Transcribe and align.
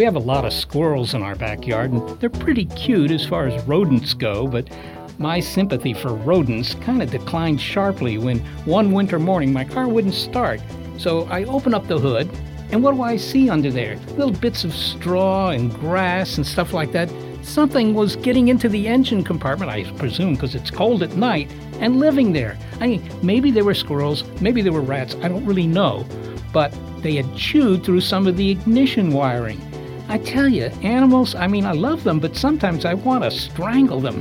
We 0.00 0.06
have 0.06 0.16
a 0.16 0.18
lot 0.18 0.46
of 0.46 0.54
squirrels 0.54 1.12
in 1.12 1.22
our 1.22 1.34
backyard, 1.34 1.92
and 1.92 2.08
they're 2.20 2.30
pretty 2.30 2.64
cute 2.64 3.10
as 3.10 3.26
far 3.26 3.46
as 3.46 3.62
rodents 3.64 4.14
go, 4.14 4.46
but 4.46 4.66
my 5.18 5.40
sympathy 5.40 5.92
for 5.92 6.14
rodents 6.14 6.74
kind 6.76 7.02
of 7.02 7.10
declined 7.10 7.60
sharply 7.60 8.16
when 8.16 8.38
one 8.64 8.92
winter 8.92 9.18
morning 9.18 9.52
my 9.52 9.62
car 9.62 9.88
wouldn't 9.88 10.14
start. 10.14 10.62
So 10.96 11.24
I 11.24 11.44
open 11.44 11.74
up 11.74 11.86
the 11.86 11.98
hood, 11.98 12.30
and 12.72 12.82
what 12.82 12.94
do 12.94 13.02
I 13.02 13.18
see 13.18 13.50
under 13.50 13.70
there? 13.70 13.98
Little 14.16 14.32
bits 14.32 14.64
of 14.64 14.74
straw 14.74 15.50
and 15.50 15.70
grass 15.74 16.38
and 16.38 16.46
stuff 16.46 16.72
like 16.72 16.92
that. 16.92 17.12
Something 17.42 17.92
was 17.92 18.16
getting 18.16 18.48
into 18.48 18.70
the 18.70 18.88
engine 18.88 19.22
compartment, 19.22 19.70
I 19.70 19.84
presume, 19.98 20.32
because 20.32 20.54
it's 20.54 20.70
cold 20.70 21.02
at 21.02 21.14
night, 21.14 21.50
and 21.78 22.00
living 22.00 22.32
there. 22.32 22.56
I 22.80 22.86
mean, 22.86 23.10
maybe 23.22 23.50
they 23.50 23.60
were 23.60 23.74
squirrels, 23.74 24.24
maybe 24.40 24.62
they 24.62 24.70
were 24.70 24.80
rats, 24.80 25.14
I 25.20 25.28
don't 25.28 25.44
really 25.44 25.66
know. 25.66 26.06
But 26.54 26.74
they 27.02 27.16
had 27.16 27.36
chewed 27.36 27.84
through 27.84 28.00
some 28.00 28.26
of 28.26 28.38
the 28.38 28.48
ignition 28.48 29.12
wiring. 29.12 29.60
I 30.10 30.18
tell 30.18 30.48
you, 30.48 30.64
animals, 30.82 31.36
I 31.36 31.46
mean, 31.46 31.64
I 31.64 31.70
love 31.70 32.02
them, 32.02 32.18
but 32.18 32.34
sometimes 32.34 32.84
I 32.84 32.94
want 32.94 33.22
to 33.22 33.30
strangle 33.30 34.00
them. 34.00 34.20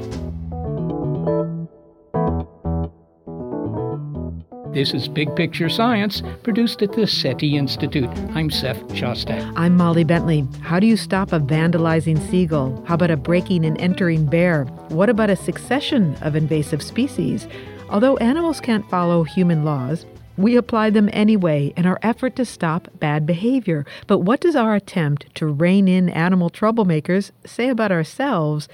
This 4.72 4.94
is 4.94 5.08
Big 5.08 5.36
Picture 5.36 5.68
Science, 5.68 6.22
produced 6.44 6.84
at 6.84 6.94
the 6.94 7.08
SETI 7.08 7.58
Institute. 7.58 8.08
I'm 8.36 8.52
Seth 8.52 8.88
Shostak. 8.90 9.52
I'm 9.56 9.76
Molly 9.78 10.04
Bentley. 10.04 10.48
How 10.62 10.80
do 10.80 10.86
you 10.86 10.96
stop 10.96 11.34
a 11.34 11.40
vandalizing 11.40 12.20
seagull? 12.30 12.84
How 12.88 12.94
about 12.94 13.10
a 13.10 13.18
breaking 13.18 13.66
and 13.66 13.82
entering 13.82 14.28
bear? 14.28 14.66
What 14.90 15.10
about 15.10 15.32
a 15.32 15.36
succession 15.36 16.16
of 16.22 16.36
invasive 16.36 16.84
species? 16.84 17.48
Although 17.90 18.18
animals 18.18 18.62
can't 18.62 18.88
follow 18.92 19.24
human 19.24 19.66
laws, 19.66 20.06
we 20.40 20.56
apply 20.56 20.90
them 20.90 21.10
anyway 21.12 21.74
in 21.76 21.86
our 21.86 22.00
effort 22.02 22.34
to 22.38 22.46
stop 22.46 22.88
bad 22.98 23.26
behavior. 23.26 23.86
But 24.08 24.20
what 24.20 24.40
does 24.40 24.56
our 24.56 24.74
attempt 24.74 25.36
to 25.36 25.46
rein 25.46 25.90
in 25.90 26.08
animal 26.08 26.50
troublemakers 26.50 27.32
say 27.46 27.68
about 27.68 27.92
ourselves 27.92 28.70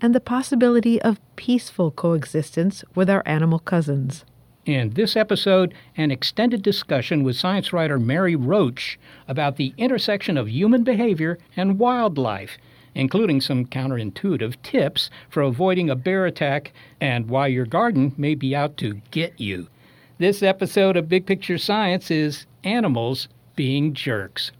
and 0.00 0.14
the 0.14 0.20
possibility 0.20 1.00
of 1.02 1.20
peaceful 1.36 1.90
coexistence 1.90 2.84
with 2.94 3.10
our 3.10 3.22
animal 3.26 3.58
cousins? 3.58 4.24
In 4.64 4.90
this 4.90 5.14
episode, 5.14 5.74
an 5.94 6.10
extended 6.10 6.62
discussion 6.62 7.22
with 7.22 7.36
science 7.36 7.70
writer 7.70 7.98
Mary 7.98 8.34
Roach 8.34 8.98
about 9.28 9.56
the 9.56 9.74
intersection 9.76 10.38
of 10.38 10.48
human 10.48 10.84
behavior 10.84 11.38
and 11.54 11.78
wildlife, 11.78 12.56
including 12.94 13.42
some 13.42 13.66
counterintuitive 13.66 14.54
tips 14.62 15.10
for 15.28 15.42
avoiding 15.42 15.90
a 15.90 15.96
bear 15.96 16.24
attack 16.24 16.72
and 16.98 17.28
why 17.28 17.46
your 17.48 17.66
garden 17.66 18.14
may 18.16 18.34
be 18.34 18.56
out 18.56 18.78
to 18.78 19.02
get 19.10 19.38
you. 19.38 19.68
This 20.20 20.42
episode 20.42 20.98
of 20.98 21.08
Big 21.08 21.24
Picture 21.24 21.56
Science 21.56 22.10
is 22.10 22.44
Animals 22.62 23.28
Being 23.56 23.94
Jerks. 23.94 24.52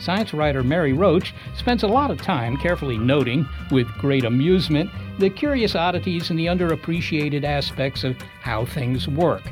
Science 0.00 0.34
writer 0.34 0.64
Mary 0.64 0.92
Roach 0.92 1.32
spends 1.56 1.84
a 1.84 1.86
lot 1.86 2.10
of 2.10 2.20
time 2.20 2.56
carefully 2.56 2.98
noting, 2.98 3.48
with 3.70 3.86
great 3.98 4.24
amusement, 4.24 4.90
the 5.20 5.30
curious 5.30 5.76
oddities 5.76 6.30
and 6.30 6.38
the 6.40 6.46
underappreciated 6.46 7.44
aspects 7.44 8.02
of 8.02 8.16
how 8.40 8.64
things 8.64 9.06
work 9.06 9.42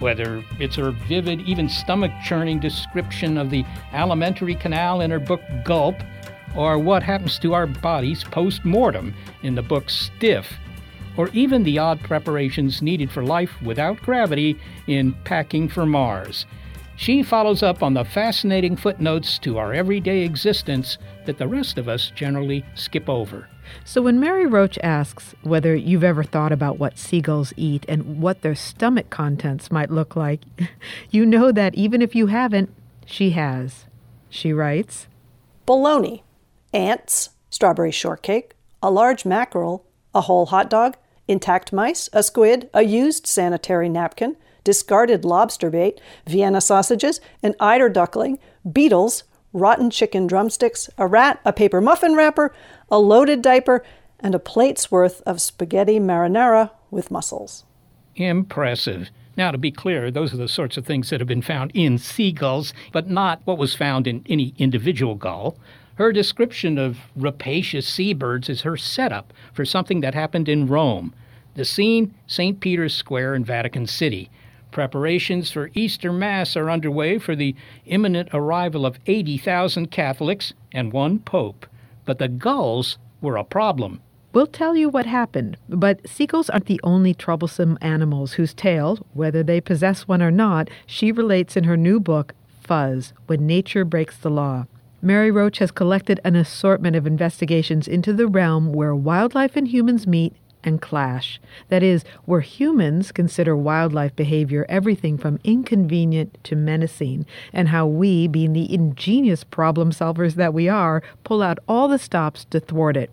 whether 0.00 0.42
it's 0.58 0.76
her 0.76 0.90
vivid, 0.90 1.40
even 1.42 1.68
stomach 1.68 2.10
churning 2.24 2.58
description 2.58 3.38
of 3.38 3.50
the 3.50 3.64
alimentary 3.92 4.54
canal 4.54 5.00
in 5.00 5.10
her 5.10 5.20
book 5.20 5.42
Gulp, 5.64 5.96
or 6.56 6.78
what 6.78 7.02
happens 7.02 7.38
to 7.38 7.54
our 7.54 7.66
bodies 7.66 8.24
post 8.24 8.64
mortem 8.64 9.14
in 9.42 9.54
the 9.54 9.62
book 9.62 9.88
Stiff, 9.88 10.58
or 11.16 11.28
even 11.28 11.62
the 11.62 11.78
odd 11.78 12.00
preparations 12.02 12.82
needed 12.82 13.10
for 13.10 13.22
life 13.22 13.60
without 13.62 14.00
gravity 14.00 14.58
in 14.86 15.12
Packing 15.24 15.68
for 15.68 15.86
Mars. 15.86 16.46
She 17.00 17.22
follows 17.22 17.62
up 17.62 17.82
on 17.82 17.94
the 17.94 18.04
fascinating 18.04 18.76
footnotes 18.76 19.38
to 19.38 19.56
our 19.56 19.72
everyday 19.72 20.20
existence 20.20 20.98
that 21.24 21.38
the 21.38 21.48
rest 21.48 21.78
of 21.78 21.88
us 21.88 22.12
generally 22.14 22.62
skip 22.74 23.08
over. 23.08 23.48
So, 23.86 24.02
when 24.02 24.20
Mary 24.20 24.44
Roach 24.44 24.78
asks 24.82 25.34
whether 25.40 25.74
you've 25.74 26.04
ever 26.04 26.22
thought 26.22 26.52
about 26.52 26.78
what 26.78 26.98
seagulls 26.98 27.54
eat 27.56 27.86
and 27.88 28.20
what 28.20 28.42
their 28.42 28.54
stomach 28.54 29.08
contents 29.08 29.70
might 29.70 29.90
look 29.90 30.14
like, 30.14 30.42
you 31.10 31.24
know 31.24 31.50
that 31.50 31.74
even 31.74 32.02
if 32.02 32.14
you 32.14 32.26
haven't, 32.26 32.68
she 33.06 33.30
has. 33.30 33.86
She 34.28 34.52
writes 34.52 35.08
Bologna, 35.64 36.22
ants, 36.74 37.30
strawberry 37.48 37.92
shortcake, 37.92 38.52
a 38.82 38.90
large 38.90 39.24
mackerel, 39.24 39.86
a 40.14 40.20
whole 40.20 40.44
hot 40.44 40.68
dog, 40.68 40.98
intact 41.26 41.72
mice, 41.72 42.10
a 42.12 42.22
squid, 42.22 42.68
a 42.74 42.82
used 42.82 43.26
sanitary 43.26 43.88
napkin, 43.88 44.36
discarded 44.64 45.24
lobster 45.24 45.70
bait, 45.70 46.00
Vienna 46.26 46.60
sausages, 46.60 47.20
an 47.42 47.54
eider 47.60 47.88
duckling, 47.88 48.38
beetles, 48.70 49.24
rotten 49.52 49.90
chicken 49.90 50.26
drumsticks, 50.26 50.88
a 50.98 51.06
rat, 51.06 51.40
a 51.44 51.52
paper 51.52 51.80
muffin 51.80 52.14
wrapper, 52.14 52.54
a 52.90 52.98
loaded 52.98 53.42
diaper, 53.42 53.84
and 54.20 54.34
a 54.34 54.38
plate's 54.38 54.90
worth 54.90 55.22
of 55.22 55.40
spaghetti 55.40 55.98
marinara 55.98 56.70
with 56.90 57.10
mussels. 57.10 57.64
Impressive. 58.16 59.10
Now, 59.36 59.50
to 59.50 59.58
be 59.58 59.70
clear, 59.70 60.10
those 60.10 60.34
are 60.34 60.38
the 60.38 60.48
sorts 60.48 60.76
of 60.76 60.84
things 60.84 61.08
that 61.10 61.20
have 61.20 61.28
been 61.28 61.42
found 61.42 61.70
in 61.72 61.98
seagulls, 61.98 62.74
but 62.92 63.08
not 63.08 63.40
what 63.44 63.58
was 63.58 63.74
found 63.74 64.06
in 64.06 64.24
any 64.28 64.54
individual 64.58 65.14
gull. 65.14 65.56
Her 65.94 66.12
description 66.12 66.78
of 66.78 66.98
rapacious 67.16 67.86
seabirds 67.86 68.48
is 68.48 68.62
her 68.62 68.76
setup 68.76 69.32
for 69.52 69.64
something 69.64 70.00
that 70.00 70.14
happened 70.14 70.48
in 70.48 70.66
Rome. 70.66 71.14
The 71.54 71.64
scene, 71.64 72.14
St. 72.26 72.60
Peter's 72.60 72.94
Square 72.94 73.34
in 73.34 73.44
Vatican 73.44 73.86
City. 73.86 74.30
Preparations 74.70 75.50
for 75.50 75.70
Easter 75.74 76.12
Mass 76.12 76.56
are 76.56 76.70
underway 76.70 77.18
for 77.18 77.34
the 77.34 77.54
imminent 77.86 78.28
arrival 78.32 78.86
of 78.86 78.98
80,000 79.06 79.90
Catholics 79.90 80.52
and 80.72 80.92
one 80.92 81.18
Pope. 81.18 81.66
But 82.04 82.18
the 82.18 82.28
gulls 82.28 82.98
were 83.20 83.36
a 83.36 83.44
problem. 83.44 84.00
We'll 84.32 84.46
tell 84.46 84.76
you 84.76 84.88
what 84.88 85.06
happened, 85.06 85.56
but 85.68 86.08
seagulls 86.08 86.48
aren't 86.50 86.66
the 86.66 86.80
only 86.84 87.14
troublesome 87.14 87.76
animals 87.80 88.34
whose 88.34 88.54
tail, 88.54 89.04
whether 89.12 89.42
they 89.42 89.60
possess 89.60 90.06
one 90.06 90.22
or 90.22 90.30
not, 90.30 90.70
she 90.86 91.10
relates 91.10 91.56
in 91.56 91.64
her 91.64 91.76
new 91.76 91.98
book, 91.98 92.34
Fuzz 92.60 93.12
When 93.26 93.44
Nature 93.44 93.84
Breaks 93.84 94.16
the 94.16 94.30
Law. 94.30 94.66
Mary 95.02 95.32
Roach 95.32 95.58
has 95.58 95.72
collected 95.72 96.20
an 96.22 96.36
assortment 96.36 96.94
of 96.94 97.08
investigations 97.08 97.88
into 97.88 98.12
the 98.12 98.28
realm 98.28 98.72
where 98.72 98.94
wildlife 98.94 99.56
and 99.56 99.66
humans 99.66 100.06
meet 100.06 100.36
and 100.64 100.80
clash. 100.80 101.40
That 101.68 101.82
is, 101.82 102.04
where 102.24 102.40
humans 102.40 103.12
consider 103.12 103.56
wildlife 103.56 104.16
behavior 104.16 104.66
everything 104.68 105.18
from 105.18 105.40
inconvenient 105.44 106.42
to 106.44 106.56
menacing, 106.56 107.26
and 107.52 107.68
how 107.68 107.86
we, 107.86 108.26
being 108.26 108.52
the 108.52 108.72
ingenious 108.72 109.44
problem 109.44 109.90
solvers 109.90 110.34
that 110.34 110.54
we 110.54 110.68
are, 110.68 111.02
pull 111.24 111.42
out 111.42 111.58
all 111.68 111.88
the 111.88 111.98
stops 111.98 112.44
to 112.46 112.60
thwart 112.60 112.96
it. 112.96 113.10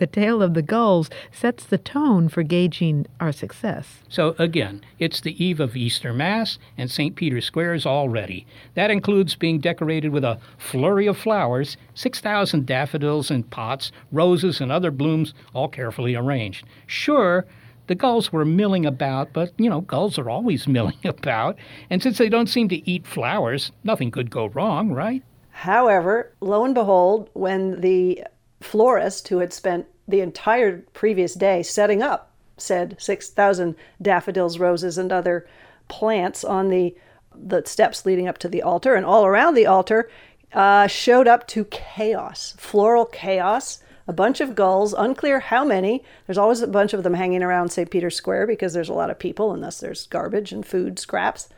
The 0.00 0.06
tale 0.06 0.42
of 0.42 0.54
the 0.54 0.62
gulls 0.62 1.10
sets 1.30 1.66
the 1.66 1.76
tone 1.76 2.30
for 2.30 2.42
gauging 2.42 3.06
our 3.20 3.32
success. 3.32 3.98
So 4.08 4.34
again, 4.38 4.80
it's 4.98 5.20
the 5.20 5.44
eve 5.44 5.60
of 5.60 5.76
Easter 5.76 6.14
Mass, 6.14 6.58
and 6.78 6.90
St. 6.90 7.14
Peter's 7.14 7.44
Square 7.44 7.74
is 7.74 7.84
all 7.84 8.08
ready. 8.08 8.46
That 8.76 8.90
includes 8.90 9.34
being 9.34 9.60
decorated 9.60 10.08
with 10.08 10.24
a 10.24 10.40
flurry 10.56 11.06
of 11.06 11.18
flowers, 11.18 11.76
6,000 11.92 12.64
daffodils 12.64 13.30
in 13.30 13.42
pots, 13.42 13.92
roses, 14.10 14.58
and 14.58 14.72
other 14.72 14.90
blooms, 14.90 15.34
all 15.52 15.68
carefully 15.68 16.14
arranged. 16.14 16.64
Sure, 16.86 17.44
the 17.86 17.94
gulls 17.94 18.32
were 18.32 18.46
milling 18.46 18.86
about, 18.86 19.34
but 19.34 19.52
you 19.58 19.68
know, 19.68 19.82
gulls 19.82 20.18
are 20.18 20.30
always 20.30 20.66
milling 20.76 21.04
about, 21.04 21.58
and 21.90 22.02
since 22.02 22.16
they 22.16 22.30
don't 22.30 22.48
seem 22.48 22.70
to 22.70 22.90
eat 22.90 23.06
flowers, 23.06 23.70
nothing 23.84 24.10
could 24.10 24.30
go 24.30 24.46
wrong, 24.46 24.92
right? 24.92 25.22
However, 25.50 26.32
lo 26.40 26.64
and 26.64 26.74
behold, 26.74 27.28
when 27.34 27.82
the 27.82 28.24
florist 28.60 29.28
who 29.28 29.38
had 29.38 29.52
spent 29.52 29.86
the 30.06 30.20
entire 30.20 30.78
previous 30.92 31.34
day 31.34 31.62
setting 31.62 32.02
up 32.02 32.30
said 32.62 32.96
6,000 32.98 33.74
daffodils, 34.00 34.58
roses, 34.58 34.98
and 34.98 35.12
other 35.12 35.46
plants 35.88 36.44
on 36.44 36.68
the 36.68 36.94
the 37.32 37.62
steps 37.64 38.04
leading 38.04 38.26
up 38.26 38.38
to 38.38 38.48
the 38.48 38.60
altar 38.60 38.96
and 38.96 39.06
all 39.06 39.24
around 39.24 39.54
the 39.54 39.64
altar 39.64 40.10
uh, 40.52 40.88
showed 40.88 41.28
up 41.28 41.46
to 41.46 41.64
chaos, 41.66 42.54
floral 42.58 43.06
chaos. 43.06 43.82
A 44.08 44.12
bunch 44.12 44.40
of 44.40 44.56
gulls, 44.56 44.92
unclear 44.92 45.38
how 45.38 45.64
many. 45.64 46.02
There's 46.26 46.38
always 46.38 46.60
a 46.60 46.66
bunch 46.66 46.92
of 46.92 47.04
them 47.04 47.14
hanging 47.14 47.44
around 47.44 47.70
St. 47.70 47.88
Peter's 47.88 48.16
Square 48.16 48.48
because 48.48 48.72
there's 48.72 48.88
a 48.88 48.94
lot 48.94 49.10
of 49.10 49.20
people, 49.20 49.52
unless 49.52 49.78
there's 49.78 50.08
garbage 50.08 50.50
and 50.50 50.66
food 50.66 50.98
scraps, 50.98 51.48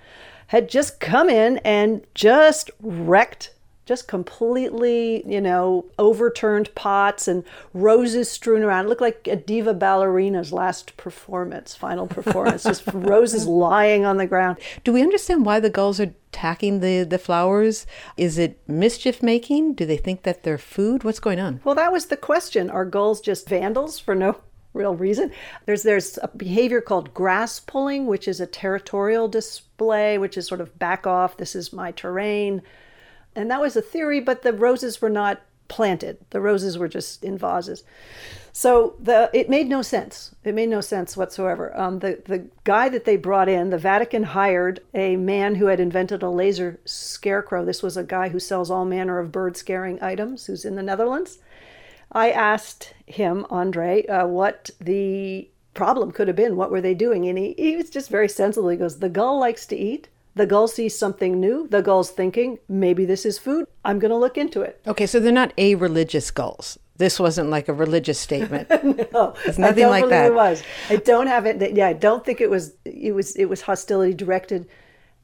had 0.49 0.69
just 0.69 1.01
come 1.01 1.31
in 1.31 1.57
and 1.59 2.03
just 2.15 2.71
wrecked 2.83 3.52
just 3.85 4.07
completely, 4.07 5.27
you 5.27 5.41
know, 5.41 5.85
overturned 5.99 6.73
pots 6.75 7.27
and 7.27 7.43
roses 7.75 8.31
strewn 8.31 8.63
around. 8.63 8.87
It 8.87 8.89
looked 8.89 9.01
like 9.01 9.27
a 9.27 9.37
diva 9.37 9.75
ballerina's 9.75 10.53
last 10.53 10.97
performance, 10.97 11.75
final 11.75 12.07
performance, 12.07 12.63
just 12.63 12.85
roses 12.93 13.47
lying 13.47 14.05
on 14.05 14.19
the 14.19 14.27
ground. 14.27 14.59
Do 14.85 14.93
we 14.93 15.03
understand 15.03 15.45
why 15.45 15.59
the 15.59 15.71
gulls 15.71 15.99
are 15.99 16.15
attacking 16.33 16.81
the, 16.81 17.03
the 17.03 17.19
flowers? 17.19 17.85
Is 18.17 18.39
it 18.39 18.61
mischief 18.69 19.23
making? 19.23 19.75
Do 19.75 19.85
they 19.85 19.97
think 19.97 20.23
that 20.23 20.45
they're 20.45 20.59
food? 20.59 21.03
What's 21.03 21.21
going 21.21 21.41
on? 21.41 21.61
Well, 21.65 21.75
that 21.75 21.93
was 21.93 22.07
the 22.07 22.17
question. 22.17 22.71
Are 22.71 22.85
gulls 22.85 23.21
just 23.21 23.49
vandals 23.49 23.99
for 23.99 24.15
no 24.15 24.37
real 24.75 24.95
reason? 24.95 25.33
There's 25.67 25.83
there's 25.83 26.21
a 26.23 26.29
behavior 26.29 26.81
called 26.81 27.13
grass 27.13 27.59
pulling, 27.59 28.07
which 28.07 28.29
is 28.29 28.41
a 28.41 28.47
territorial 28.47 29.27
display, 29.27 30.19
which 30.19 30.39
is 30.39 30.47
sort 30.47 30.61
of 30.61 30.79
back 30.79 31.05
off, 31.05 31.37
this 31.37 31.57
is 31.57 31.73
my 31.73 31.91
terrain 31.91 32.63
and 33.35 33.51
that 33.51 33.61
was 33.61 33.77
a 33.77 33.83
theory, 33.83 34.21
but 34.21 34.43
the 34.43 34.53
roses 34.53 35.01
were 35.01 35.11
not 35.11 35.41
planted. 35.69 36.19
The 36.31 36.41
roses 36.41 36.77
were 36.77 36.89
just 36.89 37.25
in 37.25 37.39
vases. 37.39 37.83
So 38.53 38.95
the 39.01 39.31
it 39.33 39.49
made 39.49 39.69
no 39.69 39.81
sense. 39.81 40.35
It 40.45 40.55
made 40.55 40.69
no 40.69 40.83
sense 40.83 41.17
whatsoever. 41.17 41.75
Um, 41.79 42.01
the 42.01 42.23
the 42.27 42.47
guy 42.65 42.91
that 42.91 43.07
they 43.07 43.17
brought 43.17 43.49
in, 43.49 43.71
the 43.71 43.79
Vatican 43.79 44.25
hired 44.25 44.81
a 44.93 45.17
man 45.17 45.55
who 45.55 45.67
had 45.67 45.81
invented 45.81 46.23
a 46.23 46.29
laser 46.29 46.79
scarecrow. 46.85 47.65
This 47.65 47.83
was 47.83 47.97
a 47.97 48.05
guy 48.05 48.29
who 48.29 48.39
sells 48.39 48.71
all 48.71 48.85
manner 48.85 49.19
of 49.19 49.33
bird 49.33 49.57
scaring 49.57 50.03
items, 50.03 50.47
who's 50.47 50.67
in 50.67 50.77
the 50.77 50.83
Netherlands. 50.83 51.39
I 52.13 52.31
asked 52.31 52.93
him, 53.07 53.47
Andre, 53.49 54.05
uh, 54.05 54.27
what 54.27 54.69
the 54.79 55.49
problem 55.73 56.13
could 56.13 56.29
have 56.29 56.37
been. 56.37 56.57
What 56.57 56.71
were 56.71 56.83
they 56.83 56.93
doing? 56.93 57.27
And 57.27 57.39
he, 57.39 57.55
he 57.57 57.77
was 57.77 57.89
just 57.89 58.11
very 58.11 58.29
sensible. 58.29 58.69
He 58.69 58.77
goes, 58.77 58.99
"The 58.99 59.09
gull 59.09 59.39
likes 59.41 59.65
to 59.67 59.77
eat." 59.77 60.09
The 60.35 60.47
gull 60.47 60.67
sees 60.69 60.99
something 60.99 61.39
new. 61.39 61.69
The 61.69 61.83
gull's 61.83 62.11
thinking, 62.11 62.59
maybe 62.69 63.05
this 63.05 63.27
is 63.27 63.39
food. 63.39 63.67
I'm 63.85 63.99
going 63.99 64.11
to 64.11 64.17
look 64.17 64.39
into 64.39 64.63
it. 64.63 64.81
Okay, 64.87 65.07
so 65.07 65.21
they're 65.21 65.33
not 65.33 65.53
a 65.59 65.75
religious 65.75 66.31
gulls. 66.31 66.79
This 66.97 67.19
wasn't 67.21 67.51
like 67.51 67.69
a 67.69 67.73
religious 67.73 68.19
statement. 68.19 68.69
no, 69.13 69.35
it's 69.45 69.59
nothing 69.59 69.85
I 69.85 69.87
don't 69.87 69.91
like 69.91 70.03
believe 70.03 70.11
that. 70.11 70.27
It 70.27 70.35
was. 70.35 70.63
I 70.89 70.97
don't 70.97 71.27
have 71.27 71.47
it. 71.47 71.75
Yeah, 71.75 71.89
I 71.89 71.93
don't 71.95 72.25
think 72.25 72.41
it 72.41 72.49
was. 72.49 72.75
It 72.85 73.13
was. 73.15 73.35
It 73.37 73.47
was 73.47 73.63
hostility 73.63 74.15
directed 74.15 74.69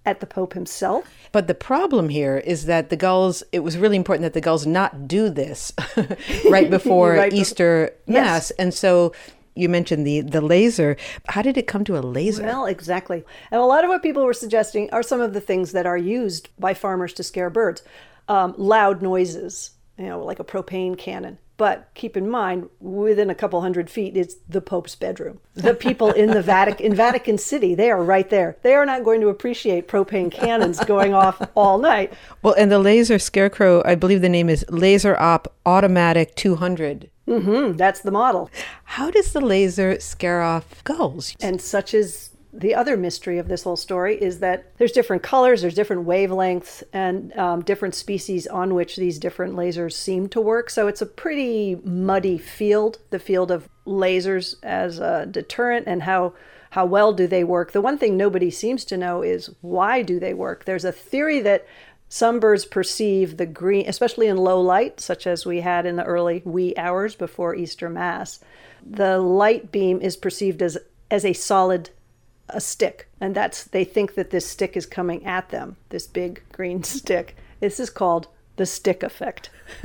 at 0.04 0.20
the 0.20 0.26
Pope 0.26 0.54
himself. 0.54 1.06
But 1.30 1.46
the 1.46 1.54
problem 1.54 2.08
here 2.08 2.38
is 2.38 2.64
that 2.66 2.88
the 2.90 2.96
gulls. 2.96 3.42
It 3.52 3.60
was 3.60 3.76
really 3.78 3.96
important 3.96 4.22
that 4.22 4.32
the 4.32 4.40
gulls 4.40 4.66
not 4.66 5.06
do 5.06 5.28
this 5.30 5.72
right 6.50 6.68
before 6.70 7.12
Right 7.12 7.32
Easter 7.32 7.92
Mass, 8.06 8.50
Yes. 8.50 8.50
and 8.52 8.74
so 8.74 9.12
you 9.58 9.68
mentioned 9.68 10.06
the 10.06 10.20
the 10.20 10.40
laser. 10.40 10.96
How 11.28 11.42
did 11.42 11.56
it 11.56 11.66
come 11.66 11.84
to 11.84 11.98
a 11.98 12.00
laser? 12.00 12.42
Well, 12.42 12.66
exactly. 12.66 13.24
And 13.50 13.60
a 13.60 13.64
lot 13.64 13.84
of 13.84 13.88
what 13.88 14.02
people 14.02 14.24
were 14.24 14.34
suggesting 14.34 14.90
are 14.90 15.02
some 15.02 15.20
of 15.20 15.32
the 15.32 15.40
things 15.40 15.72
that 15.72 15.86
are 15.86 15.98
used 15.98 16.48
by 16.58 16.74
farmers 16.74 17.12
to 17.14 17.22
scare 17.22 17.50
birds. 17.50 17.82
Um, 18.28 18.54
loud 18.58 19.00
noises, 19.00 19.70
you 19.96 20.06
know, 20.06 20.22
like 20.22 20.38
a 20.38 20.44
propane 20.44 20.98
cannon. 20.98 21.38
But 21.58 21.88
keep 21.94 22.16
in 22.16 22.30
mind, 22.30 22.68
within 22.78 23.30
a 23.30 23.34
couple 23.34 23.60
hundred 23.60 23.90
feet 23.90 24.16
is 24.16 24.36
the 24.48 24.60
Pope's 24.60 24.94
bedroom. 24.94 25.40
The 25.54 25.74
people 25.74 26.12
in 26.12 26.30
the 26.30 26.40
Vatican, 26.40 26.86
in 26.86 26.94
Vatican 26.94 27.36
City, 27.36 27.74
they 27.74 27.90
are 27.90 28.00
right 28.00 28.30
there. 28.30 28.56
They 28.62 28.74
are 28.74 28.86
not 28.86 29.02
going 29.02 29.20
to 29.22 29.28
appreciate 29.28 29.88
propane 29.88 30.30
cannons 30.30 30.78
going 30.84 31.14
off 31.14 31.42
all 31.56 31.78
night. 31.78 32.12
Well, 32.42 32.54
and 32.56 32.70
the 32.70 32.78
laser 32.78 33.18
scarecrow, 33.18 33.82
I 33.84 33.96
believe 33.96 34.20
the 34.20 34.28
name 34.28 34.48
is 34.48 34.64
Laser 34.68 35.18
Op 35.18 35.52
Automatic 35.66 36.36
200. 36.36 37.10
Hmm 37.28 37.72
that's 37.72 38.00
the 38.00 38.10
model. 38.10 38.50
How 38.84 39.10
does 39.10 39.32
the 39.32 39.40
laser 39.40 40.00
scare 40.00 40.42
off 40.42 40.82
gulls? 40.84 41.34
And 41.40 41.60
such 41.60 41.94
is 41.94 42.30
the 42.52 42.74
other 42.74 42.96
mystery 42.96 43.38
of 43.38 43.48
this 43.48 43.62
whole 43.62 43.76
story 43.76 44.20
is 44.20 44.40
that 44.40 44.72
there's 44.78 44.92
different 44.92 45.22
colors, 45.22 45.60
there's 45.60 45.74
different 45.74 46.06
wavelengths, 46.06 46.82
and 46.92 47.36
um, 47.36 47.62
different 47.62 47.94
species 47.94 48.46
on 48.46 48.74
which 48.74 48.96
these 48.96 49.18
different 49.18 49.54
lasers 49.54 49.92
seem 49.92 50.28
to 50.30 50.40
work. 50.40 50.70
So 50.70 50.88
it's 50.88 51.02
a 51.02 51.06
pretty 51.06 51.76
muddy 51.84 52.38
field, 52.38 52.98
the 53.10 53.18
field 53.18 53.50
of 53.50 53.68
lasers 53.86 54.56
as 54.62 54.98
a 54.98 55.26
deterrent 55.26 55.86
and 55.86 56.02
how 56.02 56.34
how 56.70 56.84
well 56.84 57.14
do 57.14 57.26
they 57.26 57.44
work. 57.44 57.72
The 57.72 57.80
one 57.80 57.96
thing 57.96 58.16
nobody 58.16 58.50
seems 58.50 58.84
to 58.86 58.96
know 58.98 59.22
is 59.22 59.50
why 59.62 60.02
do 60.02 60.20
they 60.20 60.34
work. 60.34 60.66
There's 60.66 60.84
a 60.84 60.92
theory 60.92 61.40
that 61.40 61.66
some 62.08 62.40
birds 62.40 62.64
perceive 62.64 63.36
the 63.36 63.46
green, 63.46 63.86
especially 63.86 64.28
in 64.28 64.36
low 64.36 64.60
light, 64.60 65.00
such 65.00 65.26
as 65.26 65.44
we 65.44 65.60
had 65.60 65.84
in 65.84 65.96
the 65.96 66.04
early 66.04 66.42
wee 66.44 66.74
hours 66.76 67.14
before 67.14 67.54
Easter 67.54 67.90
Mass. 67.90 68.40
The 68.84 69.18
light 69.18 69.70
beam 69.70 70.00
is 70.00 70.16
perceived 70.16 70.62
as 70.62 70.78
as 71.10 71.24
a 71.24 71.32
solid 71.32 71.90
a 72.50 72.60
stick 72.60 73.08
and 73.20 73.34
that's 73.34 73.64
they 73.64 73.84
think 73.84 74.14
that 74.14 74.30
this 74.30 74.46
stick 74.46 74.74
is 74.74 74.86
coming 74.86 75.24
at 75.26 75.50
them 75.50 75.76
this 75.90 76.06
big 76.06 76.42
green 76.50 76.82
stick 76.82 77.36
this 77.60 77.78
is 77.78 77.90
called 77.90 78.28
the 78.58 78.66
stick 78.66 79.02
effect 79.02 79.50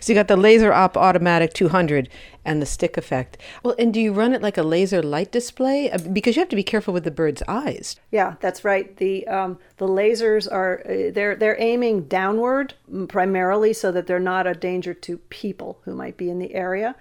So 0.00 0.12
you 0.12 0.14
got 0.14 0.28
the 0.28 0.36
Laser 0.36 0.72
Op 0.72 0.96
Automatic 0.96 1.52
200 1.54 2.08
and 2.44 2.60
the 2.60 2.66
stick 2.66 2.96
effect. 2.96 3.38
Well, 3.62 3.74
and 3.78 3.92
do 3.92 4.00
you 4.00 4.12
run 4.12 4.32
it 4.34 4.42
like 4.42 4.58
a 4.58 4.62
laser 4.62 5.02
light 5.02 5.32
display? 5.32 5.90
Uh, 5.90 5.98
Because 6.12 6.36
you 6.36 6.40
have 6.40 6.48
to 6.50 6.56
be 6.56 6.62
careful 6.62 6.92
with 6.94 7.04
the 7.04 7.10
bird's 7.10 7.42
eyes. 7.48 7.96
yeah 8.10 8.34
that's 8.40 8.64
right 8.64 8.96
the 8.98 9.26
um, 9.28 9.58
the 9.78 9.88
lasers 9.88 10.46
are 10.50 10.82
uh, 10.86 11.10
they're 11.12 11.36
they're 11.36 11.60
aiming 11.60 12.02
downward 12.02 12.74
primarily 13.08 13.72
so 13.72 13.90
that 13.92 14.06
they're 14.06 14.20
not 14.34 14.46
a 14.46 14.54
danger 14.54 14.94
to 14.94 15.18
people 15.30 15.78
who 15.84 15.94
might 15.94 16.16
be 16.16 16.28
in 16.30 16.38
the 16.38 16.54
area 16.54 16.94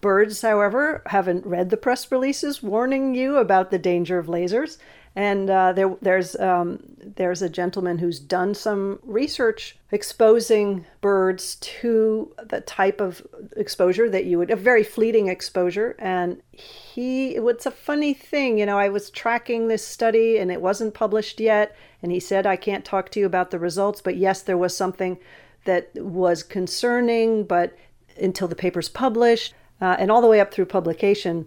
birds 0.00 0.42
however 0.42 1.02
haven't 1.06 1.46
read 1.46 1.70
the 1.70 1.76
press 1.76 2.10
releases 2.10 2.62
warning 2.62 3.14
you 3.14 3.36
about 3.36 3.70
the 3.70 3.78
danger 3.78 4.18
of 4.18 4.26
lasers 4.26 4.78
and 5.16 5.50
uh, 5.50 5.72
there, 5.72 5.96
there's 6.00 6.36
um, 6.36 6.80
there's 7.16 7.42
a 7.42 7.48
gentleman 7.48 7.98
who's 7.98 8.20
done 8.20 8.54
some 8.54 9.00
research 9.02 9.76
exposing 9.90 10.86
birds 11.00 11.56
to 11.56 12.32
the 12.48 12.60
type 12.60 13.00
of 13.00 13.26
exposure 13.56 14.08
that 14.08 14.24
you 14.24 14.38
would 14.38 14.50
a 14.50 14.56
very 14.56 14.84
fleeting 14.84 15.28
exposure. 15.28 15.96
And 15.98 16.40
he, 16.52 17.36
it's 17.36 17.66
a 17.66 17.72
funny 17.72 18.14
thing, 18.14 18.58
you 18.58 18.66
know. 18.66 18.78
I 18.78 18.88
was 18.88 19.10
tracking 19.10 19.66
this 19.66 19.84
study 19.84 20.38
and 20.38 20.50
it 20.52 20.62
wasn't 20.62 20.94
published 20.94 21.40
yet, 21.40 21.74
and 22.02 22.12
he 22.12 22.20
said 22.20 22.46
I 22.46 22.56
can't 22.56 22.84
talk 22.84 23.10
to 23.10 23.20
you 23.20 23.26
about 23.26 23.50
the 23.50 23.58
results, 23.58 24.00
but 24.00 24.16
yes, 24.16 24.42
there 24.42 24.58
was 24.58 24.76
something 24.76 25.18
that 25.64 25.90
was 25.96 26.42
concerning, 26.42 27.44
but 27.44 27.76
until 28.16 28.48
the 28.48 28.54
paper's 28.54 28.88
published, 28.88 29.54
uh, 29.80 29.96
and 29.98 30.10
all 30.10 30.20
the 30.20 30.28
way 30.28 30.40
up 30.40 30.52
through 30.52 30.66
publication, 30.66 31.46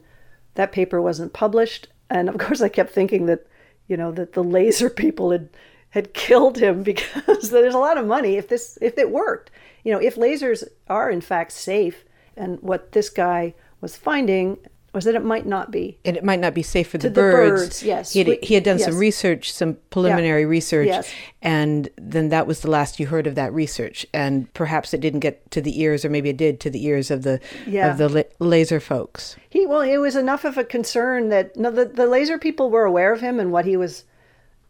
that 0.55 0.71
paper 0.71 1.01
wasn't 1.01 1.33
published. 1.33 1.87
And 2.09 2.29
of 2.29 2.37
course, 2.37 2.61
I 2.61 2.69
kept 2.69 2.91
thinking 2.91 3.25
that, 3.27 3.47
you 3.87 3.97
know, 3.97 4.11
that 4.11 4.33
the 4.33 4.43
laser 4.43 4.89
people 4.89 5.31
had 5.31 5.49
had 5.89 6.13
killed 6.13 6.57
him 6.57 6.83
because 6.91 7.49
there's 7.51 7.75
a 7.75 7.79
lot 7.79 7.97
of 7.97 8.07
money 8.07 8.35
if 8.37 8.47
this 8.47 8.77
if 8.81 8.97
it 8.97 9.11
worked. 9.11 9.51
You 9.83 9.91
know, 9.91 9.99
if 9.99 10.15
lasers 10.15 10.63
are 10.87 11.09
in 11.09 11.21
fact 11.21 11.51
safe, 11.51 12.05
and 12.35 12.61
what 12.61 12.93
this 12.93 13.09
guy 13.09 13.53
was 13.81 13.95
finding 13.95 14.57
was 14.93 15.05
that 15.05 15.15
it 15.15 15.23
might 15.23 15.45
not 15.45 15.71
be. 15.71 15.97
And 16.05 16.15
it 16.15 16.23
might 16.23 16.39
not 16.39 16.53
be 16.53 16.61
safe 16.61 16.89
for 16.89 16.97
the 16.99 17.09
the 17.09 17.15
birds. 17.21 17.61
birds, 17.61 17.83
yes. 17.83 18.13
He 18.13 18.19
had, 18.19 18.27
We- 18.27 18.39
he 18.43 18.53
had 18.53 18.63
done 18.63 18.77
some 18.79 18.97
research, 18.97 19.51
some 19.51 19.77
preliminary 19.89 20.45
research, 20.45 20.87
Yes. 20.87 21.11
and 21.41 21.89
then 21.97 22.29
that 22.29 22.45
was 22.47 22.59
the 22.61 22.69
last 22.69 22.99
you 22.99 23.07
heard 23.07 23.25
of 23.25 23.35
that 23.35 23.51
research. 23.53 24.05
And 24.13 24.53
perhaps 24.53 24.93
it 24.93 25.01
didn't 25.01 25.21
get 25.21 25.49
to 25.51 25.61
the 25.61 25.81
ears, 25.81 26.05
or 26.05 26.09
maybe 26.09 26.29
it 26.29 26.37
did, 26.37 26.59
to 26.61 26.69
the 26.69 26.85
ears 26.85 27.09
of 27.09 27.23
the 27.23 27.39
Yeah. 27.65 27.91
of 27.91 27.97
the 27.97 28.09
la- 28.09 28.47
laser 28.47 28.79
folks. 28.79 29.35
He 29.49 29.65
well, 29.65 29.81
it 29.81 29.97
was 29.97 30.15
enough 30.15 30.45
of 30.45 30.57
a 30.57 30.63
concern 30.63 31.29
that 31.29 31.57
no, 31.57 31.71
the, 31.71 31.85
the 31.85 32.05
laser 32.07 32.37
people 32.37 32.69
were 32.69 32.85
aware 32.85 33.11
of 33.11 33.21
him 33.21 33.39
and 33.39 33.51
what 33.51 33.65
he 33.65 33.75
was 33.75 34.03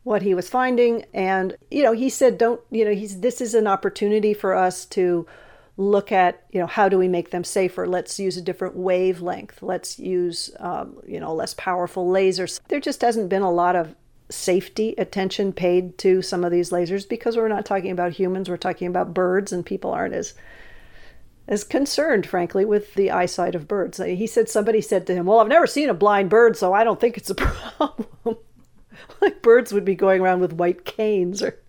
what 0.03 0.21
he 0.21 0.33
was 0.33 0.49
finding 0.49 1.05
and 1.13 1.55
you 1.71 1.81
know 1.81 1.93
he 1.93 2.09
said 2.09 2.37
don't 2.37 2.59
you 2.69 2.83
know 2.83 2.91
he's 2.93 3.21
this 3.21 3.39
is 3.39 3.53
an 3.53 3.65
opportunity 3.67 4.33
for 4.33 4.53
us 4.53 4.83
to 4.83 5.25
look 5.75 6.11
at 6.11 6.45
you 6.51 6.59
know 6.59 6.67
how 6.67 6.87
do 6.87 6.97
we 6.97 7.07
make 7.07 7.31
them 7.31 7.43
safer? 7.43 7.87
Let's 7.87 8.19
use 8.19 8.37
a 8.37 8.41
different 8.41 8.75
wavelength. 8.75 9.61
Let's 9.61 9.99
use 9.99 10.51
um, 10.59 10.97
you 11.07 11.19
know 11.19 11.33
less 11.33 11.53
powerful 11.53 12.07
lasers. 12.07 12.59
There 12.67 12.79
just 12.79 13.01
hasn't 13.01 13.29
been 13.29 13.41
a 13.41 13.51
lot 13.51 13.75
of 13.75 13.95
safety 14.29 14.95
attention 14.97 15.53
paid 15.53 15.97
to 15.99 16.21
some 16.21 16.43
of 16.43 16.51
these 16.51 16.69
lasers 16.69 17.07
because 17.07 17.35
we're 17.37 17.47
not 17.47 17.65
talking 17.65 17.91
about 17.91 18.13
humans. 18.13 18.49
We're 18.49 18.57
talking 18.57 18.87
about 18.87 19.13
birds 19.13 19.51
and 19.51 19.65
people 19.65 19.91
aren't 19.91 20.13
as 20.15 20.33
as 21.45 21.65
concerned 21.65 22.25
frankly 22.25 22.63
with 22.63 22.93
the 22.93 23.11
eyesight 23.11 23.53
of 23.53 23.67
birds. 23.67 23.97
He 23.97 24.27
said 24.27 24.47
somebody 24.47 24.79
said 24.79 25.05
to 25.07 25.13
him 25.13 25.25
well 25.25 25.39
i've 25.39 25.47
never 25.49 25.67
seen 25.67 25.89
a 25.89 25.93
blind 25.93 26.29
bird 26.29 26.55
so 26.55 26.71
i 26.71 26.85
don't 26.85 27.01
think 27.01 27.17
it's 27.17 27.29
a 27.29 27.35
problem. 27.35 28.07
Like 29.21 29.41
birds 29.41 29.73
would 29.73 29.85
be 29.85 29.95
going 29.95 30.21
around 30.21 30.39
with 30.41 30.53
white 30.53 30.85
canes 30.85 31.41
or 31.41 31.59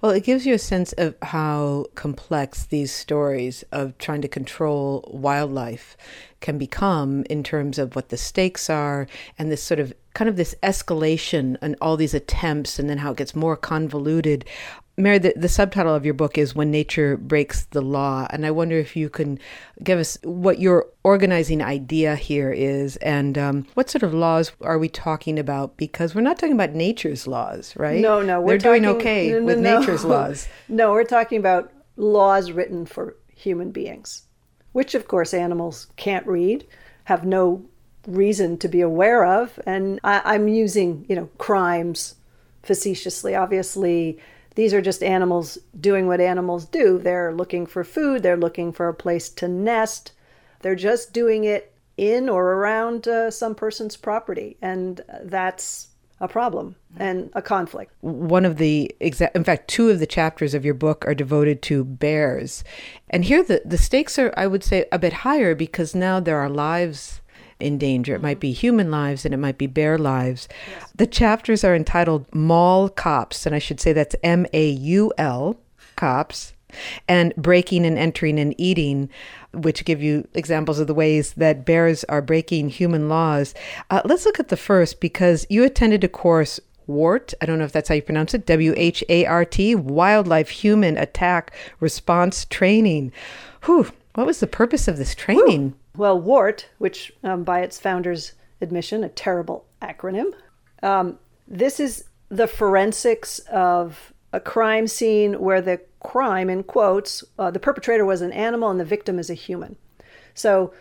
well, 0.00 0.12
it 0.12 0.24
gives 0.24 0.46
you 0.46 0.54
a 0.54 0.58
sense 0.58 0.92
of 0.94 1.16
how 1.22 1.86
complex 1.94 2.66
these 2.66 2.92
stories 2.92 3.64
of 3.72 3.96
trying 3.98 4.22
to 4.22 4.28
control 4.28 5.08
wildlife 5.12 5.96
can 6.40 6.58
become 6.58 7.24
in 7.28 7.42
terms 7.42 7.78
of 7.78 7.96
what 7.96 8.10
the 8.10 8.16
stakes 8.16 8.70
are 8.70 9.08
and 9.38 9.50
this 9.50 9.62
sort 9.62 9.80
of 9.80 9.92
kind 10.14 10.28
of 10.28 10.36
this 10.36 10.54
escalation 10.62 11.56
and 11.60 11.76
all 11.80 11.96
these 11.96 12.14
attempts 12.14 12.78
and 12.78 12.88
then 12.88 12.98
how 12.98 13.10
it 13.10 13.16
gets 13.16 13.34
more 13.34 13.56
convoluted 13.56 14.44
Mary, 14.98 15.18
the, 15.18 15.32
the, 15.36 15.48
subtitle 15.48 15.94
of 15.94 16.04
your 16.04 16.14
book 16.14 16.36
is 16.36 16.56
When 16.56 16.72
Nature 16.72 17.16
Breaks 17.16 17.66
the 17.66 17.80
Law. 17.80 18.26
And 18.30 18.44
I 18.44 18.50
wonder 18.50 18.76
if 18.76 18.96
you 18.96 19.08
can 19.08 19.38
give 19.82 19.98
us 19.98 20.18
what 20.24 20.58
your 20.58 20.88
organizing 21.04 21.62
idea 21.62 22.16
here 22.16 22.50
is 22.50 22.96
and 22.96 23.38
um, 23.38 23.66
what 23.74 23.88
sort 23.88 24.02
of 24.02 24.12
laws 24.12 24.50
are 24.60 24.76
we 24.76 24.88
talking 24.88 25.38
about? 25.38 25.76
Because 25.76 26.16
we're 26.16 26.22
not 26.22 26.36
talking 26.36 26.54
about 26.54 26.72
nature's 26.72 27.28
laws, 27.28 27.74
right? 27.76 28.00
No, 28.00 28.22
no. 28.22 28.40
We're 28.40 28.58
They're 28.58 28.72
doing 28.72 28.86
okay 28.96 29.30
no, 29.30 29.38
no, 29.38 29.44
with 29.46 29.58
no. 29.60 29.78
nature's 29.78 30.04
laws. 30.04 30.48
No, 30.68 30.90
we're 30.90 31.04
talking 31.04 31.38
about 31.38 31.72
laws 31.96 32.50
written 32.50 32.84
for 32.84 33.16
human 33.32 33.70
beings, 33.70 34.22
which, 34.72 34.96
of 34.96 35.06
course, 35.06 35.32
animals 35.32 35.86
can't 35.94 36.26
read, 36.26 36.66
have 37.04 37.24
no 37.24 37.64
reason 38.08 38.58
to 38.58 38.68
be 38.68 38.80
aware 38.80 39.24
of. 39.24 39.60
And 39.64 40.00
I, 40.02 40.22
I'm 40.24 40.48
using, 40.48 41.06
you 41.08 41.14
know, 41.14 41.28
crimes 41.38 42.16
facetiously. 42.64 43.36
Obviously, 43.36 44.18
these 44.58 44.74
are 44.74 44.82
just 44.82 45.04
animals 45.04 45.56
doing 45.80 46.08
what 46.08 46.20
animals 46.20 46.64
do. 46.64 46.98
They're 46.98 47.32
looking 47.32 47.64
for 47.64 47.84
food, 47.84 48.24
they're 48.24 48.36
looking 48.36 48.72
for 48.72 48.88
a 48.88 48.92
place 48.92 49.28
to 49.28 49.46
nest. 49.46 50.10
They're 50.62 50.74
just 50.74 51.12
doing 51.12 51.44
it 51.44 51.72
in 51.96 52.28
or 52.28 52.54
around 52.54 53.06
uh, 53.06 53.30
some 53.30 53.54
person's 53.54 53.96
property. 53.96 54.56
And 54.60 55.00
that's 55.22 55.90
a 56.18 56.26
problem 56.26 56.74
and 56.98 57.30
a 57.34 57.40
conflict. 57.40 57.92
One 58.00 58.44
of 58.44 58.56
the 58.56 58.92
exact, 58.98 59.36
in 59.36 59.44
fact, 59.44 59.68
two 59.68 59.90
of 59.90 60.00
the 60.00 60.08
chapters 60.08 60.54
of 60.54 60.64
your 60.64 60.74
book 60.74 61.06
are 61.06 61.14
devoted 61.14 61.62
to 61.62 61.84
bears. 61.84 62.64
And 63.10 63.24
here 63.24 63.44
the, 63.44 63.62
the 63.64 63.78
stakes 63.78 64.18
are, 64.18 64.34
I 64.36 64.48
would 64.48 64.64
say, 64.64 64.86
a 64.90 64.98
bit 64.98 65.12
higher 65.12 65.54
because 65.54 65.94
now 65.94 66.18
there 66.18 66.40
are 66.40 66.50
lives 66.50 67.20
in 67.60 67.78
danger. 67.78 68.14
It 68.14 68.22
might 68.22 68.40
be 68.40 68.52
human 68.52 68.90
lives 68.90 69.24
and 69.24 69.34
it 69.34 69.38
might 69.38 69.58
be 69.58 69.66
bear 69.66 69.98
lives. 69.98 70.48
Yes. 70.70 70.92
The 70.96 71.06
chapters 71.06 71.64
are 71.64 71.74
entitled 71.74 72.32
Maul 72.34 72.88
Cops, 72.88 73.46
and 73.46 73.54
I 73.54 73.58
should 73.58 73.80
say 73.80 73.92
that's 73.92 74.16
M 74.22 74.46
A 74.52 74.68
U 74.68 75.12
L, 75.18 75.56
cops, 75.96 76.54
and 77.08 77.34
breaking 77.36 77.86
and 77.86 77.98
entering 77.98 78.38
and 78.38 78.54
eating, 78.58 79.08
which 79.52 79.84
give 79.84 80.02
you 80.02 80.28
examples 80.34 80.78
of 80.78 80.86
the 80.86 80.94
ways 80.94 81.32
that 81.34 81.64
bears 81.64 82.04
are 82.04 82.22
breaking 82.22 82.68
human 82.68 83.08
laws. 83.08 83.54
Uh, 83.90 84.02
let's 84.04 84.26
look 84.26 84.38
at 84.38 84.48
the 84.48 84.56
first 84.56 85.00
because 85.00 85.46
you 85.48 85.64
attended 85.64 86.04
a 86.04 86.08
course 86.08 86.60
WART, 86.86 87.34
I 87.42 87.46
don't 87.46 87.58
know 87.58 87.66
if 87.66 87.72
that's 87.72 87.90
how 87.90 87.94
you 87.94 88.02
pronounce 88.02 88.32
it, 88.32 88.46
W 88.46 88.72
H 88.76 89.04
A 89.10 89.26
R 89.26 89.44
T, 89.44 89.74
Wildlife 89.74 90.48
Human 90.48 90.96
Attack 90.96 91.52
Response 91.80 92.46
Training. 92.46 93.12
Whew, 93.64 93.92
what 94.14 94.26
was 94.26 94.40
the 94.40 94.46
purpose 94.46 94.88
of 94.88 94.96
this 94.96 95.14
training? 95.14 95.74
Well, 95.96 96.20
WART, 96.20 96.68
which 96.78 97.12
um, 97.24 97.44
by 97.44 97.60
its 97.60 97.80
founder's 97.80 98.32
admission, 98.60 99.04
a 99.04 99.08
terrible 99.08 99.66
acronym, 99.82 100.32
um, 100.82 101.18
this 101.46 101.80
is 101.80 102.04
the 102.28 102.46
forensics 102.46 103.38
of 103.50 104.12
a 104.32 104.40
crime 104.40 104.86
scene 104.86 105.40
where 105.40 105.60
the 105.60 105.80
crime, 106.00 106.50
in 106.50 106.62
quotes, 106.62 107.24
uh, 107.38 107.50
the 107.50 107.58
perpetrator 107.58 108.04
was 108.04 108.20
an 108.20 108.32
animal 108.32 108.70
and 108.70 108.78
the 108.78 108.84
victim 108.84 109.18
is 109.18 109.30
a 109.30 109.34
human. 109.34 109.76
So 110.34 110.72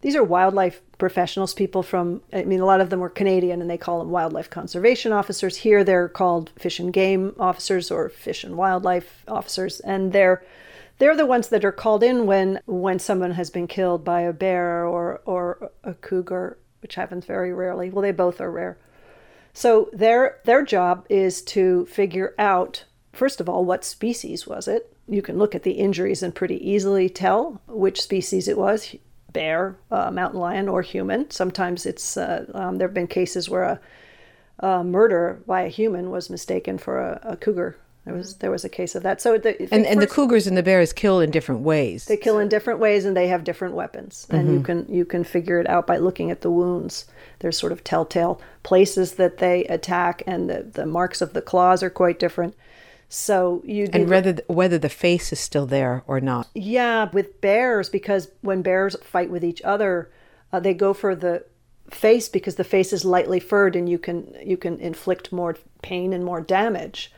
these 0.00 0.16
are 0.16 0.22
wildlife 0.22 0.80
professionals, 0.98 1.54
people 1.54 1.82
from, 1.82 2.22
I 2.32 2.44
mean, 2.44 2.60
a 2.60 2.66
lot 2.66 2.80
of 2.80 2.90
them 2.90 3.00
were 3.00 3.10
Canadian 3.10 3.60
and 3.60 3.70
they 3.70 3.78
call 3.78 3.98
them 3.98 4.10
wildlife 4.10 4.50
conservation 4.50 5.12
officers. 5.12 5.56
Here 5.56 5.82
they're 5.82 6.08
called 6.08 6.50
fish 6.58 6.78
and 6.78 6.92
game 6.92 7.34
officers 7.38 7.90
or 7.90 8.08
fish 8.08 8.44
and 8.44 8.56
wildlife 8.56 9.24
officers. 9.26 9.80
And 9.80 10.12
they're 10.12 10.44
they're 10.98 11.16
the 11.16 11.26
ones 11.26 11.48
that 11.48 11.64
are 11.64 11.72
called 11.72 12.02
in 12.02 12.26
when 12.26 12.60
when 12.66 12.98
someone 12.98 13.32
has 13.32 13.50
been 13.50 13.66
killed 13.66 14.04
by 14.04 14.20
a 14.22 14.32
bear 14.32 14.86
or 14.86 15.20
or 15.24 15.70
a 15.82 15.94
cougar, 15.94 16.58
which 16.80 16.94
happens 16.94 17.24
very 17.24 17.52
rarely. 17.52 17.90
Well, 17.90 18.02
they 18.02 18.12
both 18.12 18.40
are 18.40 18.50
rare. 18.50 18.78
So 19.52 19.88
their 19.92 20.40
their 20.44 20.64
job 20.64 21.06
is 21.08 21.42
to 21.42 21.86
figure 21.86 22.34
out 22.38 22.84
first 23.12 23.40
of 23.40 23.48
all 23.48 23.64
what 23.64 23.84
species 23.84 24.46
was 24.46 24.68
it. 24.68 24.90
You 25.06 25.22
can 25.22 25.38
look 25.38 25.54
at 25.54 25.64
the 25.64 25.72
injuries 25.72 26.22
and 26.22 26.34
pretty 26.34 26.68
easily 26.68 27.08
tell 27.08 27.60
which 27.66 28.00
species 28.00 28.48
it 28.48 28.56
was: 28.56 28.94
bear, 29.32 29.76
uh, 29.90 30.10
mountain 30.10 30.40
lion, 30.40 30.68
or 30.68 30.82
human. 30.82 31.30
Sometimes 31.30 31.86
it's 31.86 32.16
uh, 32.16 32.46
um, 32.54 32.76
there 32.76 32.88
have 32.88 32.94
been 32.94 33.06
cases 33.06 33.50
where 33.50 33.64
a, 33.64 33.80
a, 34.60 34.84
murder 34.84 35.42
by 35.46 35.62
a 35.62 35.68
human 35.68 36.10
was 36.10 36.30
mistaken 36.30 36.78
for 36.78 37.00
a, 37.00 37.20
a 37.22 37.36
cougar 37.36 37.76
there 38.04 38.14
was 38.14 38.36
there 38.36 38.50
was 38.50 38.64
a 38.64 38.68
case 38.68 38.94
of 38.94 39.02
that. 39.02 39.22
So 39.22 39.38
the, 39.38 39.56
and 39.72 39.86
and 39.86 40.00
the 40.00 40.06
cougars 40.06 40.46
and 40.46 40.56
the 40.56 40.62
bears 40.62 40.92
kill 40.92 41.20
in 41.20 41.30
different 41.30 41.62
ways. 41.62 42.04
They 42.04 42.18
kill 42.18 42.38
in 42.38 42.48
different 42.48 42.78
ways, 42.78 43.06
and 43.06 43.16
they 43.16 43.28
have 43.28 43.44
different 43.44 43.74
weapons. 43.74 44.26
And 44.28 44.42
mm-hmm. 44.42 44.54
you 44.54 44.62
can 44.62 44.86
you 44.88 45.04
can 45.06 45.24
figure 45.24 45.58
it 45.58 45.68
out 45.68 45.86
by 45.86 45.96
looking 45.96 46.30
at 46.30 46.42
the 46.42 46.50
wounds. 46.50 47.06
There's 47.38 47.58
sort 47.58 47.72
of 47.72 47.82
telltale 47.82 48.40
places 48.62 49.14
that 49.14 49.38
they 49.38 49.64
attack, 49.64 50.22
and 50.26 50.50
the, 50.50 50.62
the 50.62 50.84
marks 50.84 51.22
of 51.22 51.32
the 51.32 51.40
claws 51.40 51.82
are 51.82 51.90
quite 51.90 52.18
different. 52.18 52.54
So 53.08 53.62
you 53.64 53.88
and 53.90 54.10
whether 54.10 54.36
whether 54.48 54.76
the 54.76 54.90
face 54.90 55.32
is 55.32 55.40
still 55.40 55.66
there 55.66 56.02
or 56.06 56.20
not. 56.20 56.48
Yeah, 56.54 57.08
with 57.10 57.40
bears 57.40 57.88
because 57.88 58.28
when 58.42 58.60
bears 58.60 58.96
fight 59.02 59.30
with 59.30 59.44
each 59.44 59.62
other, 59.62 60.10
uh, 60.52 60.60
they 60.60 60.74
go 60.74 60.92
for 60.92 61.14
the 61.14 61.46
face 61.90 62.28
because 62.28 62.56
the 62.56 62.64
face 62.64 62.92
is 62.92 63.04
lightly 63.04 63.40
furred, 63.40 63.76
and 63.76 63.88
you 63.88 63.98
can 63.98 64.34
you 64.44 64.58
can 64.58 64.78
inflict 64.78 65.32
more 65.32 65.56
pain 65.80 66.12
and 66.12 66.22
more 66.22 66.42
damage. 66.42 67.13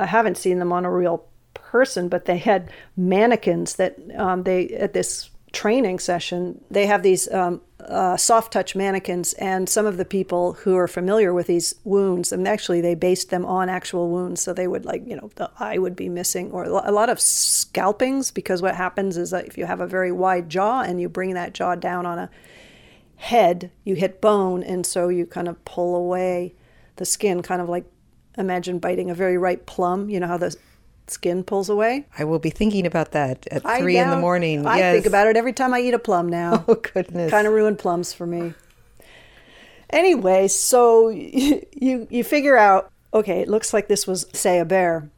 I 0.00 0.06
haven't 0.06 0.38
seen 0.38 0.58
them 0.58 0.72
on 0.72 0.84
a 0.84 0.90
real 0.90 1.24
person, 1.54 2.08
but 2.08 2.24
they 2.24 2.38
had 2.38 2.70
mannequins 2.96 3.76
that 3.76 3.96
um, 4.16 4.42
they 4.44 4.68
at 4.70 4.92
this 4.92 5.30
training 5.52 5.98
session 5.98 6.60
they 6.70 6.86
have 6.86 7.02
these 7.02 7.30
um, 7.32 7.60
uh, 7.80 8.16
soft 8.16 8.52
touch 8.52 8.76
mannequins 8.76 9.32
and 9.34 9.68
some 9.68 9.84
of 9.84 9.96
the 9.96 10.04
people 10.04 10.52
who 10.52 10.76
are 10.76 10.86
familiar 10.86 11.34
with 11.34 11.48
these 11.48 11.74
wounds 11.82 12.30
and 12.30 12.46
actually 12.46 12.80
they 12.80 12.94
based 12.94 13.30
them 13.30 13.44
on 13.44 13.68
actual 13.68 14.10
wounds 14.10 14.40
so 14.40 14.52
they 14.52 14.68
would 14.68 14.84
like 14.84 15.02
you 15.08 15.16
know 15.16 15.28
the 15.36 15.50
eye 15.58 15.76
would 15.76 15.96
be 15.96 16.08
missing 16.08 16.52
or 16.52 16.64
a 16.64 16.92
lot 16.92 17.08
of 17.08 17.18
scalpings 17.18 18.30
because 18.30 18.62
what 18.62 18.76
happens 18.76 19.16
is 19.16 19.30
that 19.30 19.46
if 19.46 19.58
you 19.58 19.66
have 19.66 19.80
a 19.80 19.86
very 19.88 20.12
wide 20.12 20.48
jaw 20.48 20.82
and 20.82 21.00
you 21.00 21.08
bring 21.08 21.34
that 21.34 21.52
jaw 21.52 21.74
down 21.74 22.06
on 22.06 22.16
a 22.16 22.30
head 23.16 23.72
you 23.82 23.96
hit 23.96 24.20
bone 24.20 24.62
and 24.62 24.86
so 24.86 25.08
you 25.08 25.26
kind 25.26 25.48
of 25.48 25.64
pull 25.64 25.96
away 25.96 26.54
the 26.94 27.04
skin 27.04 27.42
kind 27.42 27.60
of 27.60 27.68
like 27.68 27.84
imagine 28.36 28.78
biting 28.78 29.10
a 29.10 29.14
very 29.14 29.38
ripe 29.38 29.66
plum. 29.66 30.08
You 30.08 30.20
know 30.20 30.26
how 30.26 30.38
the 30.38 30.56
skin 31.06 31.44
pulls 31.44 31.68
away? 31.68 32.06
I 32.18 32.24
will 32.24 32.38
be 32.38 32.50
thinking 32.50 32.86
about 32.86 33.12
that 33.12 33.46
at 33.50 33.62
three 33.78 33.98
in 33.98 34.10
the 34.10 34.16
morning. 34.16 34.66
I 34.66 34.78
yes. 34.78 34.94
think 34.94 35.06
about 35.06 35.26
it 35.26 35.36
every 35.36 35.52
time 35.52 35.74
I 35.74 35.80
eat 35.80 35.94
a 35.94 35.98
plum 35.98 36.28
now. 36.28 36.64
Oh, 36.68 36.74
goodness. 36.74 37.30
Kind 37.30 37.46
of 37.46 37.52
ruined 37.52 37.78
plums 37.78 38.12
for 38.12 38.26
me. 38.26 38.54
Anyway, 39.90 40.46
so 40.48 41.08
you, 41.08 41.66
you, 41.72 42.06
you 42.10 42.24
figure 42.24 42.56
out 42.56 42.92
okay, 43.12 43.40
it 43.40 43.48
looks 43.48 43.72
like 43.72 43.88
this 43.88 44.06
was, 44.06 44.26
say, 44.32 44.58
a 44.58 44.64
bear. 44.64 45.10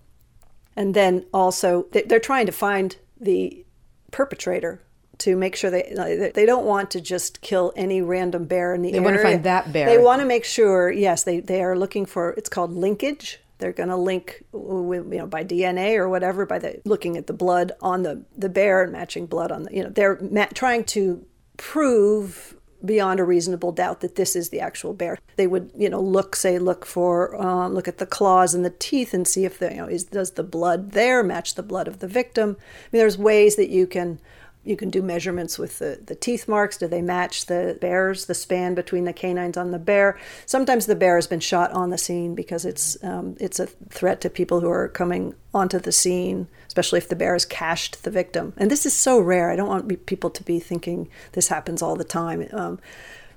And 0.75 0.95
then 0.95 1.27
also, 1.33 1.87
they're 1.93 2.19
trying 2.19 2.47
to 2.47 2.53
find 2.53 2.97
the 3.21 3.65
perpetrator 4.11 4.81
to 5.23 5.37
make 5.37 5.55
sure 5.57 5.71
they 5.71 6.33
they 6.35 6.47
don't 6.47 6.67
want 6.67 6.91
to 6.93 7.01
just 7.01 7.41
kill 7.41 7.73
any 7.77 8.03
random 8.03 8.45
bear 8.45 8.75
in 8.75 8.83
the 8.83 8.91
they 8.91 8.99
area. 8.99 9.09
They 9.09 9.13
want 9.13 9.17
to 9.17 9.23
find 9.23 9.45
that 9.45 9.73
bear. 9.73 9.87
They 9.87 9.99
want 9.99 10.21
to 10.21 10.27
make 10.27 10.45
sure. 10.45 10.91
Yes, 10.91 11.23
they 11.25 11.41
they 11.41 11.63
are 11.63 11.79
looking 11.79 12.07
for. 12.07 12.31
It's 12.33 12.49
called 12.49 12.73
linkage. 12.73 13.39
They're 13.59 13.73
going 13.73 13.91
to 13.91 13.97
link, 13.97 14.43
with, 14.51 15.13
you 15.13 15.19
know, 15.21 15.27
by 15.27 15.45
DNA 15.45 15.95
or 15.97 16.09
whatever, 16.09 16.45
by 16.47 16.59
the 16.59 16.81
looking 16.85 17.17
at 17.17 17.29
the 17.29 17.33
blood 17.33 17.71
on 17.81 18.03
the 18.03 18.25
the 18.37 18.49
bear 18.49 18.83
and 18.83 18.93
matching 18.93 19.27
blood 19.27 19.53
on 19.53 19.63
the. 19.65 19.75
You 19.75 19.85
know, 19.85 19.91
they're 19.91 20.19
ma- 20.21 20.47
trying 20.53 20.85
to 20.97 21.25
prove 21.57 22.57
beyond 22.85 23.21
a 23.21 23.25
reasonable 23.25 23.71
doubt 23.71 24.01
that 24.01 24.17
this 24.17 24.35
is 24.35 24.49
the 24.49 24.59
actual 24.59 24.93
bear. 24.93 25.19
They 25.37 25.47
would, 25.47 25.71
you 25.77 25.89
know, 25.89 26.01
look, 26.01 26.35
say, 26.35 26.59
look 26.59 26.85
for, 26.85 27.41
uh, 27.41 27.69
look 27.69 27.87
at 27.87 27.99
the 27.99 28.07
claws 28.07 28.55
and 28.55 28.65
the 28.65 28.71
teeth 28.71 29.15
and 29.15 29.27
see 29.27 29.45
if 29.45 29.61
the, 29.61 29.71
you 29.71 29.77
know, 29.77 29.87
is 29.87 30.03
does 30.03 30.33
the 30.33 30.43
blood 30.43 30.91
there 30.91 31.23
match 31.23 31.55
the 31.55 31.63
blood 31.63 31.87
of 31.87 32.01
the 32.01 32.09
victim. 32.09 32.57
I 32.59 32.89
mean, 32.91 33.01
there's 33.01 33.17
ways 33.17 33.55
that 33.55 33.69
you 33.69 33.87
can 33.87 34.19
You 34.65 34.77
can 34.77 34.91
do 34.91 35.03
measurements 35.03 35.59
with 35.59 35.81
the, 35.81 35.99
the 36.05 36.15
teeth 36.15 36.47
marks. 36.47 36.77
Do 36.77 36.87
they 36.87 37.03
match 37.03 37.47
the 37.47 37.77
bears, 37.81 38.27
the 38.27 38.35
span 38.35 38.75
between 38.75 39.05
the 39.05 39.13
canines 39.13 39.57
on 39.57 39.73
the 39.73 39.79
bear? 39.79 40.19
Sometimes 40.47 40.87
the 40.87 40.95
bear 40.95 41.17
has 41.17 41.27
been 41.27 41.41
shot 41.41 41.73
on 41.73 41.91
the 41.91 41.99
scene 41.99 42.35
because 42.37 42.65
it's 42.65 43.03
um, 43.03 43.37
it's 43.41 43.59
a 43.59 43.67
threat 43.67 44.21
to 44.21 44.31
people 44.31 44.61
who 44.61 44.71
are 44.71 44.89
coming 44.89 45.35
onto 45.53 45.81
the 45.81 45.91
scene, 45.91 46.47
especially 46.69 46.99
if 46.99 47.09
the 47.09 47.17
bear 47.17 47.33
has 47.33 47.45
cached 47.45 48.05
the 48.05 48.11
victim. 48.11 48.53
And 48.57 48.71
this 48.71 48.87
is 48.87 48.95
so 48.95 49.19
rare. 49.19 49.51
I 49.51 49.57
don't 49.57 49.69
want 49.69 50.07
people 50.07 50.31
to 50.31 50.45
be 50.45 50.61
thinking 50.61 51.09
this 51.33 51.49
happens 51.49 51.83
all 51.83 51.97
the 51.97 52.05
time. 52.05 52.47
Um, 52.53 52.79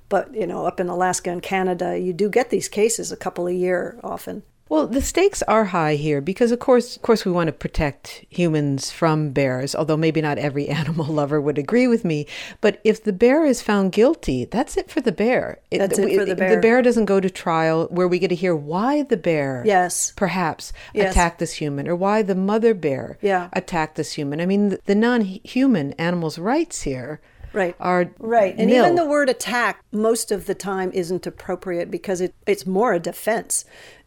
but 0.09 0.33
you 0.35 0.45
know, 0.45 0.67
up 0.67 0.79
in 0.79 0.89
Alaska 0.89 1.31
and 1.31 1.41
Canada, 1.41 1.97
you 1.97 2.13
do 2.13 2.29
get 2.29 2.51
these 2.51 2.69
cases 2.69 3.11
a 3.11 3.17
couple 3.17 3.47
a 3.47 3.51
year 3.51 3.99
often. 4.03 4.43
Well, 4.67 4.87
the 4.87 5.01
stakes 5.01 5.43
are 5.43 5.65
high 5.65 5.93
here 5.93 6.21
because, 6.21 6.51
of 6.51 6.57
course, 6.57 6.95
of 6.95 7.03
course, 7.03 7.23
we 7.23 7.31
want 7.31 7.49
to 7.49 7.53
protect 7.53 8.25
humans 8.29 8.91
from 8.91 9.29
bears. 9.29 9.75
Although 9.75 9.97
maybe 9.97 10.21
not 10.21 10.39
every 10.39 10.67
animal 10.81 11.05
lover 11.05 11.39
would 11.39 11.59
agree 11.59 11.87
with 11.87 12.03
me, 12.03 12.25
but 12.61 12.81
if 12.83 13.03
the 13.03 13.13
bear 13.13 13.45
is 13.45 13.61
found 13.61 13.91
guilty, 13.91 14.45
that's 14.45 14.75
it 14.75 14.89
for 14.89 15.01
the 15.01 15.11
bear. 15.11 15.59
That's 15.71 15.99
it, 15.99 16.09
it 16.09 16.17
for 16.17 16.25
the 16.25 16.35
bear. 16.35 16.55
The 16.55 16.61
bear 16.61 16.81
doesn't 16.81 17.05
go 17.05 17.19
to 17.19 17.29
trial 17.29 17.87
where 17.91 18.07
we 18.07 18.17
get 18.17 18.29
to 18.29 18.35
hear 18.35 18.55
why 18.55 19.03
the 19.03 19.17
bear, 19.17 19.61
yes, 19.67 20.13
perhaps 20.15 20.73
yes. 20.95 21.11
attacked 21.11 21.37
this 21.37 21.53
human, 21.53 21.87
or 21.87 21.95
why 21.95 22.23
the 22.23 22.35
mother 22.35 22.73
bear, 22.73 23.19
yeah. 23.21 23.49
attacked 23.53 23.95
this 23.95 24.13
human. 24.13 24.41
I 24.41 24.47
mean, 24.47 24.69
the, 24.69 24.79
the 24.85 24.95
non-human 24.95 25.93
animals' 25.93 26.39
rights 26.39 26.81
here 26.81 27.21
right 27.53 27.75
are 27.79 28.11
right 28.19 28.55
and 28.57 28.69
nil. 28.69 28.83
even 28.83 28.95
the 28.95 29.05
word 29.05 29.29
attack 29.29 29.81
most 29.93 30.29
of 30.29 30.45
the 30.45 30.53
time 30.53 30.91
isn't 30.93 31.25
appropriate 31.25 31.89
because 31.89 32.19
it, 32.19 32.35
it's 32.45 32.65
more 32.65 32.93
a 32.93 32.99
defense 32.99 33.63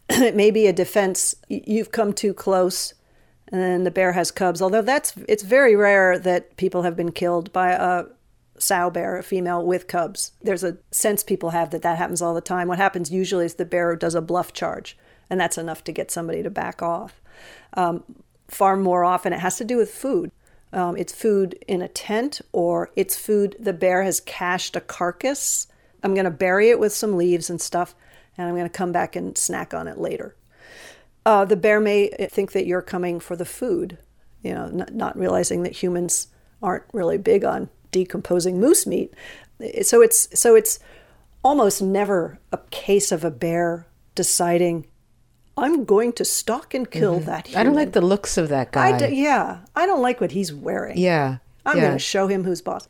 it 0.22 0.34
may 0.34 0.50
be 0.50 0.66
a 0.66 0.72
defense 0.72 1.34
you've 1.48 1.92
come 1.92 2.12
too 2.12 2.32
close 2.32 2.94
and 3.50 3.60
then 3.60 3.84
the 3.84 3.90
bear 3.90 4.12
has 4.12 4.30
cubs. 4.30 4.60
Although 4.60 4.82
that's 4.82 5.14
it's 5.26 5.42
very 5.42 5.74
rare 5.74 6.18
that 6.18 6.56
people 6.56 6.82
have 6.82 6.96
been 6.96 7.12
killed 7.12 7.52
by 7.52 7.70
a 7.72 8.04
sow 8.58 8.90
bear 8.90 9.18
a 9.18 9.22
female 9.22 9.64
with 9.64 9.86
cubs. 9.86 10.32
There's 10.42 10.64
a 10.64 10.78
sense 10.90 11.22
people 11.22 11.50
have 11.50 11.70
that 11.70 11.82
that 11.82 11.98
happens 11.98 12.20
all 12.20 12.34
the 12.34 12.40
time. 12.40 12.68
What 12.68 12.78
happens 12.78 13.10
usually 13.10 13.44
is 13.46 13.54
the 13.54 13.64
bear 13.64 13.94
does 13.96 14.14
a 14.14 14.20
bluff 14.20 14.52
charge 14.52 14.96
and 15.30 15.40
that's 15.40 15.58
enough 15.58 15.84
to 15.84 15.92
get 15.92 16.10
somebody 16.10 16.42
to 16.42 16.50
back 16.50 16.82
off 16.82 17.20
um, 17.74 18.02
far 18.48 18.76
more 18.76 19.04
often. 19.04 19.32
It 19.32 19.40
has 19.40 19.56
to 19.58 19.64
do 19.64 19.76
with 19.76 19.90
food. 19.90 20.30
Um, 20.72 20.96
it's 20.96 21.14
food 21.14 21.58
in 21.66 21.80
a 21.80 21.88
tent 21.88 22.40
or 22.52 22.90
it's 22.96 23.16
food 23.16 23.56
the 23.58 23.72
bear 23.72 24.02
has 24.02 24.20
cached 24.20 24.76
a 24.76 24.80
carcass. 24.80 25.66
I'm 26.02 26.14
going 26.14 26.24
to 26.24 26.30
bury 26.30 26.70
it 26.70 26.78
with 26.78 26.92
some 26.92 27.16
leaves 27.16 27.48
and 27.48 27.60
stuff 27.60 27.94
and 28.38 28.48
I'm 28.48 28.54
going 28.54 28.64
to 28.64 28.70
come 28.70 28.92
back 28.92 29.16
and 29.16 29.36
snack 29.36 29.74
on 29.74 29.88
it 29.88 29.98
later. 29.98 30.34
Uh, 31.26 31.44
the 31.44 31.56
bear 31.56 31.80
may 31.80 32.08
think 32.30 32.52
that 32.52 32.66
you're 32.66 32.80
coming 32.80 33.20
for 33.20 33.36
the 33.36 33.44
food, 33.44 33.98
you 34.42 34.54
know, 34.54 34.68
not, 34.68 34.94
not 34.94 35.18
realizing 35.18 35.62
that 35.64 35.72
humans 35.72 36.28
aren't 36.62 36.84
really 36.92 37.18
big 37.18 37.44
on 37.44 37.68
decomposing 37.90 38.58
moose 38.58 38.86
meat. 38.86 39.12
So 39.82 40.00
it's 40.00 40.28
so 40.38 40.54
it's 40.54 40.78
almost 41.42 41.82
never 41.82 42.38
a 42.52 42.58
case 42.70 43.12
of 43.12 43.24
a 43.24 43.30
bear 43.30 43.86
deciding 44.14 44.86
I'm 45.56 45.84
going 45.84 46.12
to 46.14 46.24
stalk 46.24 46.72
and 46.72 46.88
kill 46.88 47.16
mm-hmm. 47.16 47.26
that 47.26 47.48
human. 47.48 47.60
I 47.60 47.64
don't 47.64 47.74
like 47.74 47.92
the 47.92 48.00
looks 48.00 48.38
of 48.38 48.48
that 48.50 48.70
guy. 48.70 48.94
I 48.94 48.98
do, 48.98 49.12
yeah, 49.12 49.58
I 49.74 49.86
don't 49.86 50.00
like 50.00 50.20
what 50.20 50.30
he's 50.30 50.52
wearing. 50.52 50.96
Yeah. 50.96 51.38
I'm 51.66 51.76
yeah. 51.76 51.82
going 51.82 51.94
to 51.94 51.98
show 51.98 52.28
him 52.28 52.44
who's 52.44 52.62
boss. 52.62 52.88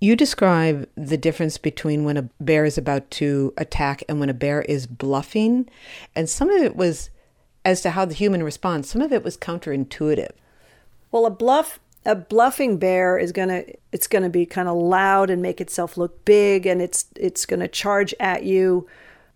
You 0.00 0.16
describe 0.16 0.88
the 0.94 1.16
difference 1.16 1.58
between 1.58 2.04
when 2.04 2.16
a 2.16 2.28
bear 2.40 2.64
is 2.64 2.76
about 2.76 3.10
to 3.12 3.54
attack 3.56 4.02
and 4.08 4.20
when 4.20 4.28
a 4.28 4.34
bear 4.34 4.62
is 4.62 4.86
bluffing. 4.86 5.68
And 6.14 6.28
some 6.28 6.50
of 6.50 6.62
it 6.62 6.76
was 6.76 7.10
as 7.64 7.80
to 7.80 7.90
how 7.90 8.04
the 8.04 8.14
human 8.14 8.42
responds, 8.42 8.88
some 8.88 9.02
of 9.02 9.12
it 9.12 9.24
was 9.24 9.36
counterintuitive. 9.36 10.30
Well, 11.10 11.26
a 11.26 11.30
bluff 11.30 11.80
a 12.06 12.14
bluffing 12.14 12.78
bear 12.78 13.18
is 13.18 13.32
going 13.32 13.48
to 13.48 13.74
it's 13.92 14.06
going 14.06 14.22
to 14.22 14.30
be 14.30 14.46
kind 14.46 14.68
of 14.68 14.76
loud 14.76 15.28
and 15.28 15.42
make 15.42 15.60
itself 15.60 15.96
look 15.96 16.24
big 16.24 16.64
and 16.64 16.80
it's 16.80 17.06
it's 17.16 17.44
going 17.44 17.60
to 17.60 17.68
charge 17.68 18.14
at 18.20 18.44
you 18.44 18.86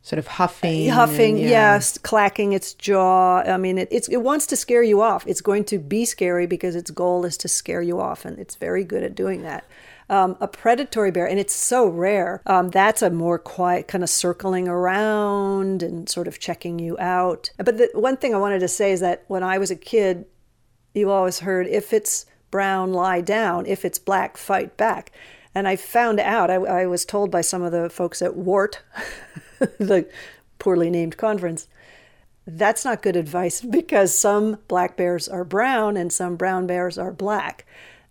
sort 0.02 0.19
of 0.19 0.26
huffing 0.26 0.88
huffing 0.88 1.37
and, 1.37 1.40
yeah. 1.40 1.75
yes 1.75 1.99
clacking 1.99 2.52
its 2.52 2.73
jaw 2.75 3.40
i 3.40 3.57
mean 3.57 3.76
it, 3.76 3.88
it 4.09 4.23
wants 4.23 4.47
to 4.47 4.57
scare 4.57 4.83
you 4.83 5.02
off 5.02 5.26
it's 5.26 5.40
going 5.40 5.64
to 5.64 5.79
be 5.79 6.05
scary 6.05 6.47
because 6.47 6.76
its 6.76 6.90
goal 6.90 7.25
is 7.25 7.37
to 7.37 7.49
scare 7.49 7.83
you 7.83 8.00
off 8.00 8.25
and 8.25 8.38
it's 8.38 8.55
very 8.55 8.85
good 8.85 9.02
at 9.02 9.14
doing 9.14 9.43
that 9.43 9.64
um, 10.11 10.37
a 10.40 10.49
predatory 10.49 11.12
bear, 11.12 11.26
and 11.26 11.38
it's 11.38 11.55
so 11.55 11.87
rare, 11.87 12.43
um, 12.45 12.71
that's 12.71 13.00
a 13.00 13.11
more 13.11 13.38
quiet 13.38 13.87
kind 13.87 14.02
of 14.02 14.11
circling 14.11 14.67
around 14.67 15.85
and 15.85 16.09
sort 16.09 16.27
of 16.27 16.40
checking 16.40 16.81
you 16.81 16.99
out. 16.99 17.51
But 17.57 17.79
the 17.79 17.90
one 17.94 18.16
thing 18.16 18.35
I 18.35 18.38
wanted 18.38 18.59
to 18.59 18.68
say 18.68 18.90
is 18.90 18.99
that 19.01 19.25
when 19.29 19.44
I 19.44 19.57
was 19.57 19.70
a 19.70 19.77
kid, 19.77 20.27
you 20.94 21.12
always 21.12 21.38
heard 21.38 21.68
if 21.68 21.92
it's 21.92 22.27
brown, 22.51 22.92
lie 22.92 23.20
down, 23.20 23.66
if 23.66 23.85
it's 23.85 24.01
black, 24.01 24.37
fight 24.37 24.77
back. 24.77 25.12
And 25.55 25.68
I 25.68 25.77
found 25.77 26.18
out, 26.18 26.51
I, 26.51 26.57
I 26.57 26.87
was 26.87 27.05
told 27.05 27.31
by 27.31 27.40
some 27.40 27.62
of 27.62 27.70
the 27.70 27.88
folks 27.88 28.20
at 28.20 28.37
WART, 28.37 28.83
the 29.79 30.09
poorly 30.59 30.90
named 30.90 31.16
conference, 31.16 31.68
that's 32.49 32.85
not 32.85 33.03
good 33.03 33.14
advice 33.14 33.61
because 33.79 34.18
some 34.18 34.59
black 34.66 34.96
bears 34.96 35.29
are 35.29 35.44
brown 35.44 35.96
and 35.96 36.12
some 36.12 36.35
brown 36.35 36.66
bears 36.66 36.99
are 36.99 37.12
black. 37.12 37.64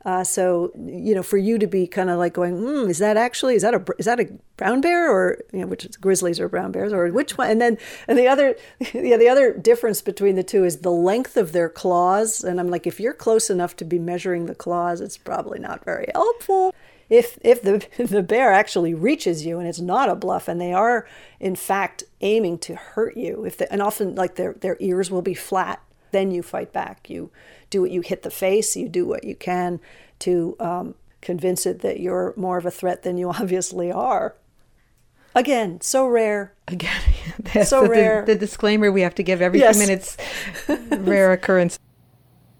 Uh, 0.06 0.24
so 0.24 0.72
you 0.76 1.14
know, 1.14 1.24
for 1.24 1.38
you 1.38 1.58
to 1.58 1.68
be 1.68 1.86
kind 1.86 2.10
of 2.10 2.18
like 2.18 2.34
going, 2.34 2.58
mm, 2.58 2.90
is 2.90 3.00
that 3.00 3.18
actually 3.18 3.56
is 3.56 3.64
that 3.64 3.74
a 3.74 3.84
is 3.98 4.06
that 4.06 4.20
a 4.20 4.30
brown 4.56 4.80
bear 4.80 5.12
or 5.12 5.40
you 5.52 5.60
know, 5.60 5.68
which 5.68 5.86
is 5.86 5.98
grizzlies 5.98 6.40
or 6.40 6.48
brown 6.48 6.72
bears 6.72 6.94
or 6.94 7.10
which 7.12 7.38
one? 7.38 7.50
And 7.50 7.62
then 7.62 7.78
and 8.08 8.18
the 8.18 8.28
other 8.28 8.56
yeah, 8.94 9.18
the 9.18 9.28
other 9.28 9.54
difference 9.54 10.02
between 10.02 10.36
the 10.36 10.44
two 10.44 10.64
is 10.64 10.78
the 10.78 10.92
length 10.92 11.36
of 11.36 11.52
their 11.52 11.68
claws. 11.68 12.44
And 12.44 12.60
I'm 12.60 12.70
like, 12.70 12.88
if 12.88 13.00
you're 13.00 13.14
close 13.14 13.50
enough 13.50 13.76
to 13.78 13.86
be 13.86 14.00
measuring 14.00 14.46
the 14.46 14.56
claws, 14.56 15.02
it's 15.02 15.18
probably 15.18 15.60
not 15.60 15.84
very 15.84 16.08
helpful. 16.14 16.74
If 17.10 17.38
if 17.42 17.62
the 17.62 17.86
the 18.04 18.24
bear 18.24 18.54
actually 18.54 18.94
reaches 18.94 19.46
you 19.46 19.60
and 19.60 19.68
it's 19.68 19.82
not 19.82 20.08
a 20.08 20.16
bluff 20.16 20.48
and 20.48 20.62
they 20.62 20.72
are 20.72 21.08
in 21.42 21.58
fact 21.58 22.06
aiming 22.22 22.60
to 22.60 22.76
hurt 22.76 23.18
you, 23.18 23.44
if 23.44 23.58
the, 23.58 23.70
and 23.70 23.82
often 23.82 24.16
like 24.16 24.36
their 24.36 24.54
their 24.54 24.78
ears 24.80 25.12
will 25.12 25.22
be 25.22 25.34
flat, 25.34 25.82
then 26.12 26.32
you 26.32 26.42
fight 26.42 26.72
back. 26.72 27.10
You 27.10 27.32
do 27.70 27.82
what 27.82 27.92
you 27.92 28.02
hit 28.02 28.24
the 28.24 28.32
face, 28.32 28.76
you 28.76 28.90
do 28.90 29.06
what 29.06 29.24
you 29.24 29.36
can 29.36 29.80
to 30.20 30.56
um, 30.60 30.96
convince 31.22 31.66
it 31.66 31.82
that 31.82 32.00
you're 32.00 32.34
more 32.36 32.58
of 32.58 32.66
a 32.66 32.72
threat 32.72 33.04
than 33.04 33.18
you 33.18 33.30
obviously 33.40 33.92
are. 33.92 34.36
Again, 35.36 35.80
so 35.82 36.08
rare. 36.08 36.54
Again, 36.68 37.02
so 37.64 37.84
the, 37.84 37.90
rare. 37.90 38.26
The, 38.26 38.34
the, 38.34 38.40
disclaimer 38.40 38.92
we 38.92 39.02
have 39.02 39.16
to 39.16 39.24
give 39.24 39.42
every 39.42 39.60
yes. 39.60 39.78
few 39.78 39.86
minutes 39.86 40.18
rare 40.90 41.32
occurrence 41.32 41.80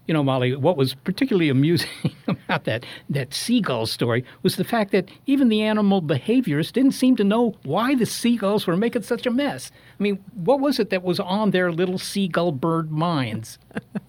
you 0.06 0.14
know, 0.14 0.24
Molly, 0.24 0.56
what 0.56 0.76
was 0.76 0.94
particularly 0.94 1.48
amusing 1.48 1.88
about 2.28 2.64
that 2.64 2.84
that 3.08 3.32
seagull 3.32 3.86
story 3.86 4.24
was 4.42 4.56
the 4.56 4.64
fact 4.64 4.90
that 4.92 5.08
even 5.26 5.48
the 5.48 5.62
animal 5.62 6.02
behaviorists 6.02 6.72
didn't 6.72 6.92
seem 6.92 7.16
to 7.16 7.24
know 7.24 7.54
why 7.62 7.94
the 7.94 8.06
seagulls 8.06 8.66
were 8.66 8.76
making 8.76 9.02
such 9.02 9.26
a 9.26 9.30
mess. 9.30 9.70
I 9.98 10.02
mean, 10.02 10.16
what 10.34 10.60
was 10.60 10.78
it 10.78 10.90
that 10.90 11.02
was 11.02 11.20
on 11.20 11.50
their 11.50 11.70
little 11.70 11.98
seagull 11.98 12.52
bird 12.52 12.90
minds? 12.90 13.58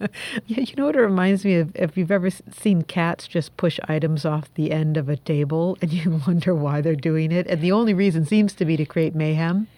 yeah, 0.46 0.60
you 0.60 0.74
know 0.76 0.86
what 0.86 0.96
it 0.96 1.00
reminds 1.00 1.44
me 1.44 1.56
of? 1.56 1.70
If 1.76 1.96
you've 1.96 2.10
ever 2.10 2.30
seen 2.30 2.82
cats 2.82 3.28
just 3.28 3.56
push 3.56 3.78
items 3.88 4.24
off 4.24 4.52
the 4.54 4.72
end 4.72 4.96
of 4.96 5.08
a 5.08 5.16
table 5.16 5.78
and 5.80 5.92
you 5.92 6.20
wonder 6.26 6.54
why 6.54 6.80
they're 6.80 6.96
doing 6.96 7.30
it, 7.30 7.46
and 7.46 7.60
the 7.60 7.72
only 7.72 7.94
reason 7.94 8.24
seems 8.24 8.54
to 8.54 8.64
be 8.64 8.76
to 8.76 8.84
create 8.84 9.14
mayhem. 9.14 9.68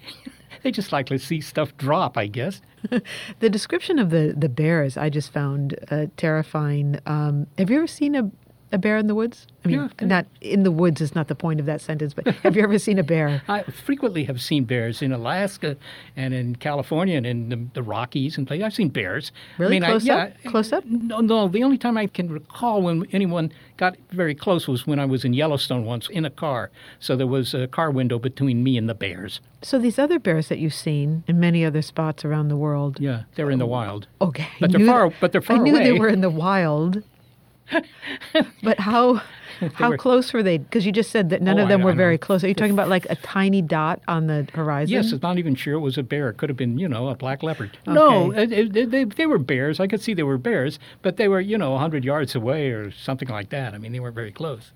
They 0.63 0.71
just 0.71 0.93
like 0.93 1.07
to 1.07 1.19
see 1.19 1.41
stuff 1.41 1.77
drop, 1.77 2.17
I 2.17 2.27
guess. 2.27 2.61
the 3.41 3.51
description 3.51 3.99
of 3.99 4.11
the, 4.11 4.35
the 4.37 4.49
bears 4.49 4.97
I 4.97 5.09
just 5.11 5.33
found 5.33 5.77
uh, 5.91 6.07
terrifying. 6.17 6.99
Um, 7.07 7.47
have 7.59 7.71
you 7.71 7.79
ever 7.79 7.87
seen 7.87 8.15
a, 8.15 8.31
a 8.75 8.79
bear 8.79 8.99
in 8.99 9.07
the 9.07 9.15
woods? 9.15 9.47
I 9.65 9.69
mean, 9.69 9.91
yeah, 10.01 10.07
not 10.07 10.27
in 10.41 10.63
the 10.63 10.71
woods 10.71 11.01
is 11.01 11.15
not 11.15 11.29
the 11.29 11.35
point 11.35 11.61
of 11.61 11.67
that 11.67 11.81
sentence, 11.81 12.13
but 12.13 12.27
have 12.27 12.57
you 12.57 12.63
ever 12.63 12.79
seen 12.79 12.99
a 12.99 13.03
bear? 13.03 13.43
I 13.49 13.63
frequently 13.63 14.25
have 14.25 14.43
seen 14.43 14.65
bears 14.65 15.01
in 15.01 15.13
Alaska 15.13 15.77
and 16.17 16.35
in 16.35 16.57
California 16.57 17.17
and 17.17 17.27
in 17.27 17.49
the, 17.49 17.67
the 17.73 17.83
Rockies 17.83 18.37
and 18.37 18.47
places. 18.47 18.65
I've 18.65 18.75
seen 18.75 18.91
bears. 18.91 19.33
Really 19.57 19.77
I 19.77 19.81
mean, 19.81 19.89
close 19.89 20.09
I, 20.09 20.15
up? 20.15 20.33
Yeah, 20.45 20.51
close 20.51 20.73
up? 20.73 20.85
No, 20.85 21.21
no. 21.21 21.49
The 21.49 21.63
only 21.63 21.79
time 21.79 21.97
I 21.97 22.09
can 22.09 22.31
recall 22.31 22.83
when 22.83 23.07
anyone 23.13 23.53
got 23.77 23.97
very 24.11 24.35
close 24.35 24.69
was 24.69 24.87
when 24.87 24.99
I 24.99 25.07
was 25.07 25.25
in 25.25 25.33
Yellowstone 25.33 25.85
once 25.85 26.09
in 26.09 26.25
a 26.25 26.31
car. 26.31 26.71
So 26.99 27.17
there 27.17 27.27
was 27.27 27.55
a 27.55 27.67
car 27.67 27.91
window 27.91 28.19
between 28.19 28.63
me 28.63 28.77
and 28.77 28.89
the 28.89 28.95
bears. 28.95 29.41
So 29.63 29.79
these 29.79 29.99
other 29.99 30.19
bears 30.19 30.49
that 30.49 30.59
you've 30.59 30.75
seen 30.75 31.25
in 31.27 31.41
many 31.41 31.65
other 31.65 31.81
spots 31.81 32.25
around 32.25 32.49
the 32.49 32.57
world. 32.57 33.01
Yeah, 33.01 33.23
they're 33.35 33.51
in 33.51 33.59
the 33.59 33.67
wild. 33.67 34.09
Okay, 34.21 34.49
but 34.61 34.73
they're 34.73 34.87
far. 34.87 35.11
But 35.21 35.33
they're 35.33 35.41
far 35.41 35.57
I 35.57 35.61
knew 35.61 35.75
away. 35.75 35.85
they 35.85 35.99
were 35.99 36.09
in 36.09 36.21
the 36.21 36.31
wild. 36.31 37.03
But 38.63 38.79
how 38.79 39.23
how 39.75 39.91
were, 39.91 39.97
close 39.97 40.33
were 40.33 40.43
they? 40.43 40.59
Because 40.59 40.85
you 40.87 40.93
just 40.93 41.11
said 41.11 41.31
that 41.31 41.43
none 41.43 41.59
oh, 41.59 41.63
of 41.63 41.69
them 41.69 41.83
I, 41.83 41.85
were 41.85 41.93
I 41.93 41.95
very 41.95 42.19
close. 42.19 42.45
Are 42.45 42.49
you 42.49 42.55
talking 42.55 42.73
about 42.73 42.89
like 42.89 43.07
a 43.11 43.17
tiny 43.17 43.63
dot 43.63 44.01
on 44.09 44.27
the 44.27 44.47
horizon? 44.55 44.93
Yes, 44.93 45.13
I'm 45.13 45.21
not 45.23 45.39
even 45.39 45.55
sure 45.55 45.75
it 45.75 45.81
was 45.81 45.99
a 45.99 46.03
bear. 46.03 46.29
It 46.29 46.37
could 46.37 46.49
have 46.49 46.57
been, 46.57 46.79
you 46.79 46.89
know, 46.89 47.09
a 47.09 47.15
black 47.15 47.43
leopard. 47.43 47.77
Okay. 47.87 47.93
No, 47.93 48.33
it, 48.33 48.53
it, 48.53 48.91
they, 48.91 49.05
they 49.05 49.27
were 49.27 49.39
bears. 49.39 49.81
I 49.81 49.87
could 49.87 50.01
see 50.01 50.15
they 50.15 50.23
were 50.23 50.39
bears, 50.39 50.79
but 51.03 51.17
they 51.17 51.29
were, 51.29 51.41
you 51.41 51.59
know, 51.59 51.73
100 51.73 52.05
yards 52.05 52.35
away 52.35 52.71
or 52.71 52.91
something 52.91 53.29
like 53.29 53.51
that. 53.51 53.75
I 53.75 53.79
mean, 53.79 53.93
they 53.93 54.01
weren't 54.01 54.15
very 54.15 54.33
close. 54.33 54.73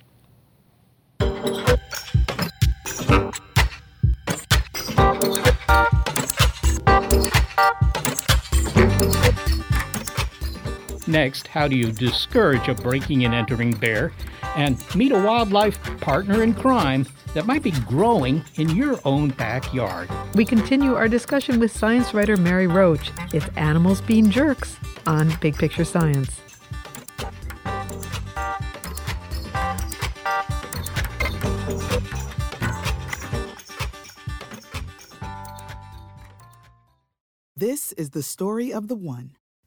Next, 11.09 11.49
how 11.49 11.67
do 11.67 11.77
you 11.77 11.91
discourage 11.91 12.69
a 12.69 12.75
breaking 12.75 13.25
and 13.25 13.35
entering 13.35 13.73
bear? 13.73 14.13
and 14.59 14.83
meet 14.97 15.13
a 15.13 15.19
wildlife 15.19 15.81
partner 16.01 16.43
in 16.43 16.53
crime 16.53 17.07
that 17.33 17.47
might 17.47 17.63
be 17.63 17.71
growing 17.71 18.45
in 18.57 18.69
your 18.71 18.99
own 19.05 19.29
backyard. 19.31 20.11
We 20.35 20.45
continue 20.45 20.95
our 20.95 21.09
discussion 21.09 21.61
with 21.61 21.71
science 21.71 22.13
writer 22.13 22.37
Mary 22.37 22.67
Roach. 22.67 23.13
It's 23.33 23.47
Animals 23.57 24.01
Being 24.01 24.31
Jerks 24.31 24.77
on 25.07 25.33
Big 25.41 25.57
Picture 25.57 25.85
Science. 25.85 26.41
This 37.57 37.93
is 37.93 38.11
the 38.11 38.23
story 38.23 38.73
of 38.73 38.87
the 38.87 38.95
one. 38.95 39.33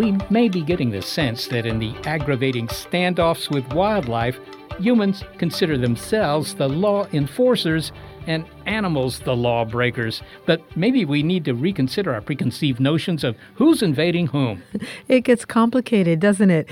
We 0.00 0.16
may 0.30 0.48
be 0.48 0.62
getting 0.62 0.92
the 0.92 1.02
sense 1.02 1.48
that 1.48 1.66
in 1.66 1.78
the 1.78 1.94
aggravating 2.06 2.68
standoffs 2.68 3.50
with 3.50 3.70
wildlife, 3.74 4.40
humans 4.78 5.22
consider 5.36 5.76
themselves 5.76 6.54
the 6.54 6.70
law 6.70 7.06
enforcers 7.12 7.92
and 8.26 8.46
animals 8.64 9.18
the 9.18 9.36
lawbreakers. 9.36 10.22
But 10.46 10.62
maybe 10.74 11.04
we 11.04 11.22
need 11.22 11.44
to 11.44 11.52
reconsider 11.52 12.14
our 12.14 12.22
preconceived 12.22 12.80
notions 12.80 13.24
of 13.24 13.36
who's 13.56 13.82
invading 13.82 14.28
whom. 14.28 14.62
It 15.08 15.24
gets 15.24 15.44
complicated, 15.44 16.18
doesn't 16.18 16.48
it? 16.48 16.66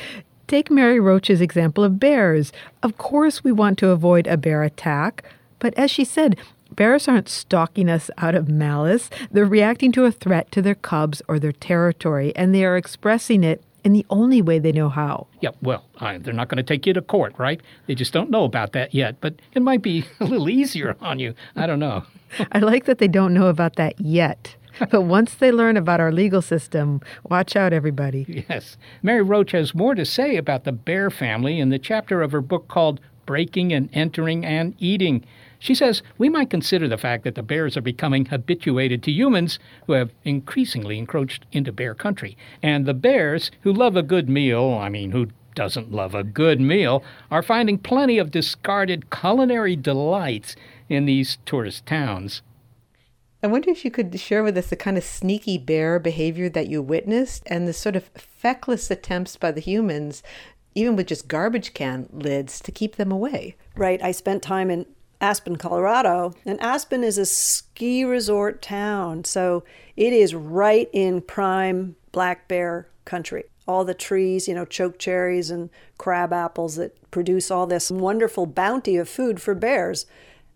Take 0.47 0.71
Mary 0.71 0.99
Roach's 0.99 1.43
example 1.43 1.85
of 1.85 2.01
bears. 2.01 2.51
Of 2.83 2.97
course, 2.97 3.45
we 3.45 3.53
want 3.53 3.77
to 3.81 3.91
avoid 3.91 4.27
a 4.27 4.39
bear 4.39 4.63
attack, 4.63 5.23
but 5.59 5.75
as 5.75 5.91
she 5.91 6.03
said, 6.03 6.39
Bears 6.79 7.09
aren't 7.09 7.29
stalking 7.29 7.91
us 7.91 8.09
out 8.19 8.37
of 8.37 8.49
malice. 8.49 9.11
They're 9.33 9.45
reacting 9.45 9.91
to 9.93 10.05
a 10.05 10.13
threat 10.13 10.53
to 10.53 10.63
their 10.63 10.77
cubs 10.77 11.21
or 11.27 11.41
their 11.41 11.51
territory, 11.51 12.33
and 12.37 12.55
they 12.55 12.65
are 12.65 12.77
expressing 12.77 13.43
it 13.43 13.65
in 13.83 13.95
the 13.95 14.07
only 14.11 14.41
way 14.41 14.61
they 14.61 14.71
know 14.71 14.89
how. 14.89 15.27
Yeah, 15.41 15.51
well, 15.61 15.87
uh, 15.99 16.19
they're 16.21 16.33
not 16.33 16.47
going 16.47 16.59
to 16.59 16.63
take 16.63 16.87
you 16.87 16.93
to 16.93 17.03
court, 17.03 17.35
right? 17.37 17.61
They 17.89 17.97
just 17.97 18.13
don't 18.13 18.31
know 18.31 18.45
about 18.45 18.75
that 18.75 18.95
yet, 18.95 19.17
but 19.21 19.35
it 19.55 19.63
might 19.63 19.83
be 19.83 20.05
a 20.21 20.25
little 20.25 20.49
easier 20.49 20.97
on 21.01 21.19
you. 21.19 21.35
I 21.57 21.67
don't 21.67 21.81
know. 21.81 22.05
I 22.53 22.61
like 22.61 22.85
that 22.85 22.99
they 22.99 23.09
don't 23.09 23.35
know 23.35 23.49
about 23.49 23.75
that 23.75 24.01
yet. 24.01 24.55
But 24.93 25.03
once 25.03 25.35
they 25.35 25.51
learn 25.51 25.77
about 25.77 25.99
our 25.99 26.13
legal 26.13 26.43
system, 26.43 27.01
watch 27.25 27.57
out, 27.57 27.73
everybody. 27.73 28.45
Yes. 28.49 28.77
Mary 29.03 29.23
Roach 29.23 29.51
has 29.51 29.75
more 29.75 29.97
to 29.97 30.05
say 30.05 30.37
about 30.37 30.63
the 30.63 30.71
bear 30.71 31.11
family 31.11 31.59
in 31.59 31.71
the 31.71 31.81
chapter 31.81 32.23
of 32.23 32.31
her 32.31 32.41
book 32.41 32.69
called 32.69 33.01
Breaking 33.27 33.73
and 33.73 33.91
Entering 33.93 34.47
and 34.47 34.77
Eating. 34.79 35.25
She 35.59 35.75
says 35.75 36.03
we 36.17 36.29
might 36.29 36.51
consider 36.51 36.87
the 36.89 36.99
fact 36.99 37.25
that 37.25 37.35
the 37.35 37.43
bears 37.43 37.77
are 37.77 37.83
becoming 37.83 38.27
habituated 38.27 39.03
to 39.03 39.11
humans 39.11 39.59
who 39.87 39.95
have 39.95 40.13
increasingly 40.25 40.99
encroached 40.99 41.47
into 41.53 41.73
bear 41.73 41.95
country. 41.95 42.37
And 42.63 42.87
the 42.87 42.95
bears, 42.95 43.51
who 43.63 43.73
love 43.73 43.97
a 43.97 44.03
good 44.03 44.29
meal, 44.29 44.79
I 44.81 44.89
mean, 44.89 45.11
who 45.11 45.29
doesn't 45.55 45.91
love 45.91 46.15
a 46.15 46.23
good 46.23 46.61
meal, 46.61 47.03
are 47.31 47.43
finding 47.43 47.79
plenty 47.79 48.19
of 48.19 48.31
discarded 48.31 49.11
culinary 49.11 49.75
delights 49.75 50.55
in 50.89 51.07
these 51.07 51.39
tourist 51.45 51.85
towns. 51.85 52.43
I 53.43 53.47
wonder 53.47 53.71
if 53.71 53.85
you 53.85 53.91
could 53.91 54.19
share 54.19 54.43
with 54.43 54.57
us 54.57 54.69
the 54.69 54.77
kind 54.77 54.97
of 54.97 55.05
sneaky 55.05 55.59
bear 55.59 55.99
behavior 55.99 56.49
that 56.49 56.69
you 56.69 56.83
witnessed 56.83 57.43
and 57.47 57.67
the 57.67 57.73
sort 57.73 57.97
of 57.97 58.11
feckless 58.17 58.91
attempts 58.91 59.37
by 59.37 59.53
the 59.53 59.61
humans, 59.61 60.23
even 60.75 60.97
with 60.97 61.07
just 61.07 61.29
garbage 61.29 61.73
can 61.75 62.09
lids, 62.13 62.61
to 62.61 62.73
keep 62.73 62.97
them 62.97 63.13
away. 63.13 63.57
Right. 63.77 64.03
I 64.03 64.11
spent 64.11 64.43
time 64.43 64.71
in 64.71 64.87
Aspen, 65.21 65.57
Colorado. 65.57 66.35
And 66.45 66.61
Aspen 66.61 67.03
is 67.03 67.19
a 67.19 67.27
ski 67.27 68.05
resort 68.05 68.63
town. 68.63 69.25
So 69.25 69.65
it 69.97 70.13
is 70.13 70.35
right 70.35 70.89
in 70.93 71.21
prime 71.21 71.97
black 72.13 72.49
bear 72.49 72.89
country. 73.05 73.45
All 73.67 73.85
the 73.85 73.95
trees, 73.95 74.49
you 74.49 74.55
know, 74.55 74.65
choke 74.65 74.99
cherries 74.99 75.51
and 75.51 75.71
crab 75.99 76.33
apples 76.33 76.77
that 76.77 77.11
produce 77.11 77.51
all 77.51 77.67
this 77.67 77.91
wonderful 77.91 78.47
bounty 78.47 78.97
of 78.97 79.09
food 79.09 79.43
for 79.43 79.55
bears. 79.55 80.07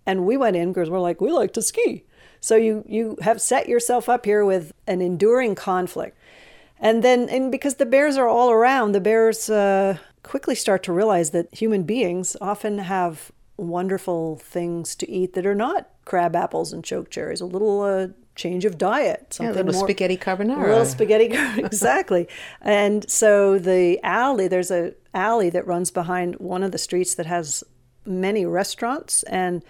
And 0.07 0.27
we 0.27 0.37
went 0.37 0.57
in 0.57 0.73
because 0.73 0.91
we're 0.91 1.01
like, 1.01 1.21
we 1.21 1.31
like 1.31 1.53
to 1.55 1.63
ski. 1.63 2.05
So 2.41 2.57
you 2.57 2.85
you 2.89 3.19
have 3.23 3.41
set 3.41 3.69
yourself 3.69 4.09
up 4.09 4.25
here 4.25 4.45
with 4.45 4.73
an 4.87 5.01
enduring 5.01 5.55
conflict. 5.55 6.17
And 6.81 7.05
then 7.05 7.29
and 7.29 7.53
because 7.53 7.77
the 7.77 7.87
bears 7.87 8.17
are 8.17 8.27
all 8.27 8.51
around, 8.51 8.93
the 8.93 9.01
bears 9.01 9.49
uh, 9.49 9.99
quickly 10.23 10.57
start 10.57 10.83
to 10.85 10.93
realize 10.93 11.31
that 11.31 11.55
human 11.55 11.85
beings 11.85 12.37
often 12.41 12.79
have 12.79 13.31
wonderful 13.57 14.37
things 14.37 14.95
to 14.97 15.11
eat 15.11 15.35
that 15.35 15.47
are 15.47 15.55
not 15.55 15.89
crab 16.05 16.35
apples 16.35 16.73
and 16.73 16.85
choke 16.85 17.11
cherries. 17.11 17.41
A 17.41 17.47
little 17.47 17.83
uh, 17.83 18.09
change 18.35 18.65
of 18.65 18.79
diet, 18.79 19.33
something 19.35 19.55
yeah, 19.55 19.63
a 19.63 19.65
little 19.65 19.81
more, 19.81 19.89
spaghetti 19.89 20.17
carbonara. 20.17 20.65
A 20.65 20.69
little 20.69 20.85
spaghetti, 20.85 21.27
exactly. 21.59 22.29
and 22.61 23.09
so 23.11 23.59
the 23.59 24.01
alley, 24.03 24.49
there's 24.49 24.71
a 24.71 24.95
alley 25.15 25.51
that 25.51 25.67
runs 25.67 25.91
behind 25.91 26.37
one 26.37 26.63
of 26.63 26.73
the 26.73 26.79
streets 26.79 27.15
that 27.17 27.27
has 27.27 27.65
many 28.05 28.47
restaurants 28.47 29.23
and. 29.25 29.65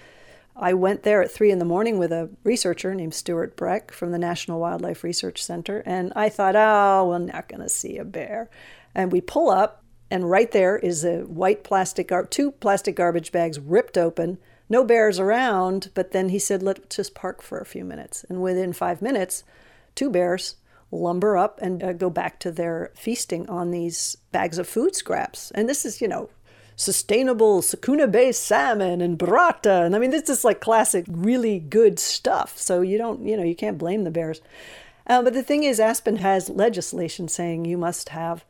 I 0.55 0.75
went 0.75 1.03
there 1.03 1.23
at 1.23 1.31
three 1.31 1.51
in 1.51 1.59
the 1.61 1.65
morning 1.65 1.99
with 1.99 2.13
a 2.13 2.29
researcher 2.45 2.95
named 2.95 3.15
Stewart 3.15 3.57
Breck 3.57 3.91
from 3.91 4.13
the 4.13 4.19
National 4.19 4.61
Wildlife 4.61 5.03
Research 5.03 5.43
Center, 5.43 5.83
and 5.87 6.13
I 6.15 6.29
thought, 6.29 6.55
oh, 6.55 7.09
we're 7.09 7.21
not 7.21 7.49
going 7.49 7.63
to 7.63 7.71
see 7.71 7.97
a 7.97 8.05
bear. 8.05 8.51
And 8.95 9.11
we 9.11 9.23
pull 9.23 9.49
up, 9.49 9.82
and 10.13 10.31
right 10.31 10.53
there 10.53 10.77
is 10.77 11.07
a 11.07 11.21
white 11.21 11.65
plastic, 11.65 12.09
gar- 12.09 12.27
two 12.27 12.51
plastic 12.51 12.95
garbage 12.95 13.33
bags 13.33 13.59
ripped 13.59 13.97
open. 13.97 14.37
No 14.69 14.85
bears 14.85 15.19
around, 15.19 15.91
but 15.95 16.13
then 16.13 16.29
he 16.29 16.39
said, 16.39 16.63
let's 16.63 16.95
just 16.95 17.15
park 17.15 17.41
for 17.41 17.59
a 17.59 17.65
few 17.65 17.83
minutes. 17.83 18.23
And 18.29 18.43
within 18.43 18.75
five 18.75 19.01
minutes, 19.01 19.43
two 19.95 20.11
bears 20.11 20.57
lumber 20.91 21.39
up 21.39 21.59
and 21.63 21.83
uh, 21.83 21.95
go 21.95 22.11
back 22.11 22.39
to 22.41 22.53
their 22.53 22.91
feasting 22.95 23.49
on 23.49 23.71
these 23.71 24.19
bags 24.33 24.59
of 24.59 24.69
food 24.69 24.95
scraps. 24.95 25.51
And 25.53 25.67
this 25.67 25.87
is, 25.87 26.03
you 26.03 26.09
know, 26.09 26.29
sustainable 26.77 27.63
Skuna 27.63 28.11
Bay 28.11 28.33
salmon 28.33 29.01
and 29.01 29.19
burrata. 29.19 29.87
And 29.87 29.97
I 29.97 29.99
mean, 29.99 30.11
this 30.11 30.29
is 30.29 30.45
like 30.45 30.61
classic, 30.61 31.07
really 31.09 31.59
good 31.59 31.99
stuff. 31.99 32.59
So 32.59 32.83
you 32.83 32.99
don't, 32.99 33.27
you 33.27 33.35
know, 33.35 33.45
you 33.45 33.57
can't 33.57 33.79
blame 33.79 34.05
the 34.05 34.11
bears. 34.11 34.43
Uh, 35.07 35.23
but 35.23 35.33
the 35.33 35.43
thing 35.43 35.65
is, 35.65 35.81
Aspen 35.81 36.17
has 36.17 36.51
legislation 36.51 37.29
saying 37.29 37.65
you 37.65 37.79
must 37.79 38.11
have 38.11 38.45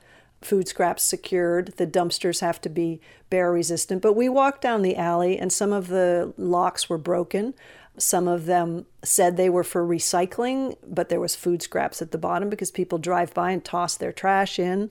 food 0.45 0.69
scraps 0.69 1.03
secured. 1.03 1.75
The 1.77 1.87
dumpsters 1.87 2.41
have 2.41 2.61
to 2.63 2.69
be 2.69 3.01
bear 3.31 3.53
resistant. 3.53 4.03
But 4.03 4.15
we 4.15 4.29
walked 4.29 4.63
down 4.63 4.83
the 4.83 4.97
alley 4.97 5.39
and 5.39 5.53
some 5.53 5.73
of 5.73 5.89
the 5.89 6.35
locks 6.37 6.89
were 6.89 6.99
broken. 6.99 7.55
Some 7.99 8.27
of 8.27 8.47
them 8.47 8.87
said 9.03 9.37
they 9.37 9.51
were 9.51 9.65
for 9.65 9.87
recycling, 9.87 10.77
but 10.87 11.09
there 11.09 11.21
was 11.21 11.37
food 11.37 11.63
scraps 11.63 12.01
at 12.01 12.11
the 12.11 12.19
bottom 12.19 12.49
because 12.49 12.71
people 12.71 12.99
drive 12.99 13.35
by 13.35 13.51
and 13.51 13.65
toss 13.65 13.97
their 13.97 14.13
trash 14.13 14.59
in. 14.59 14.91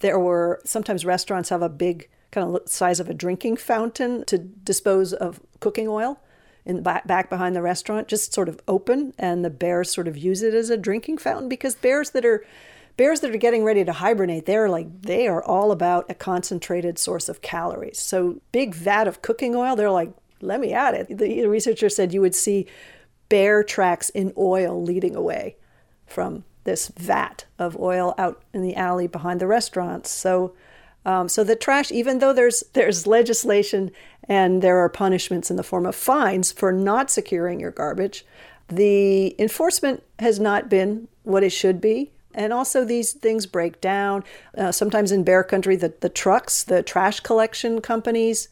There 0.00 0.18
were 0.18 0.60
sometimes 0.64 1.04
restaurants 1.04 1.48
have 1.48 1.62
a 1.62 1.68
big 1.68 2.08
kind 2.30 2.54
of 2.54 2.68
size 2.68 3.00
of 3.00 3.08
a 3.08 3.14
drinking 3.14 3.56
fountain 3.56 4.24
to 4.26 4.38
dispose 4.38 5.12
of 5.12 5.40
cooking 5.60 5.88
oil 5.88 6.20
in 6.64 6.82
back 6.82 7.30
behind 7.30 7.54
the 7.54 7.62
restaurant, 7.62 8.08
just 8.08 8.34
sort 8.34 8.48
of 8.48 8.60
open, 8.66 9.14
and 9.18 9.44
the 9.44 9.50
bears 9.50 9.90
sort 9.90 10.08
of 10.08 10.16
use 10.16 10.42
it 10.42 10.52
as 10.52 10.68
a 10.68 10.76
drinking 10.76 11.16
fountain 11.16 11.48
because 11.48 11.76
bears 11.76 12.10
that 12.10 12.24
are 12.24 12.44
bears 12.96 13.20
that 13.20 13.30
are 13.30 13.38
getting 13.38 13.64
ready 13.64 13.84
to 13.84 13.92
hibernate, 13.92 14.46
they're 14.46 14.68
like 14.68 15.02
they 15.02 15.26
are 15.28 15.42
all 15.42 15.70
about 15.72 16.10
a 16.10 16.14
concentrated 16.14 16.98
source 16.98 17.28
of 17.28 17.42
calories. 17.42 17.98
So 17.98 18.40
big 18.52 18.74
vat 18.74 19.06
of 19.06 19.22
cooking 19.22 19.54
oil, 19.54 19.76
they're 19.76 19.90
like, 19.90 20.12
let 20.40 20.60
me 20.60 20.72
at 20.72 20.94
it. 20.94 21.18
The 21.18 21.46
researcher 21.46 21.88
said 21.88 22.12
you 22.12 22.20
would 22.20 22.34
see 22.34 22.66
bear 23.28 23.62
tracks 23.62 24.10
in 24.10 24.32
oil 24.36 24.82
leading 24.82 25.16
away 25.16 25.56
from 26.06 26.44
this 26.64 26.88
vat 26.96 27.44
of 27.58 27.78
oil 27.78 28.14
out 28.18 28.42
in 28.52 28.62
the 28.62 28.76
alley 28.76 29.06
behind 29.06 29.40
the 29.40 29.46
restaurants. 29.46 30.10
So 30.10 30.54
um, 31.06 31.28
so 31.28 31.44
the 31.44 31.54
trash, 31.54 31.92
even 31.92 32.18
though 32.18 32.32
there's 32.32 32.64
there's 32.72 33.06
legislation 33.06 33.92
and 34.24 34.60
there 34.60 34.78
are 34.78 34.88
punishments 34.88 35.50
in 35.50 35.56
the 35.56 35.62
form 35.62 35.86
of 35.86 35.94
fines 35.94 36.50
for 36.50 36.72
not 36.72 37.12
securing 37.12 37.60
your 37.60 37.70
garbage, 37.70 38.26
the 38.68 39.40
enforcement 39.40 40.02
has 40.18 40.40
not 40.40 40.68
been 40.68 41.06
what 41.22 41.44
it 41.44 41.50
should 41.50 41.80
be. 41.80 42.10
And 42.36 42.52
also, 42.52 42.84
these 42.84 43.14
things 43.14 43.46
break 43.46 43.80
down. 43.80 44.22
Uh, 44.56 44.70
sometimes 44.70 45.10
in 45.10 45.24
bear 45.24 45.42
country, 45.42 45.74
the, 45.74 45.94
the 46.00 46.10
trucks, 46.10 46.62
the 46.62 46.82
trash 46.82 47.20
collection 47.20 47.80
companies, 47.80 48.48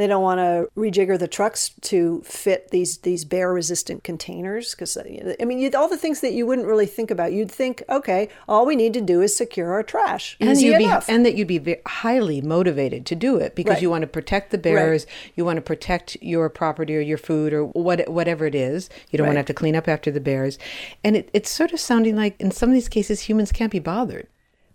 They 0.00 0.06
don't 0.06 0.22
want 0.22 0.38
to 0.38 0.70
rejigger 0.80 1.18
the 1.18 1.28
trucks 1.28 1.72
to 1.82 2.22
fit 2.24 2.70
these 2.70 2.96
these 2.98 3.26
bear 3.26 3.52
resistant 3.52 4.02
containers 4.02 4.70
because 4.70 4.96
uh, 4.96 5.34
I 5.38 5.44
mean 5.44 5.74
all 5.74 5.90
the 5.90 5.98
things 5.98 6.22
that 6.22 6.32
you 6.32 6.46
wouldn't 6.46 6.66
really 6.66 6.86
think 6.86 7.10
about. 7.10 7.34
You'd 7.34 7.50
think, 7.50 7.82
okay, 7.86 8.30
all 8.48 8.64
we 8.64 8.76
need 8.76 8.94
to 8.94 9.02
do 9.02 9.20
is 9.20 9.36
secure 9.36 9.70
our 9.74 9.82
trash. 9.82 10.38
And 10.40 10.58
you'd 10.58 10.80
enough. 10.80 11.06
be 11.06 11.12
and 11.12 11.26
that 11.26 11.34
you'd 11.34 11.48
be 11.48 11.76
highly 11.86 12.40
motivated 12.40 13.04
to 13.06 13.14
do 13.14 13.36
it 13.36 13.54
because 13.54 13.74
Right. 13.74 13.82
you 13.82 13.90
want 13.90 14.00
to 14.00 14.06
protect 14.06 14.52
the 14.52 14.56
bears, 14.56 15.06
you 15.36 15.44
want 15.44 15.58
to 15.58 15.62
protect 15.62 16.16
your 16.22 16.48
property 16.48 16.96
or 16.96 17.00
your 17.00 17.18
food 17.18 17.52
or 17.52 17.66
what 17.66 18.08
whatever 18.08 18.46
it 18.46 18.54
is. 18.54 18.88
You 19.10 19.18
don't 19.18 19.26
want 19.26 19.34
to 19.34 19.40
have 19.40 19.46
to 19.48 19.54
clean 19.54 19.76
up 19.76 19.86
after 19.86 20.10
the 20.10 20.18
bears, 20.18 20.58
and 21.04 21.14
it, 21.14 21.28
it's 21.34 21.50
sort 21.50 21.74
of 21.74 21.78
sounding 21.78 22.16
like 22.16 22.40
in 22.40 22.52
some 22.52 22.70
of 22.70 22.74
these 22.74 22.88
cases 22.88 23.20
humans 23.20 23.52
can't 23.52 23.70
be 23.70 23.80
bothered. 23.80 24.28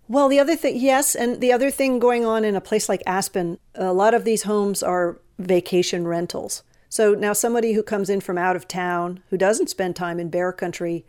Well, 0.07 0.29
the 0.29 0.39
other 0.39 0.55
thing, 0.55 0.77
yes, 0.77 1.15
and 1.15 1.41
the 1.41 1.51
other 1.51 1.71
thing 1.71 1.97
going 1.97 2.25
on 2.25 2.45
in 2.45 2.55
a 2.55 2.61
place 2.61 2.87
like 2.87 3.01
Aspen, 3.07 3.57
a 3.73 3.91
lot 3.91 4.13
of 4.13 4.23
these 4.23 4.43
homes 4.43 4.83
are 4.83 5.19
vacation 5.39 6.07
rentals. 6.07 6.63
So 6.89 7.13
now 7.13 7.33
somebody 7.33 7.73
who 7.73 7.83
comes 7.83 8.09
in 8.09 8.21
from 8.21 8.37
out 8.37 8.55
of 8.55 8.67
town 8.67 9.21
who 9.29 9.37
doesn't 9.37 9.69
spend 9.69 9.95
time 9.95 10.19
in 10.19 10.29
bear 10.29 10.53
country, 10.53 11.05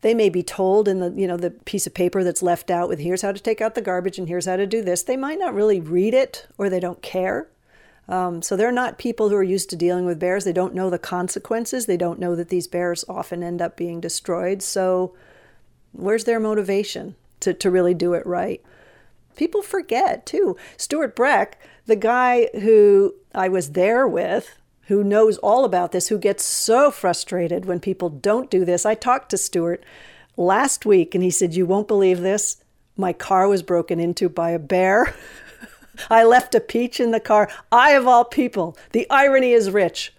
they 0.00 0.14
may 0.14 0.28
be 0.28 0.42
told 0.42 0.88
in 0.88 1.00
the 1.00 1.10
you 1.10 1.26
know 1.26 1.36
the 1.36 1.50
piece 1.50 1.86
of 1.86 1.94
paper 1.94 2.24
that's 2.24 2.42
left 2.42 2.70
out 2.70 2.88
with 2.88 2.98
here's 2.98 3.22
how 3.22 3.32
to 3.32 3.40
take 3.40 3.60
out 3.60 3.74
the 3.74 3.80
garbage 3.80 4.18
and 4.18 4.28
here's 4.28 4.46
how 4.46 4.56
to 4.56 4.66
do 4.66 4.82
this. 4.82 5.02
They 5.02 5.16
might 5.16 5.38
not 5.38 5.54
really 5.54 5.80
read 5.80 6.12
it 6.12 6.46
or 6.58 6.68
they 6.68 6.80
don't 6.80 7.02
care. 7.02 7.48
Um, 8.08 8.42
so 8.42 8.56
they're 8.56 8.72
not 8.72 8.98
people 8.98 9.28
who 9.28 9.36
are 9.36 9.42
used 9.42 9.70
to 9.70 9.76
dealing 9.76 10.04
with 10.04 10.18
bears. 10.18 10.44
They 10.44 10.52
don't 10.52 10.74
know 10.74 10.90
the 10.90 10.98
consequences. 10.98 11.86
They 11.86 11.96
don't 11.96 12.18
know 12.18 12.34
that 12.34 12.48
these 12.48 12.66
bears 12.66 13.04
often 13.08 13.42
end 13.42 13.62
up 13.62 13.76
being 13.76 14.00
destroyed. 14.00 14.62
So 14.62 15.14
where's 15.92 16.24
their 16.24 16.40
motivation 16.40 17.14
to, 17.44 17.54
to 17.54 17.70
really 17.70 17.94
do 17.94 18.14
it 18.14 18.26
right? 18.26 18.62
People 19.36 19.62
forget 19.62 20.26
too. 20.26 20.56
Stewart 20.76 21.16
Breck, 21.16 21.58
the 21.86 21.96
guy 21.96 22.48
who 22.60 23.14
I 23.34 23.48
was 23.48 23.72
there 23.72 24.06
with, 24.06 24.58
who 24.86 25.02
knows 25.02 25.38
all 25.38 25.64
about 25.64 25.92
this, 25.92 26.08
who 26.08 26.18
gets 26.18 26.44
so 26.44 26.90
frustrated 26.90 27.64
when 27.64 27.80
people 27.80 28.10
don't 28.10 28.50
do 28.50 28.64
this. 28.64 28.84
I 28.84 28.94
talked 28.94 29.30
to 29.30 29.38
Stewart 29.38 29.82
last 30.36 30.86
week 30.86 31.14
and 31.14 31.24
he 31.24 31.30
said, 31.30 31.54
You 31.54 31.66
won't 31.66 31.88
believe 31.88 32.20
this. 32.20 32.62
My 32.96 33.12
car 33.12 33.48
was 33.48 33.62
broken 33.62 33.98
into 33.98 34.28
by 34.28 34.50
a 34.50 34.58
bear. 34.58 35.14
I 36.10 36.24
left 36.24 36.54
a 36.54 36.60
peach 36.60 37.00
in 37.00 37.10
the 37.10 37.20
car. 37.20 37.50
I, 37.72 37.92
of 37.92 38.06
all 38.06 38.24
people, 38.24 38.76
the 38.92 39.08
irony 39.10 39.52
is 39.52 39.70
rich. 39.70 40.13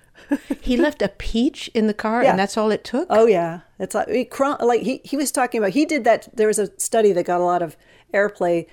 He 0.62 0.78
left 0.78 1.02
a 1.02 1.10
peach 1.10 1.70
in 1.74 1.88
the 1.88 1.94
car, 1.94 2.24
Yeah. 2.24 2.32
and 2.32 2.40
that's 2.40 2.58
all 2.58 2.72
it 2.72 2.84
took. 2.84 3.08
Oh 3.10 3.26
yeah, 3.28 3.62
it's 3.80 3.94
like, 3.96 4.10
he, 4.10 4.28
like 4.62 4.82
he, 4.82 5.02
he 5.04 5.16
was 5.18 5.32
talking 5.32 5.60
about. 5.60 5.72
He 5.72 5.86
did 5.86 6.04
that. 6.06 6.30
There 6.34 6.48
was 6.48 6.60
a 6.60 6.72
study 6.80 7.12
that 7.14 7.26
got 7.26 7.42
a 7.42 7.44
lot 7.44 7.62
of 7.62 7.76
airplay 8.14 8.66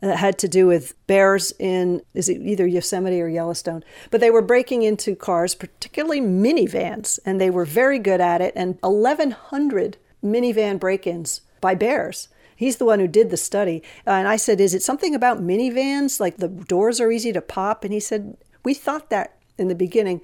that 0.00 0.16
had 0.16 0.38
to 0.38 0.48
do 0.48 0.66
with 0.66 0.94
bears 1.06 1.52
in 1.58 2.00
is 2.14 2.28
it 2.28 2.40
either 2.40 2.66
Yosemite 2.66 3.20
or 3.20 3.28
Yellowstone. 3.28 3.84
But 4.10 4.20
they 4.20 4.30
were 4.30 4.40
breaking 4.42 4.82
into 4.82 5.14
cars, 5.14 5.54
particularly 5.54 6.20
minivans, 6.20 7.18
and 7.26 7.40
they 7.40 7.50
were 7.50 7.66
very 7.66 7.98
good 7.98 8.20
at 8.20 8.40
it. 8.40 8.54
And 8.56 8.78
1,100 8.80 9.98
minivan 10.24 10.78
break-ins 10.78 11.42
by 11.60 11.74
bears. 11.74 12.28
He's 12.56 12.76
the 12.76 12.84
one 12.84 12.98
who 13.00 13.08
did 13.08 13.30
the 13.30 13.36
study. 13.36 13.82
Uh, 14.06 14.10
and 14.10 14.28
I 14.28 14.36
said, 14.36 14.60
Is 14.60 14.74
it 14.74 14.82
something 14.82 15.14
about 15.14 15.40
minivans? 15.42 16.20
Like 16.20 16.36
the 16.38 16.48
doors 16.48 17.00
are 17.00 17.10
easy 17.10 17.32
to 17.32 17.40
pop? 17.40 17.84
And 17.84 17.92
he 17.92 18.00
said, 18.00 18.36
We 18.64 18.74
thought 18.74 19.10
that 19.10 19.36
in 19.58 19.68
the 19.68 19.74
beginning. 19.74 20.20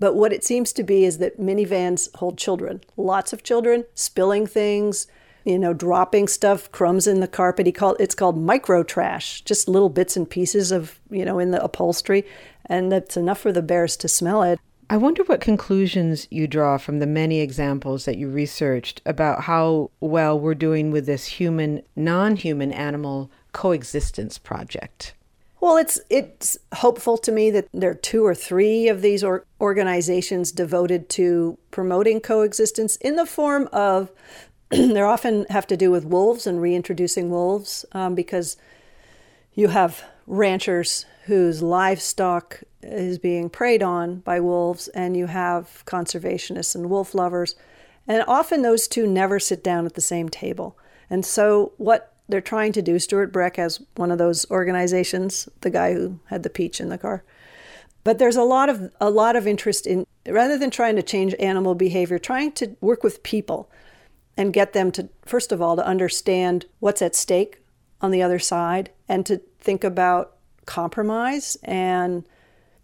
But 0.00 0.16
what 0.16 0.32
it 0.32 0.42
seems 0.42 0.72
to 0.72 0.82
be 0.82 1.04
is 1.04 1.18
that 1.18 1.38
minivans 1.38 2.12
hold 2.16 2.38
children, 2.38 2.80
lots 2.96 3.32
of 3.32 3.42
children, 3.42 3.84
spilling 3.94 4.46
things, 4.46 5.06
you 5.44 5.58
know, 5.58 5.74
dropping 5.74 6.26
stuff, 6.26 6.72
crumbs 6.72 7.06
in 7.06 7.20
the 7.20 7.28
carpet. 7.28 7.66
He 7.66 7.72
called 7.72 7.96
it's 8.00 8.14
called 8.14 8.38
micro 8.38 8.82
trash, 8.82 9.42
just 9.42 9.68
little 9.68 9.90
bits 9.90 10.16
and 10.16 10.28
pieces 10.28 10.72
of, 10.72 10.98
you 11.10 11.24
know, 11.24 11.38
in 11.38 11.50
the 11.50 11.62
upholstery. 11.62 12.24
And 12.66 12.90
that's 12.90 13.16
enough 13.16 13.40
for 13.40 13.52
the 13.52 13.62
bears 13.62 13.96
to 13.98 14.08
smell 14.08 14.42
it. 14.42 14.58
I 14.88 14.96
wonder 14.96 15.22
what 15.22 15.40
conclusions 15.40 16.26
you 16.30 16.48
draw 16.48 16.76
from 16.76 16.98
the 16.98 17.06
many 17.06 17.40
examples 17.40 18.06
that 18.06 18.18
you 18.18 18.28
researched 18.28 19.00
about 19.06 19.42
how 19.42 19.90
well 20.00 20.38
we're 20.38 20.54
doing 20.54 20.90
with 20.90 21.06
this 21.06 21.26
human 21.26 21.82
non 21.94 22.36
human 22.36 22.72
animal 22.72 23.30
coexistence 23.52 24.38
project. 24.38 25.14
Well, 25.60 25.76
it's 25.76 26.00
it's 26.08 26.56
hopeful 26.74 27.18
to 27.18 27.30
me 27.30 27.50
that 27.50 27.68
there 27.72 27.90
are 27.90 27.94
two 27.94 28.24
or 28.24 28.34
three 28.34 28.88
of 28.88 29.02
these 29.02 29.22
or, 29.22 29.44
organizations 29.60 30.52
devoted 30.52 31.08
to 31.10 31.58
promoting 31.70 32.20
coexistence 32.20 32.96
in 32.96 33.16
the 33.16 33.26
form 33.26 33.68
of 33.72 34.10
they 34.70 35.00
often 35.00 35.46
have 35.50 35.66
to 35.66 35.76
do 35.76 35.90
with 35.90 36.04
wolves 36.04 36.46
and 36.46 36.62
reintroducing 36.62 37.28
wolves 37.28 37.84
um, 37.92 38.14
because 38.14 38.56
you 39.52 39.68
have 39.68 40.04
ranchers 40.26 41.04
whose 41.24 41.62
livestock 41.62 42.62
is 42.82 43.18
being 43.18 43.50
preyed 43.50 43.82
on 43.82 44.20
by 44.20 44.40
wolves, 44.40 44.88
and 44.88 45.16
you 45.16 45.26
have 45.26 45.82
conservationists 45.86 46.74
and 46.74 46.88
wolf 46.88 47.14
lovers. 47.14 47.54
And 48.08 48.24
often 48.26 48.62
those 48.62 48.88
two 48.88 49.06
never 49.06 49.38
sit 49.38 49.62
down 49.62 49.86
at 49.86 49.94
the 49.94 50.00
same 50.00 50.28
table. 50.28 50.78
And 51.10 51.26
so, 51.26 51.72
what 51.76 52.09
they're 52.30 52.40
trying 52.40 52.72
to 52.72 52.82
do, 52.82 52.98
Stewart 52.98 53.32
Breck 53.32 53.56
has 53.56 53.80
one 53.96 54.10
of 54.10 54.18
those 54.18 54.48
organizations, 54.50 55.48
the 55.60 55.70
guy 55.70 55.94
who 55.94 56.18
had 56.26 56.42
the 56.42 56.50
peach 56.50 56.80
in 56.80 56.88
the 56.88 56.98
car. 56.98 57.22
But 58.02 58.18
there's 58.18 58.36
a 58.36 58.42
lot 58.42 58.68
of 58.68 58.90
a 59.00 59.10
lot 59.10 59.36
of 59.36 59.46
interest 59.46 59.86
in 59.86 60.06
rather 60.26 60.56
than 60.56 60.70
trying 60.70 60.96
to 60.96 61.02
change 61.02 61.34
animal 61.38 61.74
behavior, 61.74 62.18
trying 62.18 62.52
to 62.52 62.76
work 62.80 63.02
with 63.02 63.22
people 63.22 63.70
and 64.36 64.52
get 64.52 64.72
them 64.72 64.90
to 64.92 65.08
first 65.26 65.52
of 65.52 65.60
all 65.60 65.76
to 65.76 65.86
understand 65.86 66.64
what's 66.78 67.02
at 67.02 67.14
stake 67.14 67.58
on 68.00 68.10
the 68.10 68.22
other 68.22 68.38
side 68.38 68.90
and 69.08 69.26
to 69.26 69.42
think 69.58 69.84
about 69.84 70.36
compromise 70.64 71.58
and 71.62 72.24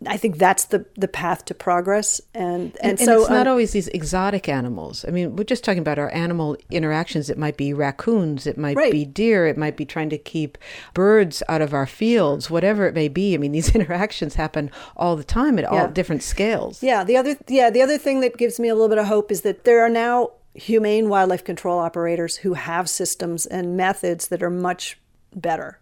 I 0.07 0.19
think 0.19 0.37
that's 0.37 0.67
the 0.67 0.85
the 0.97 1.09
path 1.09 1.47
to 1.47 1.55
progress 1.55 2.21
and 2.35 2.77
and, 2.83 2.99
And, 2.99 3.01
so 3.01 3.23
it's 3.23 3.31
not 3.31 3.47
um, 3.47 3.53
always 3.53 3.73
these 3.73 3.89
exotic 3.89 4.47
animals. 4.47 5.07
I 5.09 5.11
mean, 5.11 5.37
we're 5.37 5.45
just 5.45 5.65
talking 5.65 5.79
about 5.81 5.99
our 5.99 6.13
animal 6.13 6.57
interactions. 6.71 7.31
It 7.31 7.39
might 7.39 7.57
be 7.57 7.73
raccoons, 7.73 8.47
it 8.47 8.59
might 8.59 8.77
Right. 8.77 8.93
be 8.93 9.07
deer, 9.07 9.47
it 9.47 9.57
might 9.57 9.77
be 9.77 9.87
trying 9.87 10.11
to 10.11 10.19
keep 10.19 10.59
birds 10.93 11.43
out 11.49 11.63
of 11.63 11.73
our 11.73 11.87
fields, 11.87 12.51
whatever 12.51 12.87
it 12.87 12.95
may 12.95 13.09
be. 13.09 13.35
I 13.35 13.39
mean, 13.39 13.53
these 13.53 13.75
interactions 13.75 14.35
happen 14.35 14.71
all 14.97 15.17
the 15.17 15.25
time 15.25 15.59
at 15.59 15.65
all 15.65 15.89
different 15.89 16.23
scales. 16.23 16.83
Yeah, 16.83 17.03
the 17.03 17.17
other 17.17 17.37
yeah, 17.49 17.71
the 17.71 17.81
other 17.81 17.97
thing 17.97 18.21
that 18.21 18.37
gives 18.37 18.61
me 18.61 18.69
a 18.69 18.75
little 18.75 18.91
bit 18.91 18.99
of 18.99 19.07
hope 19.07 19.33
is 19.33 19.41
that 19.43 19.65
there 19.65 19.81
are 19.81 19.89
now 19.89 20.33
humane 20.55 21.09
wildlife 21.09 21.45
control 21.45 21.79
operators 21.79 22.39
who 22.39 22.55
have 22.55 22.89
systems 22.89 23.47
and 23.47 23.77
methods 23.77 24.29
that 24.29 24.43
are 24.43 24.51
much 24.51 24.99
better. 25.35 25.79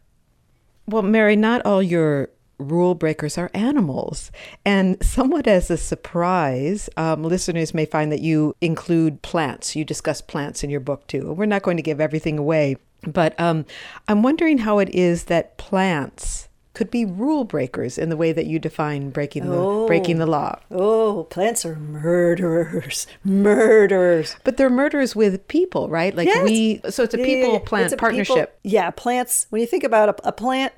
Well, 0.86 1.02
Mary, 1.02 1.36
not 1.36 1.64
all 1.64 1.82
your 1.82 2.28
rule 2.58 2.94
breakers 2.94 3.36
are 3.38 3.50
animals. 3.54 4.30
And 4.64 5.02
somewhat 5.04 5.46
as 5.46 5.70
a 5.70 5.76
surprise, 5.76 6.88
um, 6.96 7.22
listeners 7.24 7.74
may 7.74 7.84
find 7.86 8.10
that 8.12 8.20
you 8.20 8.54
include 8.60 9.22
plants. 9.22 9.74
You 9.76 9.84
discuss 9.84 10.20
plants 10.20 10.62
in 10.64 10.70
your 10.70 10.80
book 10.80 11.06
too. 11.06 11.32
We're 11.32 11.46
not 11.46 11.62
going 11.62 11.76
to 11.76 11.82
give 11.82 12.00
everything 12.00 12.38
away, 12.38 12.76
but 13.06 13.38
um, 13.40 13.66
I'm 14.08 14.22
wondering 14.22 14.58
how 14.58 14.78
it 14.78 14.88
is 14.90 15.24
that 15.24 15.56
plants 15.58 16.48
could 16.74 16.90
be 16.90 17.04
rule 17.04 17.44
breakers 17.44 17.98
in 17.98 18.08
the 18.08 18.16
way 18.16 18.32
that 18.32 18.46
you 18.46 18.58
define 18.58 19.10
breaking 19.10 19.48
the 19.48 19.84
breaking 19.86 20.18
the 20.18 20.26
law. 20.26 20.58
Oh, 20.72 21.22
plants 21.30 21.64
are 21.64 21.76
murderers, 21.76 23.06
murderers. 23.24 24.36
But 24.44 24.56
they're 24.56 24.70
murderers 24.70 25.14
with 25.14 25.46
people, 25.48 25.88
right? 25.88 26.14
Like 26.16 26.26
Yes. 26.26 26.44
we, 26.44 26.80
so 26.90 27.04
it's 27.04 27.14
a 27.14 27.18
people 27.18 27.52
yeah. 27.54 27.58
plant 27.60 27.86
a 27.86 27.90
people- 27.90 28.00
partnership. 28.00 28.58
yeah, 28.64 28.90
plants. 28.90 29.46
When 29.50 29.60
you 29.60 29.66
think 29.68 29.84
about 29.84 30.08
a, 30.20 30.28
a 30.28 30.32
plant, 30.32 30.72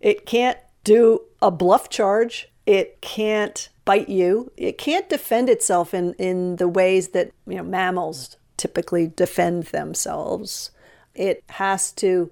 it 0.00 0.26
can't 0.26 0.58
do 0.88 1.22
a 1.42 1.50
bluff 1.50 1.88
charge. 1.88 2.48
It 2.66 3.00
can't 3.00 3.68
bite 3.84 4.08
you. 4.08 4.50
It 4.56 4.78
can't 4.78 5.08
defend 5.08 5.48
itself 5.48 5.94
in, 5.94 6.14
in 6.14 6.56
the 6.56 6.68
ways 6.68 7.08
that 7.08 7.32
you 7.46 7.56
know 7.56 7.62
mammals 7.62 8.36
typically 8.56 9.06
defend 9.06 9.64
themselves. 9.64 10.70
It 11.14 11.44
has 11.50 11.92
to. 11.92 12.30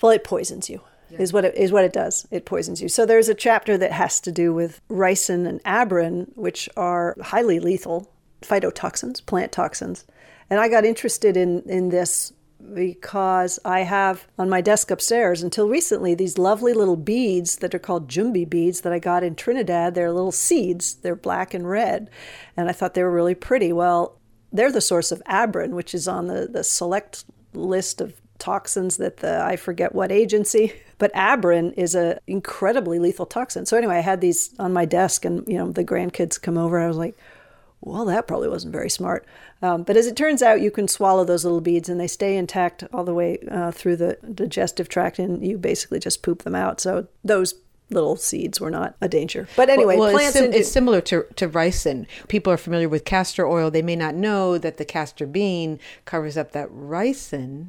Well, 0.00 0.12
it 0.12 0.24
poisons 0.24 0.68
you. 0.68 0.80
Is 1.10 1.32
what 1.32 1.44
it 1.44 1.54
is. 1.54 1.70
What 1.70 1.84
it 1.84 1.92
does. 1.92 2.26
It 2.30 2.44
poisons 2.44 2.82
you. 2.82 2.88
So 2.88 3.06
there's 3.06 3.28
a 3.28 3.34
chapter 3.34 3.78
that 3.78 3.92
has 3.92 4.20
to 4.20 4.32
do 4.32 4.52
with 4.52 4.80
ricin 4.90 5.46
and 5.46 5.62
abrin, 5.64 6.32
which 6.34 6.68
are 6.76 7.16
highly 7.22 7.60
lethal 7.60 8.10
phytotoxins, 8.42 9.24
plant 9.24 9.52
toxins. 9.52 10.04
And 10.50 10.58
I 10.58 10.68
got 10.68 10.84
interested 10.84 11.36
in 11.36 11.62
in 11.62 11.90
this 11.90 12.32
because 12.74 13.58
I 13.64 13.80
have 13.80 14.26
on 14.38 14.48
my 14.48 14.60
desk 14.60 14.90
upstairs 14.90 15.42
until 15.42 15.68
recently 15.68 16.14
these 16.14 16.38
lovely 16.38 16.72
little 16.72 16.96
beads 16.96 17.56
that 17.56 17.74
are 17.74 17.78
called 17.78 18.08
jumbi 18.08 18.48
beads 18.48 18.82
that 18.82 18.92
I 18.92 18.98
got 18.98 19.22
in 19.22 19.34
Trinidad. 19.34 19.94
They're 19.94 20.12
little 20.12 20.32
seeds. 20.32 20.94
They're 20.94 21.16
black 21.16 21.54
and 21.54 21.68
red, 21.68 22.10
and 22.56 22.68
I 22.68 22.72
thought 22.72 22.94
they 22.94 23.02
were 23.02 23.10
really 23.10 23.34
pretty. 23.34 23.72
Well, 23.72 24.18
they're 24.52 24.72
the 24.72 24.80
source 24.80 25.12
of 25.12 25.22
abrin, 25.26 25.70
which 25.70 25.94
is 25.94 26.08
on 26.08 26.26
the, 26.26 26.48
the 26.50 26.64
select 26.64 27.24
list 27.52 28.00
of 28.00 28.14
toxins 28.38 28.98
that 28.98 29.18
the 29.18 29.42
I 29.42 29.56
forget 29.56 29.94
what 29.94 30.12
agency, 30.12 30.72
but 30.98 31.12
abrin 31.14 31.72
is 31.74 31.94
a 31.94 32.20
incredibly 32.26 32.98
lethal 32.98 33.26
toxin. 33.26 33.66
So 33.66 33.76
anyway, 33.76 33.96
I 33.96 34.00
had 34.00 34.20
these 34.20 34.54
on 34.58 34.72
my 34.72 34.84
desk, 34.84 35.24
and 35.24 35.46
you 35.46 35.58
know 35.58 35.70
the 35.70 35.84
grandkids 35.84 36.40
come 36.40 36.58
over. 36.58 36.80
I 36.80 36.88
was 36.88 36.96
like, 36.96 37.16
well, 37.86 38.04
that 38.04 38.26
probably 38.26 38.48
wasn't 38.48 38.72
very 38.72 38.90
smart. 38.90 39.24
Um, 39.62 39.84
but 39.84 39.96
as 39.96 40.06
it 40.06 40.16
turns 40.16 40.42
out, 40.42 40.60
you 40.60 40.70
can 40.70 40.88
swallow 40.88 41.24
those 41.24 41.44
little 41.44 41.60
beads, 41.60 41.88
and 41.88 42.00
they 42.00 42.08
stay 42.08 42.36
intact 42.36 42.82
all 42.92 43.04
the 43.04 43.14
way 43.14 43.38
uh, 43.50 43.70
through 43.70 43.96
the 43.96 44.18
digestive 44.34 44.88
tract, 44.88 45.18
and 45.18 45.46
you 45.46 45.56
basically 45.56 46.00
just 46.00 46.22
poop 46.22 46.42
them 46.42 46.54
out. 46.56 46.80
So 46.80 47.06
those 47.24 47.54
little 47.88 48.16
seeds 48.16 48.60
were 48.60 48.70
not 48.70 48.96
a 49.00 49.08
danger. 49.08 49.46
But 49.54 49.70
anyway, 49.70 49.96
well, 49.96 50.10
plants 50.10 50.30
it's, 50.30 50.36
sim- 50.36 50.44
into- 50.46 50.58
it's 50.58 50.72
similar 50.72 51.00
to, 51.02 51.24
to 51.36 51.48
ricin. 51.48 52.06
People 52.26 52.52
are 52.52 52.56
familiar 52.56 52.88
with 52.88 53.04
castor 53.04 53.46
oil. 53.46 53.70
They 53.70 53.82
may 53.82 53.94
not 53.94 54.16
know 54.16 54.58
that 54.58 54.76
the 54.76 54.84
castor 54.84 55.24
bean 55.24 55.78
covers 56.04 56.36
up 56.36 56.50
that 56.52 56.68
ricin. 56.70 57.68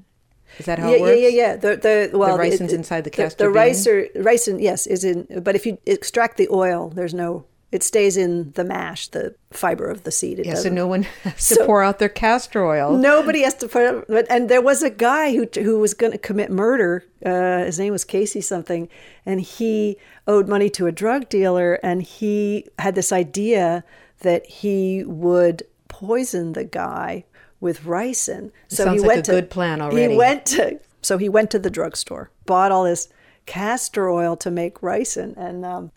Is 0.57 0.65
that 0.65 0.79
how 0.79 0.89
yeah, 0.89 0.95
it 0.95 1.01
works? 1.01 1.19
Yeah, 1.21 1.27
yeah, 1.27 1.35
yeah. 1.47 1.55
The 1.57 2.09
the 2.11 2.17
well, 2.17 2.37
ricin's 2.37 2.73
it- 2.73 2.77
inside 2.77 3.01
the 3.03 3.11
The, 3.11 3.17
castor 3.17 3.43
the 3.45 3.49
bean? 3.51 3.55
rice 3.55 3.85
or 3.85 4.07
ricin, 4.15 4.59
yes, 4.61 4.87
is 4.87 5.03
in. 5.03 5.27
But 5.43 5.55
if 5.55 5.65
you 5.67 5.77
extract 5.85 6.37
the 6.37 6.47
oil, 6.51 6.89
there's 6.89 7.13
no. 7.13 7.45
It 7.69 7.83
stays 7.83 8.15
in 8.15 8.53
the 8.53 8.63
mash, 8.63 9.09
the 9.09 9.35
fiber 9.51 9.89
of 9.89 10.03
the 10.03 10.11
seed. 10.11 10.39
It 10.39 10.45
Yeah, 10.45 10.55
so 10.55 10.69
no 10.69 10.87
one 10.87 11.03
has 11.23 11.49
to 11.49 11.65
pour 11.65 11.83
out 11.83 11.99
their 11.99 12.09
castor 12.09 12.65
oil. 12.65 12.97
Nobody 12.97 13.41
has 13.41 13.55
to 13.55 13.67
put 13.67 14.05
and 14.29 14.47
there 14.49 14.61
was 14.61 14.83
a 14.83 14.89
guy 14.89 15.35
who 15.35 15.47
who 15.53 15.79
was 15.79 15.93
going 15.93 16.13
to 16.13 16.17
commit 16.17 16.49
murder. 16.49 17.03
Uh, 17.25 17.65
his 17.65 17.77
name 17.77 17.91
was 17.91 18.05
Casey 18.05 18.39
something, 18.39 18.87
and 19.25 19.41
he 19.41 19.97
owed 20.27 20.47
money 20.47 20.69
to 20.71 20.87
a 20.87 20.91
drug 20.91 21.27
dealer, 21.27 21.73
and 21.83 22.03
he 22.03 22.65
had 22.79 22.95
this 22.95 23.11
idea 23.11 23.83
that 24.19 24.45
he 24.45 25.03
would 25.03 25.63
poison 25.87 26.53
the 26.53 26.63
guy 26.63 27.25
with 27.59 27.83
ricin. 27.83 28.51
So 28.69 28.85
sounds 28.85 29.01
he 29.01 29.07
like 29.07 29.15
went 29.15 29.27
a 29.27 29.31
to, 29.31 29.31
good 29.31 29.49
plan 29.49 29.81
already. 29.81 30.11
He 30.11 30.17
went 30.17 30.45
to 30.47 30.79
so 31.01 31.17
he 31.17 31.29
went 31.29 31.51
to 31.51 31.59
the 31.59 31.69
drugstore, 31.69 32.31
bought 32.45 32.71
all 32.71 32.83
this 32.83 33.09
castor 33.45 34.09
oil 34.09 34.35
to 34.37 34.51
make 34.51 34.79
ricin, 34.81 35.35
and 35.37 35.65
um, 35.65 35.91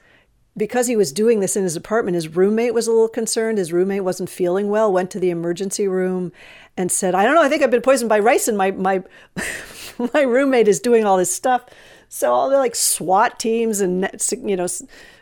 because 0.60 0.88
he 0.88 0.94
was 0.94 1.10
doing 1.10 1.40
this 1.40 1.56
in 1.56 1.62
his 1.62 1.74
apartment, 1.74 2.16
his 2.16 2.36
roommate 2.36 2.74
was 2.74 2.86
a 2.86 2.92
little 2.92 3.08
concerned. 3.08 3.56
His 3.56 3.72
roommate 3.72 4.04
wasn't 4.04 4.28
feeling 4.28 4.68
well, 4.68 4.92
went 4.92 5.10
to 5.12 5.18
the 5.18 5.30
emergency 5.30 5.88
room 5.88 6.32
and 6.76 6.92
said, 6.92 7.14
I 7.14 7.24
don't 7.24 7.34
know, 7.34 7.42
I 7.42 7.48
think 7.48 7.62
I've 7.62 7.70
been 7.70 7.80
poisoned 7.80 8.10
by 8.10 8.20
ricin. 8.20 8.56
My 8.56 8.70
my 8.72 9.02
my 10.14 10.20
roommate 10.20 10.68
is 10.68 10.78
doing 10.78 11.06
all 11.06 11.16
this 11.16 11.34
stuff. 11.34 11.64
So 12.10 12.30
all 12.30 12.50
the 12.50 12.58
like 12.58 12.76
SWAT 12.76 13.40
teams 13.40 13.80
and 13.80 14.10
you 14.44 14.54
know 14.54 14.66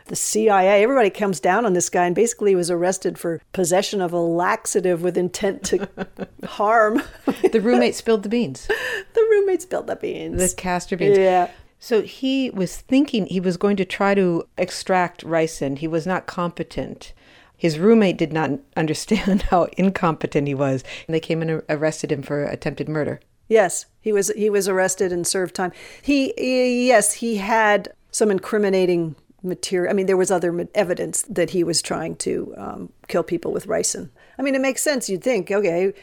the 0.07 0.15
CIA, 0.17 0.83
everybody 0.83 1.09
comes 1.09 1.39
down 1.39 1.65
on 1.65 1.71
this 1.71 1.89
guy 1.89 2.05
and 2.05 2.13
basically 2.13 2.51
he 2.51 2.55
was 2.55 2.69
arrested 2.69 3.17
for 3.17 3.41
possession 3.53 4.01
of 4.01 4.11
a 4.11 4.19
laxative 4.19 5.03
with 5.03 5.17
intent 5.17 5.63
to 5.65 5.87
harm. 6.43 7.01
The 7.49 7.61
roommate 7.61 7.95
spilled 7.95 8.23
the 8.23 8.29
beans, 8.29 8.67
the 9.13 9.21
roommate 9.31 9.61
spilled 9.61 9.87
the 9.87 9.95
beans. 9.95 10.37
the 10.37 10.53
castor 10.61 10.97
beans. 10.97 11.17
Yeah. 11.17 11.49
So 11.79 12.01
he 12.01 12.49
was 12.49 12.77
thinking 12.77 13.25
he 13.25 13.39
was 13.39 13.55
going 13.57 13.77
to 13.77 13.85
try 13.85 14.13
to 14.13 14.47
extract 14.57 15.25
ricin. 15.25 15.77
He 15.77 15.87
was 15.87 16.05
not 16.05 16.27
competent. 16.27 17.13
His 17.55 17.79
roommate 17.79 18.17
did 18.17 18.33
not 18.33 18.51
understand 18.75 19.41
how 19.49 19.67
incompetent 19.77 20.47
he 20.47 20.53
was, 20.53 20.83
and 21.07 21.15
they 21.15 21.19
came 21.19 21.41
and 21.41 21.63
arrested 21.69 22.11
him 22.11 22.21
for 22.21 22.43
attempted 22.43 22.89
murder. 22.89 23.21
Yes, 23.47 23.87
he 23.99 24.11
was 24.11 24.31
he 24.35 24.49
was 24.49 24.67
arrested 24.67 25.11
and 25.11 25.25
served 25.25 25.55
time. 25.55 25.71
He, 26.01 26.33
yes, 26.87 27.13
he 27.13 27.37
had 27.37 27.91
some 28.11 28.29
incriminating 28.29 29.15
material. 29.41 29.89
I 29.89 29.93
mean, 29.93 30.05
there 30.05 30.17
was 30.17 30.31
other 30.31 30.67
evidence 30.75 31.23
that 31.23 31.51
he 31.51 31.63
was 31.63 31.81
trying 31.81 32.15
to 32.17 32.53
um, 32.57 32.93
kill 33.07 33.23
people 33.23 33.51
with 33.51 33.67
ricin. 33.67 34.09
I 34.37 34.41
mean, 34.41 34.55
it 34.55 34.61
makes 34.61 34.81
sense. 34.81 35.09
You'd 35.09 35.23
think, 35.23 35.49
okay, 35.49 35.93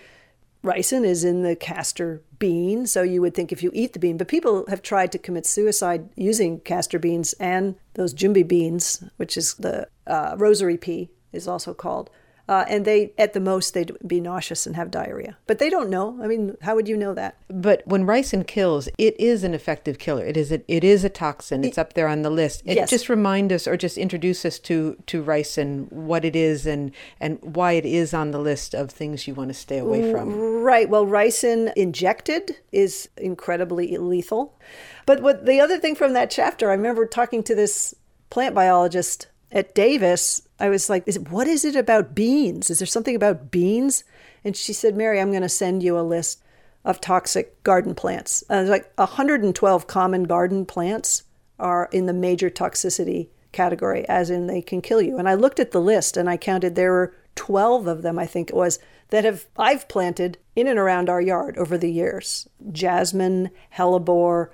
ricin 0.64 1.04
is 1.04 1.22
in 1.22 1.42
the 1.42 1.54
castor 1.54 2.22
bean, 2.38 2.86
so 2.86 3.02
you 3.02 3.20
would 3.20 3.34
think 3.34 3.52
if 3.52 3.62
you 3.62 3.70
eat 3.74 3.92
the 3.92 3.98
bean. 3.98 4.16
But 4.16 4.28
people 4.28 4.64
have 4.68 4.82
tried 4.82 5.12
to 5.12 5.18
commit 5.18 5.46
suicide 5.46 6.08
using 6.16 6.60
castor 6.60 6.98
beans 6.98 7.32
and 7.34 7.76
those 7.94 8.14
jumbi 8.14 8.46
beans, 8.46 9.02
which 9.16 9.36
is 9.36 9.54
the 9.54 9.88
uh, 10.06 10.34
rosary 10.38 10.76
pea, 10.76 11.10
is 11.32 11.48
also 11.48 11.74
called. 11.74 12.10
Uh, 12.48 12.64
and 12.68 12.84
they, 12.84 13.12
at 13.18 13.32
the 13.32 13.40
most, 13.40 13.74
they'd 13.74 13.90
be 14.06 14.20
nauseous 14.20 14.66
and 14.66 14.76
have 14.76 14.90
diarrhea. 14.90 15.36
But 15.48 15.58
they 15.58 15.68
don't 15.68 15.90
know. 15.90 16.16
I 16.22 16.28
mean, 16.28 16.56
how 16.62 16.76
would 16.76 16.86
you 16.88 16.96
know 16.96 17.12
that? 17.14 17.36
But 17.48 17.82
when 17.86 18.04
ricin 18.06 18.46
kills, 18.46 18.88
it 18.98 19.18
is 19.18 19.42
an 19.42 19.52
effective 19.52 19.98
killer. 19.98 20.24
It 20.24 20.36
is 20.36 20.52
a, 20.52 20.60
it 20.72 20.84
is 20.84 21.02
a 21.02 21.08
toxin. 21.08 21.64
It's 21.64 21.78
up 21.78 21.94
there 21.94 22.06
on 22.06 22.22
the 22.22 22.30
list. 22.30 22.62
It 22.64 22.76
Yes. 22.76 22.88
just 22.90 23.08
remind 23.08 23.52
us 23.52 23.66
or 23.66 23.76
just 23.76 23.98
introduce 23.98 24.44
us 24.44 24.58
to 24.60 24.96
to 25.06 25.24
ricin, 25.24 25.90
what 25.90 26.24
it 26.24 26.36
is, 26.36 26.66
and 26.66 26.92
and 27.20 27.38
why 27.42 27.72
it 27.72 27.84
is 27.86 28.14
on 28.14 28.30
the 28.30 28.38
list 28.38 28.74
of 28.74 28.90
things 28.90 29.26
you 29.26 29.34
want 29.34 29.48
to 29.48 29.54
stay 29.54 29.78
away 29.78 30.12
from. 30.12 30.38
Right. 30.62 30.88
Well, 30.88 31.06
ricin 31.06 31.72
injected 31.74 32.56
is 32.70 33.08
incredibly 33.16 33.96
lethal. 33.96 34.56
But 35.04 35.20
what 35.22 35.46
the 35.46 35.60
other 35.60 35.78
thing 35.78 35.94
from 35.96 36.12
that 36.12 36.30
chapter, 36.30 36.70
I 36.70 36.74
remember 36.74 37.06
talking 37.06 37.42
to 37.44 37.54
this 37.54 37.94
plant 38.30 38.54
biologist 38.54 39.28
at 39.52 39.74
Davis. 39.74 40.42
I 40.58 40.68
was 40.68 40.88
like, 40.88 41.04
is, 41.06 41.18
"What 41.18 41.46
is 41.46 41.64
it 41.64 41.76
about 41.76 42.14
beans? 42.14 42.70
Is 42.70 42.78
there 42.78 42.86
something 42.86 43.16
about 43.16 43.50
beans?" 43.50 44.04
And 44.44 44.56
she 44.56 44.72
said, 44.72 44.96
"Mary, 44.96 45.20
I'm 45.20 45.30
going 45.30 45.42
to 45.42 45.48
send 45.48 45.82
you 45.82 45.98
a 45.98 46.02
list 46.02 46.42
of 46.86 47.00
toxic 47.00 47.62
garden 47.64 47.94
plants. 47.94 48.44
Uh, 48.48 48.56
there's 48.56 48.70
like 48.70 48.92
112 48.94 49.86
common 49.86 50.22
garden 50.22 50.64
plants 50.64 51.24
are 51.58 51.88
in 51.92 52.06
the 52.06 52.12
major 52.12 52.48
toxicity 52.48 53.28
category, 53.52 54.08
as 54.08 54.30
in 54.30 54.46
they 54.46 54.62
can 54.62 54.80
kill 54.80 55.02
you. 55.02 55.18
And 55.18 55.28
I 55.28 55.34
looked 55.34 55.58
at 55.58 55.72
the 55.72 55.80
list 55.80 56.16
and 56.16 56.30
I 56.30 56.36
counted 56.36 56.74
there 56.74 56.92
were 56.92 57.14
12 57.34 57.88
of 57.88 58.02
them, 58.02 58.18
I 58.18 58.26
think 58.26 58.50
it 58.50 58.56
was, 58.56 58.78
that 59.10 59.24
have 59.24 59.46
I've 59.56 59.88
planted 59.88 60.38
in 60.54 60.68
and 60.68 60.78
around 60.78 61.10
our 61.10 61.20
yard 61.20 61.58
over 61.58 61.76
the 61.76 61.90
years. 61.90 62.48
Jasmine, 62.70 63.50
hellebore, 63.76 64.50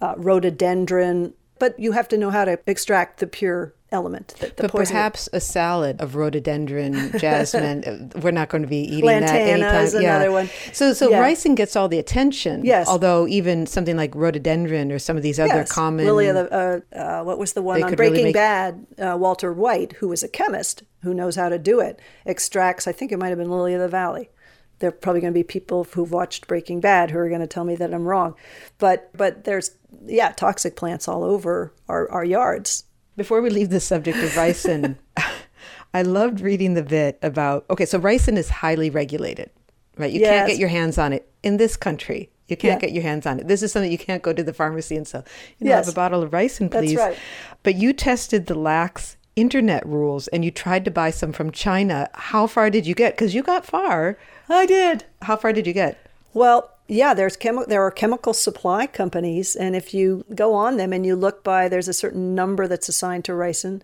uh, 0.00 0.14
rhododendron. 0.16 1.32
But 1.58 1.78
you 1.78 1.92
have 1.92 2.08
to 2.08 2.18
know 2.18 2.30
how 2.30 2.44
to 2.44 2.58
extract 2.66 3.20
the 3.20 3.26
pure 3.26 3.74
element. 3.92 4.28
The, 4.38 4.46
the 4.46 4.52
But 4.62 4.70
poison- 4.72 4.94
perhaps 4.94 5.28
a 5.32 5.40
salad 5.40 6.00
of 6.00 6.14
rhododendron, 6.16 7.12
jasmine. 7.18 7.84
uh, 8.14 8.18
we're 8.20 8.30
not 8.30 8.48
going 8.48 8.62
to 8.62 8.68
be 8.68 8.78
eating 8.78 9.06
that 9.06 9.22
Lantana 9.22 9.40
anytime. 9.50 9.84
is 9.84 9.94
another 9.94 10.32
one. 10.32 10.48
So, 10.72 10.92
so 10.92 11.10
Yeah. 11.10 11.22
ricin 11.24 11.54
gets 11.56 11.76
all 11.76 11.88
the 11.88 11.98
attention. 11.98 12.64
Yes. 12.64 12.88
Although 12.88 13.26
even 13.28 13.66
something 13.66 13.96
like 13.96 14.14
rhododendron 14.14 14.92
or 14.92 14.98
some 14.98 15.16
of 15.16 15.22
these 15.22 15.40
other 15.40 15.54
Yes. 15.54 15.72
common. 15.72 16.06
Lily 16.06 16.28
of 16.28 16.34
the, 16.36 16.82
uh, 16.94 16.96
uh, 17.20 17.24
what 17.24 17.38
was 17.38 17.52
the 17.54 17.62
one 17.62 17.82
on 17.82 17.90
could 17.90 17.98
really 17.98 18.10
Breaking 18.10 18.24
make- 18.26 18.34
Bad? 18.34 18.86
Uh, 18.98 19.16
Walter 19.18 19.52
White, 19.52 19.92
who 19.94 20.08
was 20.08 20.22
a 20.22 20.28
chemist 20.28 20.82
who 21.02 21.12
knows 21.14 21.36
how 21.36 21.48
to 21.48 21.58
do 21.58 21.80
it, 21.80 21.98
extracts. 22.26 22.86
I 22.86 22.92
think 22.92 23.10
it 23.12 23.18
might 23.18 23.28
have 23.30 23.38
been 23.38 23.50
Lily 23.50 23.74
of 23.74 23.80
the 23.80 23.88
Valley. 23.88 24.30
There 24.78 24.88
are 24.88 24.92
probably 24.92 25.20
going 25.20 25.32
to 25.32 25.38
be 25.38 25.42
people 25.44 25.84
who've 25.84 26.10
watched 26.10 26.46
Breaking 26.46 26.80
Bad 26.80 27.10
who 27.10 27.18
are 27.18 27.28
going 27.28 27.40
to 27.42 27.46
tell 27.46 27.64
me 27.64 27.74
that 27.76 27.92
I'm 27.92 28.06
wrong, 28.06 28.34
but 28.78 29.10
but 29.14 29.44
there's 29.44 29.72
yeah 30.06 30.32
toxic 30.32 30.74
plants 30.76 31.06
all 31.08 31.22
over 31.22 31.74
our, 31.88 32.10
our 32.10 32.24
yards. 32.24 32.84
Before 33.16 33.40
we 33.42 33.50
leave 33.50 33.70
the 33.70 33.80
subject 33.80 34.18
of 34.18 34.30
ricin, 34.30 34.96
I 35.94 36.02
loved 36.02 36.40
reading 36.40 36.74
the 36.74 36.82
bit 36.82 37.18
about. 37.22 37.66
Okay, 37.70 37.84
so 37.84 37.98
ricin 38.00 38.36
is 38.36 38.48
highly 38.48 38.90
regulated, 38.90 39.50
right? 39.98 40.10
You 40.12 40.20
can't 40.20 40.48
get 40.48 40.58
your 40.58 40.68
hands 40.68 40.96
on 40.98 41.12
it 41.12 41.28
in 41.42 41.56
this 41.56 41.76
country. 41.76 42.30
You 42.48 42.56
can't 42.56 42.80
Yeah. 42.82 42.86
get 42.88 42.92
your 42.94 43.02
hands 43.02 43.26
on 43.26 43.38
it. 43.40 43.46
This 43.48 43.62
is 43.62 43.72
something 43.72 43.90
you 43.92 43.98
can't 43.98 44.22
go 44.22 44.32
to 44.32 44.42
the 44.42 44.52
pharmacy 44.52 44.96
and 44.96 45.06
sell. 45.06 45.24
You 45.58 45.66
know, 45.66 45.70
Yes. 45.70 45.86
have 45.86 45.94
a 45.94 45.96
bottle 45.96 46.22
of 46.22 46.30
ricin, 46.30 46.70
That's 46.70 46.86
please. 46.86 46.96
right. 46.96 47.16
But 47.62 47.76
you 47.76 47.92
tested 47.92 48.46
the 48.46 48.54
lax 48.56 49.16
internet 49.36 49.86
rules 49.86 50.26
and 50.28 50.44
you 50.44 50.50
tried 50.50 50.84
to 50.84 50.90
buy 50.90 51.10
some 51.10 51.32
from 51.32 51.50
China. 51.52 52.08
How 52.14 52.46
far 52.46 52.68
did 52.70 52.86
you 52.86 52.94
get? 52.94 53.14
Because 53.16 53.34
you 53.34 53.42
got 53.42 53.64
far. 53.64 54.18
I 54.48 54.66
did. 54.66 55.04
How 55.22 55.36
far 55.36 55.52
did 55.52 55.66
you 55.66 55.72
get? 55.72 55.98
Well, 56.34 56.70
yeah, 56.90 57.14
there's 57.14 57.36
chemi- 57.36 57.66
there 57.66 57.82
are 57.82 57.90
chemical 57.90 58.32
supply 58.34 58.86
companies, 58.86 59.54
and 59.54 59.76
if 59.76 59.94
you 59.94 60.24
go 60.34 60.54
on 60.54 60.76
them 60.76 60.92
and 60.92 61.06
you 61.06 61.14
look 61.14 61.44
by, 61.44 61.68
there's 61.68 61.88
a 61.88 61.92
certain 61.92 62.34
number 62.34 62.66
that's 62.66 62.88
assigned 62.88 63.24
to 63.26 63.32
ricin 63.32 63.80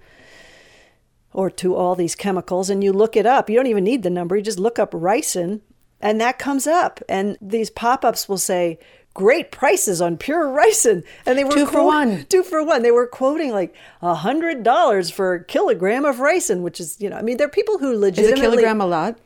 or 1.32 1.50
to 1.50 1.74
all 1.76 1.94
these 1.94 2.14
chemicals, 2.14 2.70
and 2.70 2.82
you 2.82 2.92
look 2.92 3.16
it 3.16 3.26
up. 3.26 3.48
You 3.50 3.56
don't 3.56 3.66
even 3.66 3.84
need 3.84 4.02
the 4.02 4.10
number; 4.10 4.36
you 4.36 4.42
just 4.42 4.58
look 4.58 4.78
up 4.78 4.90
ricin, 4.92 5.60
and 6.00 6.20
that 6.20 6.38
comes 6.38 6.66
up. 6.66 7.00
And 7.08 7.36
these 7.40 7.70
pop-ups 7.70 8.28
will 8.28 8.38
say, 8.38 8.78
"Great 9.14 9.52
prices 9.52 10.00
on 10.00 10.16
pure 10.16 10.44
ricin," 10.62 11.04
and 11.26 11.38
they 11.38 11.44
were 11.44 11.52
Two 11.52 11.66
for 11.66 11.72
quote- 11.72 11.86
one. 11.86 12.26
Two 12.28 12.42
for 12.42 12.64
one. 12.64 12.82
They 12.82 12.90
were 12.90 13.06
quoting 13.06 13.52
like 13.52 13.74
a 14.02 14.14
hundred 14.14 14.62
dollars 14.62 15.10
for 15.10 15.34
a 15.34 15.44
kilogram 15.44 16.04
of 16.04 16.16
ricin, 16.16 16.62
which 16.62 16.80
is 16.80 16.96
you 17.00 17.10
know, 17.10 17.16
I 17.16 17.22
mean, 17.22 17.36
there 17.36 17.46
are 17.46 17.50
people 17.50 17.78
who 17.78 17.92
Is 18.02 18.18
a 18.18 18.32
kilogram 18.34 18.80
a 18.80 18.86
lot 18.86 19.18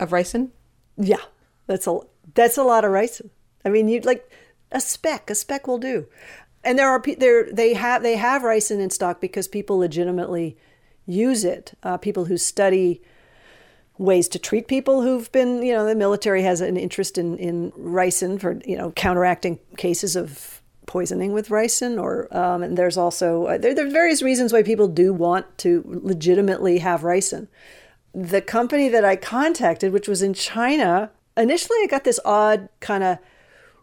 of 0.00 0.10
ricin? 0.10 0.50
yeah, 0.96 1.24
that's 1.66 1.86
a 1.86 1.98
that's 2.36 2.56
a 2.56 2.62
lot 2.62 2.84
of 2.84 2.92
ricin. 2.92 3.30
I 3.64 3.70
mean, 3.70 3.88
you 3.88 4.00
like 4.00 4.30
a 4.70 4.80
speck. 4.80 5.28
A 5.30 5.34
speck 5.34 5.66
will 5.66 5.78
do. 5.78 6.06
And 6.62 6.78
there 6.78 6.88
are 6.88 7.02
there 7.18 7.52
they 7.52 7.74
have 7.74 8.02
they 8.02 8.16
have 8.16 8.42
ricin 8.42 8.80
in 8.80 8.90
stock 8.90 9.20
because 9.20 9.48
people 9.48 9.78
legitimately 9.78 10.56
use 11.06 11.44
it. 11.44 11.76
Uh, 11.82 11.96
people 11.96 12.26
who 12.26 12.36
study 12.36 13.02
ways 13.98 14.28
to 14.28 14.38
treat 14.38 14.68
people 14.68 15.02
who've 15.02 15.32
been 15.32 15.62
you 15.62 15.72
know 15.72 15.86
the 15.86 15.94
military 15.94 16.42
has 16.42 16.60
an 16.60 16.76
interest 16.76 17.16
in 17.16 17.38
in 17.38 17.72
ricin 17.72 18.38
for 18.38 18.60
you 18.66 18.76
know 18.76 18.90
counteracting 18.90 19.58
cases 19.78 20.14
of 20.14 20.60
poisoning 20.84 21.32
with 21.32 21.48
ricin 21.48 22.00
or 22.00 22.28
um, 22.36 22.62
and 22.62 22.76
there's 22.76 22.98
also 22.98 23.46
uh, 23.46 23.58
there, 23.58 23.74
there 23.74 23.86
are 23.86 23.90
various 23.90 24.20
reasons 24.20 24.52
why 24.52 24.62
people 24.62 24.86
do 24.86 25.14
want 25.14 25.46
to 25.56 25.82
legitimately 25.86 26.78
have 26.78 27.00
ricin 27.00 27.48
the 28.16 28.40
company 28.40 28.88
that 28.88 29.04
I 29.04 29.14
contacted, 29.14 29.92
which 29.92 30.08
was 30.08 30.22
in 30.22 30.32
China, 30.32 31.10
initially 31.36 31.78
I 31.82 31.86
got 31.88 32.04
this 32.04 32.20
odd 32.24 32.68
kind 32.80 33.04
of 33.04 33.18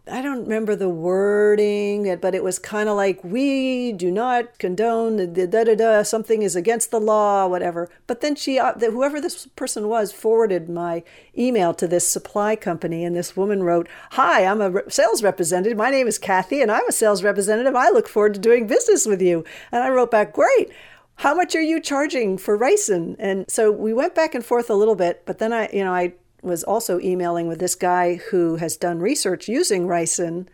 I 0.06 0.22
don't 0.22 0.42
remember 0.42 0.76
the 0.76 0.90
wording, 0.90 2.18
but 2.20 2.36
it 2.36 2.44
was 2.44 2.60
kind 2.60 2.90
of 2.90 2.98
like, 2.98 3.24
we 3.24 3.94
do 3.94 4.12
not 4.12 4.60
condone 4.60 5.16
the 5.16 5.48
da 5.48 5.64
da 5.64 5.76
da, 5.76 6.04
something 6.04 6.42
is 6.42 6.58
against 6.58 6.92
the 6.92 7.00
law, 7.00 7.48
whatever. 7.48 7.90
But 8.06 8.20
then 8.20 8.36
she, 8.36 8.60
uh, 8.60 8.74
whoever 8.74 9.22
this 9.22 9.48
person 9.56 9.88
was, 9.88 10.12
forwarded 10.12 10.68
my 10.68 11.06
email 11.38 11.74
to 11.76 11.88
this 11.88 12.06
supply 12.06 12.58
company, 12.58 13.06
and 13.06 13.16
this 13.16 13.38
woman 13.38 13.64
wrote, 13.64 13.88
Hi, 14.12 14.46
I'm 14.46 14.60
a 14.60 14.92
sales 14.92 15.24
representative. 15.24 15.78
My 15.78 15.90
name 15.90 16.08
is 16.08 16.20
Kathy, 16.20 16.62
and 16.62 16.70
I'm 16.70 16.88
a 16.90 16.92
sales 16.92 17.24
representative. 17.24 17.74
I 17.74 17.90
look 17.90 18.10
forward 18.10 18.34
to 18.34 18.42
doing 18.42 18.68
business 18.68 19.06
with 19.06 19.22
you. 19.22 19.46
And 19.72 19.84
I 19.84 19.90
wrote 19.90 20.12
back, 20.12 20.34
Great 20.34 20.70
how 21.18 21.36
much 21.36 21.54
are 21.54 21.62
you 21.62 21.80
charging 21.80 22.40
for 22.40 22.58
ricin? 22.58 23.16
And 23.20 23.46
so 23.48 23.72
we 23.72 23.94
went 23.94 24.16
back 24.16 24.34
and 24.34 24.44
forth 24.44 24.68
a 24.68 24.74
little 24.74 24.96
bit, 24.96 25.22
but 25.28 25.38
then 25.38 25.54
I, 25.54 25.70
you 25.72 25.84
know, 25.84 25.94
I 25.94 26.14
was 26.44 26.64
also 26.64 27.00
emailing 27.00 27.48
with 27.48 27.60
this 27.60 27.76
guy 27.76 28.16
who 28.16 28.58
has 28.58 28.78
done 28.78 29.00
research 29.00 29.48
using 29.48 29.88
ricin. 29.88 30.48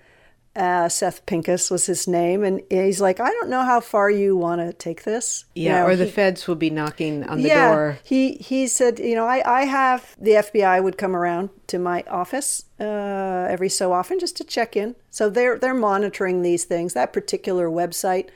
Uh, 0.56 0.90
Seth 0.90 1.26
Pincus 1.26 1.70
was 1.70 1.86
his 1.86 2.08
name, 2.08 2.44
and 2.44 2.62
he's 2.70 3.00
like, 3.00 3.20
I 3.20 3.30
don't 3.30 3.50
know 3.50 3.64
how 3.64 3.80
far 3.80 4.10
you 4.10 4.36
want 4.36 4.62
to 4.62 4.74
take 4.74 5.04
this. 5.04 5.46
Yeah, 5.56 5.64
you 5.64 5.80
know, 5.80 5.88
or 5.88 5.96
the 5.96 6.06
he, 6.06 6.12
feds 6.12 6.48
will 6.48 6.56
be 6.56 6.70
knocking 6.70 7.24
on 7.24 7.42
the 7.42 7.48
yeah, 7.48 7.74
door. 7.74 8.00
He 8.04 8.34
he 8.34 8.68
said, 8.68 9.00
you 9.00 9.16
know, 9.16 9.26
I, 9.26 9.42
I 9.46 9.66
have 9.66 10.16
the 10.20 10.32
FBI 10.32 10.84
would 10.84 10.98
come 10.98 11.16
around 11.16 11.50
to 11.68 11.80
my 11.80 12.04
office 12.10 12.66
uh, 12.80 13.48
every 13.50 13.70
so 13.70 13.94
often 13.94 14.20
just 14.20 14.36
to 14.38 14.44
check 14.44 14.76
in. 14.76 14.96
So 15.12 15.30
they're 15.30 15.58
they're 15.58 15.74
monitoring 15.74 16.42
these 16.42 16.66
things. 16.66 16.94
That 16.94 17.14
particular 17.14 17.70
website, 17.70 18.30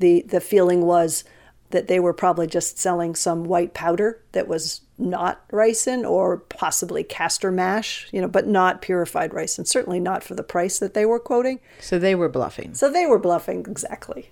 the 0.00 0.22
the 0.22 0.40
feeling 0.40 0.82
was 0.82 1.24
that 1.70 1.88
they 1.88 2.00
were 2.00 2.12
probably 2.12 2.46
just 2.46 2.78
selling 2.78 3.14
some 3.14 3.44
white 3.44 3.74
powder 3.74 4.20
that 4.32 4.48
was 4.48 4.82
not 4.98 5.46
ricin 5.48 6.08
or 6.08 6.38
possibly 6.38 7.02
castor 7.02 7.50
mash, 7.50 8.08
you 8.12 8.20
know, 8.20 8.28
but 8.28 8.46
not 8.46 8.82
purified 8.82 9.30
ricin, 9.30 9.66
certainly 9.66 10.00
not 10.00 10.22
for 10.22 10.34
the 10.34 10.42
price 10.42 10.78
that 10.78 10.94
they 10.94 11.06
were 11.06 11.18
quoting. 11.18 11.60
So 11.80 11.98
they 11.98 12.14
were 12.14 12.28
bluffing. 12.28 12.74
So 12.74 12.90
they 12.90 13.06
were 13.06 13.18
bluffing, 13.18 13.60
exactly. 13.60 14.30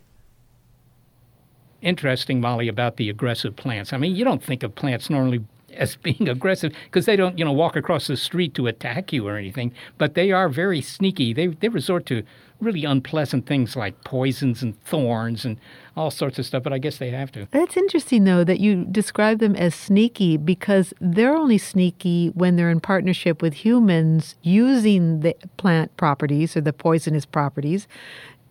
Interesting, 1.80 2.40
Molly, 2.40 2.68
about 2.68 2.96
the 2.96 3.08
aggressive 3.08 3.54
plants. 3.54 3.92
I 3.92 3.98
mean, 3.98 4.16
you 4.16 4.24
don't 4.24 4.42
think 4.42 4.62
of 4.62 4.74
plants 4.74 5.08
normally 5.08 5.44
as 5.74 5.96
being 6.02 6.28
aggressive 6.28 6.72
because 6.84 7.06
they 7.06 7.16
don't, 7.16 7.38
you 7.38 7.44
know, 7.44 7.52
walk 7.52 7.76
across 7.76 8.06
the 8.06 8.16
street 8.16 8.54
to 8.54 8.66
attack 8.66 9.12
you 9.12 9.26
or 9.26 9.36
anything, 9.36 9.72
but 9.96 10.14
they 10.14 10.32
are 10.32 10.48
very 10.48 10.80
sneaky. 10.80 11.32
They, 11.32 11.48
they 11.48 11.68
resort 11.68 12.06
to 12.06 12.22
really 12.60 12.84
unpleasant 12.84 13.46
things 13.46 13.76
like 13.76 14.02
poisons 14.04 14.62
and 14.62 14.80
thorns 14.82 15.44
and 15.44 15.58
all 15.96 16.10
sorts 16.10 16.38
of 16.38 16.46
stuff, 16.46 16.62
but 16.62 16.72
I 16.72 16.78
guess 16.78 16.98
they 16.98 17.10
have 17.10 17.30
to. 17.32 17.46
That's 17.50 17.76
interesting, 17.76 18.24
though, 18.24 18.44
that 18.44 18.60
you 18.60 18.84
describe 18.84 19.38
them 19.38 19.54
as 19.56 19.74
sneaky 19.74 20.36
because 20.36 20.92
they're 21.00 21.36
only 21.36 21.58
sneaky 21.58 22.28
when 22.34 22.56
they're 22.56 22.70
in 22.70 22.80
partnership 22.80 23.42
with 23.42 23.54
humans 23.54 24.36
using 24.42 25.20
the 25.20 25.36
plant 25.56 25.96
properties 25.96 26.56
or 26.56 26.60
the 26.60 26.72
poisonous 26.72 27.26
properties 27.26 27.86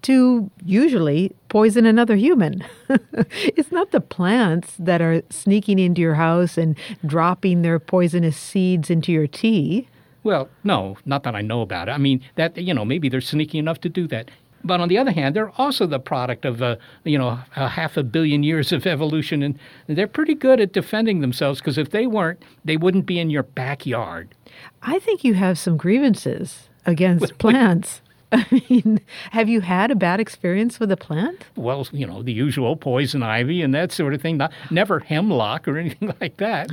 to 0.04 0.50
usually 0.66 1.36
poison 1.50 1.86
another 1.86 2.16
human. 2.16 2.64
it's 2.90 3.72
not 3.72 3.92
the 3.92 4.02
plants 4.02 4.76
that 4.80 5.02
are 5.02 5.22
sneaking 5.30 5.80
into 5.80 6.02
your 6.02 6.16
house 6.16 6.58
and 6.58 6.78
dropping 7.06 7.62
their 7.62 7.80
poisonous 7.80 8.38
seeds 8.38 8.90
into 8.90 9.12
your 9.12 9.28
tea. 9.28 9.88
Well, 10.24 10.50
no, 10.64 10.98
not 11.06 11.24
that 11.24 11.36
I 11.36 11.42
know 11.42 11.62
about 11.62 11.88
it. 11.88 11.92
I 11.92 11.98
mean, 11.98 12.22
that 12.36 12.58
you 12.58 12.74
know, 12.74 12.86
maybe 12.86 13.10
they're 13.10 13.22
sneaky 13.22 13.58
enough 13.58 13.80
to 13.82 13.90
do 13.90 14.08
that. 14.08 14.30
But 14.64 14.82
on 14.82 14.90
the 14.90 14.98
other 14.98 15.12
hand, 15.12 15.36
they're 15.36 15.52
also 15.58 15.86
the 15.86 16.00
product 16.00 16.44
of 16.44 16.62
a 16.62 16.78
you 17.04 17.18
know 17.18 17.40
a 17.56 17.70
half 17.70 17.96
a 17.96 18.04
billion 18.04 18.44
years 18.44 18.72
of 18.72 18.86
evolution, 18.86 19.42
and 19.42 19.58
they're 19.88 20.08
pretty 20.08 20.36
good 20.36 20.60
at 20.60 20.74
defending 20.74 21.22
themselves. 21.22 21.62
Because 21.62 21.78
if 21.78 21.92
they 21.92 22.08
weren't, 22.08 22.44
they 22.66 22.76
wouldn't 22.76 23.06
be 23.06 23.20
in 23.20 23.30
your 23.30 23.44
backyard. 23.44 24.36
I 24.82 25.00
think 25.00 25.24
you 25.24 25.36
have 25.36 25.58
some 25.58 25.78
grievances 25.78 26.70
against 26.86 27.38
plants. 27.40 28.02
I 28.32 28.46
mean, 28.70 29.00
have 29.32 29.48
you 29.48 29.62
had 29.62 29.90
a 29.90 29.96
bad 29.96 30.20
experience 30.20 30.80
with 30.80 30.92
a 30.92 30.98
plant? 30.98 31.46
Well, 31.56 31.88
you 31.92 32.06
know, 32.06 32.22
the 32.22 32.34
usual 32.34 32.76
poison 32.76 33.24
ivy 33.24 33.62
and 33.62 33.74
that 33.74 33.92
sort 33.92 34.14
of 34.14 34.22
thing. 34.22 34.38
Not, 34.38 34.52
never 34.70 35.00
hemlock 35.00 35.68
or 35.68 35.78
anything 35.78 36.14
like 36.20 36.38
that. 36.38 36.70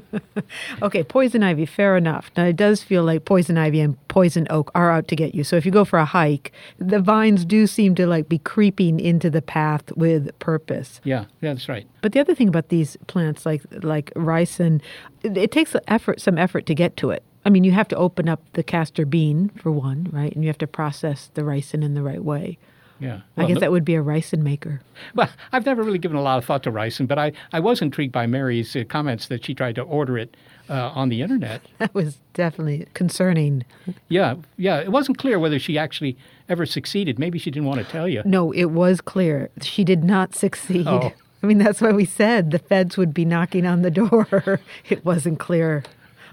okay, 0.82 1.02
poison 1.02 1.42
ivy, 1.42 1.66
fair 1.66 1.96
enough. 1.96 2.30
Now, 2.36 2.44
it 2.44 2.56
does 2.56 2.82
feel 2.82 3.04
like 3.04 3.24
poison 3.24 3.58
ivy 3.58 3.80
and 3.80 3.96
poison 4.08 4.46
oak 4.50 4.70
are 4.74 4.90
out 4.90 5.08
to 5.08 5.16
get 5.16 5.34
you. 5.34 5.44
So 5.44 5.56
if 5.56 5.64
you 5.66 5.72
go 5.72 5.84
for 5.84 5.98
a 5.98 6.04
hike, 6.04 6.52
the 6.78 7.00
vines 7.00 7.44
do 7.44 7.66
seem 7.66 7.94
to 7.96 8.06
like 8.06 8.28
be 8.28 8.38
creeping 8.38 9.00
into 9.00 9.30
the 9.30 9.42
path 9.42 9.92
with 9.96 10.36
purpose. 10.38 11.00
Yeah, 11.04 11.26
yeah, 11.40 11.52
that's 11.52 11.68
right. 11.68 11.86
But 12.00 12.12
the 12.12 12.20
other 12.20 12.34
thing 12.34 12.48
about 12.48 12.68
these 12.68 12.96
plants, 13.06 13.46
like 13.46 13.62
like 13.82 14.12
ricin, 14.14 14.80
it, 15.22 15.36
it 15.36 15.52
takes 15.52 15.74
effort, 15.88 16.20
some 16.20 16.38
effort 16.38 16.66
to 16.66 16.74
get 16.74 16.96
to 16.98 17.10
it. 17.10 17.22
I 17.44 17.50
mean, 17.50 17.64
you 17.64 17.72
have 17.72 17.88
to 17.88 17.96
open 17.96 18.28
up 18.28 18.40
the 18.52 18.62
castor 18.62 19.04
bean 19.04 19.50
for 19.50 19.72
one, 19.72 20.08
right? 20.12 20.32
And 20.32 20.44
you 20.44 20.48
have 20.48 20.58
to 20.58 20.66
process 20.66 21.30
the 21.34 21.42
ricin 21.42 21.82
in 21.84 21.94
the 21.94 22.02
right 22.02 22.22
way. 22.22 22.58
Yeah. 23.02 23.22
Well, 23.34 23.46
I 23.46 23.48
guess 23.48 23.54
no, 23.56 23.60
that 23.60 23.72
would 23.72 23.84
be 23.84 23.96
a 23.96 24.02
ricin 24.02 24.42
maker. 24.42 24.80
Well, 25.16 25.28
I've 25.50 25.66
never 25.66 25.82
really 25.82 25.98
given 25.98 26.16
a 26.16 26.22
lot 26.22 26.38
of 26.38 26.44
thought 26.44 26.62
to 26.62 26.70
ricin, 26.70 27.08
but 27.08 27.18
I, 27.18 27.32
I 27.52 27.58
was 27.58 27.82
intrigued 27.82 28.12
by 28.12 28.26
Mary's 28.26 28.76
uh, 28.76 28.84
comments 28.88 29.26
that 29.26 29.44
she 29.44 29.54
tried 29.54 29.74
to 29.74 29.82
order 29.82 30.16
it 30.16 30.36
uh, 30.70 30.92
on 30.94 31.08
the 31.08 31.20
internet. 31.20 31.62
That 31.78 31.94
was 31.94 32.18
definitely 32.32 32.86
concerning. 32.94 33.64
Yeah, 34.08 34.36
yeah. 34.56 34.78
It 34.78 34.92
wasn't 34.92 35.18
clear 35.18 35.40
whether 35.40 35.58
she 35.58 35.76
actually 35.76 36.16
ever 36.48 36.64
succeeded. 36.64 37.18
Maybe 37.18 37.40
she 37.40 37.50
didn't 37.50 37.66
want 37.66 37.84
to 37.84 37.90
tell 37.90 38.06
you. 38.06 38.22
No, 38.24 38.52
it 38.52 38.66
was 38.66 39.00
clear. 39.00 39.50
She 39.60 39.82
did 39.82 40.04
not 40.04 40.36
succeed. 40.36 40.86
Oh. 40.86 41.12
I 41.42 41.46
mean, 41.48 41.58
that's 41.58 41.80
why 41.80 41.90
we 41.90 42.04
said 42.04 42.52
the 42.52 42.60
feds 42.60 42.96
would 42.96 43.12
be 43.12 43.24
knocking 43.24 43.66
on 43.66 43.82
the 43.82 43.90
door. 43.90 44.60
it 44.88 45.04
wasn't 45.04 45.40
clear. 45.40 45.82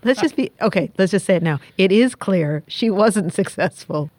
Let's 0.04 0.22
just 0.22 0.36
be 0.36 0.52
okay. 0.62 0.92
Let's 0.98 1.12
just 1.12 1.26
say 1.26 1.36
it 1.36 1.44
now. 1.44 1.60
It 1.78 1.92
is 1.92 2.16
clear 2.16 2.64
she 2.68 2.90
wasn't 2.90 3.34
successful. 3.34 4.10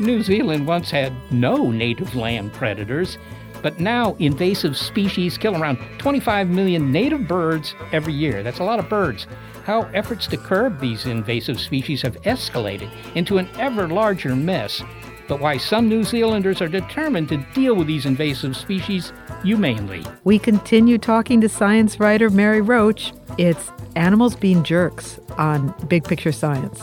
New 0.00 0.22
Zealand 0.22 0.66
once 0.66 0.90
had 0.90 1.12
no 1.30 1.70
native 1.70 2.16
land 2.16 2.54
predators, 2.54 3.18
but 3.62 3.80
now 3.80 4.14
invasive 4.18 4.76
species 4.76 5.38
kill 5.38 5.60
around 5.60 5.78
25 5.98 6.48
million 6.48 6.90
native 6.92 7.26
birds 7.26 7.74
every 7.92 8.12
year. 8.12 8.42
That's 8.42 8.58
a 8.58 8.64
lot 8.64 8.78
of 8.78 8.88
birds. 8.88 9.26
How 9.64 9.82
efforts 9.94 10.26
to 10.28 10.36
curb 10.36 10.80
these 10.80 11.06
invasive 11.06 11.60
species 11.60 12.02
have 12.02 12.20
escalated 12.22 12.90
into 13.14 13.38
an 13.38 13.48
ever 13.58 13.88
larger 13.88 14.34
mess, 14.34 14.82
but 15.28 15.40
why 15.40 15.58
some 15.58 15.88
New 15.88 16.02
Zealanders 16.02 16.60
are 16.60 16.68
determined 16.68 17.28
to 17.28 17.36
deal 17.54 17.74
with 17.74 17.86
these 17.86 18.06
invasive 18.06 18.56
species 18.56 19.12
humanely. 19.42 20.04
We 20.24 20.38
continue 20.38 20.98
talking 20.98 21.40
to 21.42 21.48
science 21.48 22.00
writer 22.00 22.30
Mary 22.30 22.60
Roach. 22.60 23.12
It's 23.38 23.70
Animals 23.96 24.34
Being 24.34 24.64
Jerks 24.64 25.20
on 25.38 25.74
Big 25.88 26.04
Picture 26.04 26.32
Science. 26.32 26.82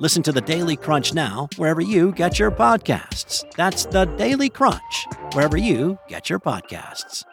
Listen 0.00 0.22
to 0.22 0.30
the 0.30 0.40
Daily 0.40 0.76
Crunch 0.76 1.12
now, 1.12 1.48
wherever 1.56 1.80
you 1.80 2.12
get 2.12 2.38
your 2.38 2.52
podcasts. 2.52 3.44
That's 3.56 3.84
the 3.84 4.04
Daily 4.04 4.48
Crunch, 4.48 5.08
wherever 5.32 5.56
you 5.56 5.98
get 6.06 6.30
your 6.30 6.38
podcasts. 6.38 7.24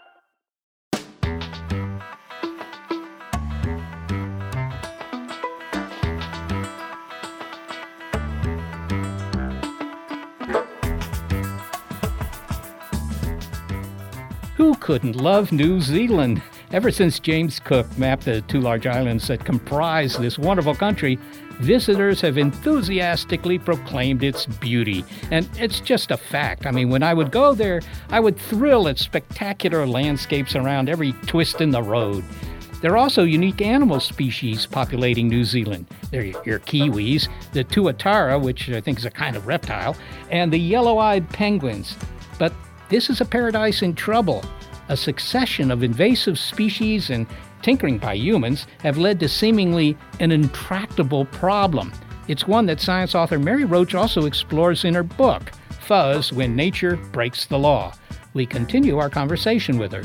Who 14.55 14.73
couldn't 14.75 15.17
love 15.17 15.51
New 15.51 15.81
Zealand? 15.81 16.41
Ever 16.71 16.89
since 16.89 17.19
James 17.19 17.59
Cook 17.59 17.85
mapped 17.95 18.25
the 18.25 18.41
two 18.41 18.59
large 18.59 18.87
islands 18.87 19.27
that 19.27 19.45
comprise 19.45 20.17
this 20.17 20.39
wonderful 20.39 20.73
country, 20.73 21.19
visitors 21.59 22.21
have 22.21 22.37
enthusiastically 22.37 23.59
proclaimed 23.59 24.23
its 24.23 24.45
beauty. 24.45 25.05
And 25.31 25.49
it's 25.57 25.79
just 25.79 26.11
a 26.11 26.17
fact. 26.17 26.65
I 26.65 26.71
mean, 26.71 26.89
when 26.89 27.03
I 27.03 27.13
would 27.13 27.31
go 27.31 27.53
there, 27.53 27.81
I 28.09 28.19
would 28.19 28.37
thrill 28.37 28.87
at 28.87 28.99
spectacular 28.99 29.85
landscapes 29.85 30.55
around 30.55 30.89
every 30.89 31.13
twist 31.27 31.61
in 31.61 31.71
the 31.71 31.83
road. 31.83 32.23
There 32.81 32.93
are 32.93 32.97
also 32.97 33.23
unique 33.23 33.61
animal 33.61 33.99
species 33.99 34.65
populating 34.65 35.27
New 35.27 35.43
Zealand. 35.43 35.87
There 36.11 36.21
are 36.21 36.43
your 36.45 36.59
kiwis, 36.59 37.27
the 37.53 37.63
tuatara, 37.63 38.39
which 38.39 38.69
I 38.69 38.81
think 38.81 38.99
is 38.99 39.05
a 39.05 39.11
kind 39.11 39.35
of 39.35 39.47
reptile, 39.47 39.95
and 40.29 40.53
the 40.53 40.59
yellow 40.59 40.99
eyed 40.99 41.27
penguins. 41.29 41.95
But 42.37 42.53
this 42.89 43.09
is 43.09 43.21
a 43.21 43.25
paradise 43.25 43.81
in 43.81 43.95
trouble. 43.95 44.43
A 44.89 44.97
succession 44.97 45.71
of 45.71 45.81
invasive 45.81 46.37
species 46.37 47.09
and 47.09 47.25
tinkering 47.65 47.97
by 47.97 48.13
humans 48.13 48.67
have 48.81 48.95
led 48.95 49.19
to 49.19 49.27
seemingly 49.27 49.97
an 50.19 50.31
intractable 50.31 51.25
problem. 51.25 51.91
It's 52.27 52.47
one 52.47 52.67
that 52.67 52.79
science 52.79 53.15
author 53.15 53.39
Mary 53.39 53.65
Roach 53.65 53.95
also 53.95 54.27
explores 54.27 54.85
in 54.85 54.93
her 54.93 55.01
book, 55.01 55.51
Fuzz 55.79 56.31
When 56.31 56.55
Nature 56.55 56.95
Breaks 57.11 57.47
the 57.47 57.57
Law. 57.57 57.91
We 58.35 58.45
continue 58.45 58.99
our 58.99 59.09
conversation 59.09 59.79
with 59.79 59.93
her. 59.93 60.03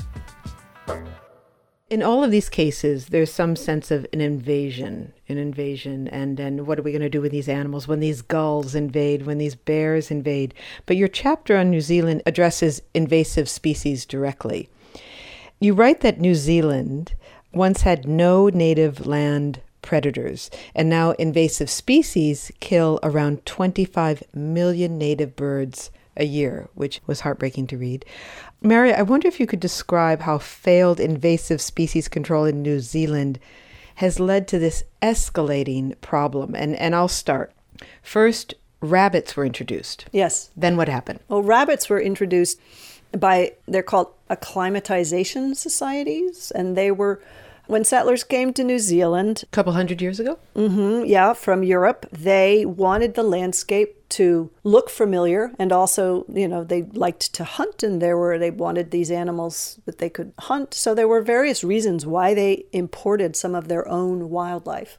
In 1.91 2.03
all 2.03 2.25
of 2.25 2.31
these 2.31 2.49
cases, 2.49 3.09
there's 3.09 3.31
some 3.31 3.57
sense 3.57 3.91
of 3.91 4.07
an 4.15 4.23
invasion, 4.23 5.13
an 5.29 5.37
invasion, 5.37 6.09
and 6.09 6.39
then 6.39 6.65
what 6.65 6.79
are 6.79 6.83
we 6.83 6.93
going 6.93 7.03
to 7.03 7.11
do 7.11 7.21
with 7.21 7.33
these 7.33 7.49
animals 7.49 7.87
when 7.87 8.01
these 8.01 8.23
gulls 8.23 8.75
invade, 8.75 9.27
when 9.27 9.37
these 9.37 9.55
bears 9.55 10.11
invade? 10.11 10.55
But 10.87 10.97
your 10.97 11.09
chapter 11.09 11.59
on 11.59 11.69
New 11.69 11.83
Zealand 11.83 12.23
addresses 12.25 12.81
invasive 12.95 13.51
species 13.51 14.07
directly. 14.07 14.71
You 15.63 15.75
write 15.75 16.01
that 16.01 16.23
New 16.23 16.35
Zealand 16.35 17.13
once 17.53 17.83
had 17.83 18.07
no 18.07 18.49
native 18.49 19.07
land 19.07 19.61
predators, 19.83 20.51
and 20.75 20.89
now 20.89 21.13
invasive 21.13 21.71
species 21.71 22.53
kill 22.61 23.01
around 23.03 23.45
25 23.47 24.23
million 24.35 24.99
native 24.99 25.35
birds 25.37 25.91
a 26.17 26.25
year, 26.25 26.69
which 26.75 27.01
was 27.07 27.21
heartbreaking 27.21 27.67
to 27.69 27.79
read. 27.79 28.05
Mary, 28.61 28.93
I 28.93 29.03
wonder 29.03 29.27
if 29.27 29.41
you 29.41 29.47
could 29.47 29.61
describe 29.61 30.21
how 30.21 30.39
failed 30.39 31.01
invasive 31.01 31.61
species 31.61 32.09
control 32.09 32.45
in 32.45 32.63
New 32.63 32.81
Zealand 32.81 33.39
has 33.97 34.21
led 34.21 34.49
to 34.49 34.59
this 34.59 34.85
escalating 35.03 35.99
problem. 36.01 36.55
And, 36.55 36.77
and 36.77 36.95
I'll 36.95 37.09
start. 37.09 37.53
First, 38.03 38.55
rabbits 38.81 39.37
were 39.37 39.45
introduced. 39.45 40.07
Yes. 40.13 40.51
Then 40.57 40.77
what 40.77 40.89
happened? 40.89 41.21
Well, 41.29 41.43
rabbits 41.43 41.89
were 41.89 42.01
introduced 42.01 42.61
by, 43.13 43.53
they're 43.67 43.83
called 43.83 44.13
acclimatization 44.31 45.55
societies, 45.55 46.51
and 46.51 46.77
they 46.77 46.91
were 46.91 47.21
when 47.71 47.85
settlers 47.85 48.25
came 48.25 48.53
to 48.55 48.65
New 48.65 48.81
Zealand, 48.81 49.45
a 49.45 49.47
couple 49.47 49.73
hundred 49.73 50.03
years 50.03 50.19
ago, 50.19 50.41
mm-hmm, 50.57 51.05
yeah, 51.05 51.33
from 51.35 51.63
Europe, 51.63 52.05
they 52.11 52.67
wanted 52.67 53.15
the 53.15 53.23
landscape 53.23 54.09
to 54.09 54.51
look 54.65 54.91
familiar, 54.91 55.53
and 55.57 55.71
also, 55.71 56.25
you 56.29 56.49
know, 56.49 56.65
they 56.65 56.83
liked 56.83 57.33
to 57.35 57.45
hunt, 57.45 57.85
and 57.85 58.03
there 58.03 58.17
were 58.17 58.39
they 58.39 58.51
wanted 58.51 58.91
these 58.91 59.13
animals 59.13 59.79
that 59.85 59.99
they 59.99 60.11
could 60.11 60.33
hunt. 60.41 60.75
So 60.75 60.95
there 60.95 61.07
were 61.07 61.23
various 61.23 61.63
reasons 61.63 62.05
why 62.05 62.35
they 62.35 62.65
imported 62.73 63.37
some 63.37 63.55
of 63.55 63.69
their 63.69 63.87
own 63.87 64.31
wildlife 64.31 64.99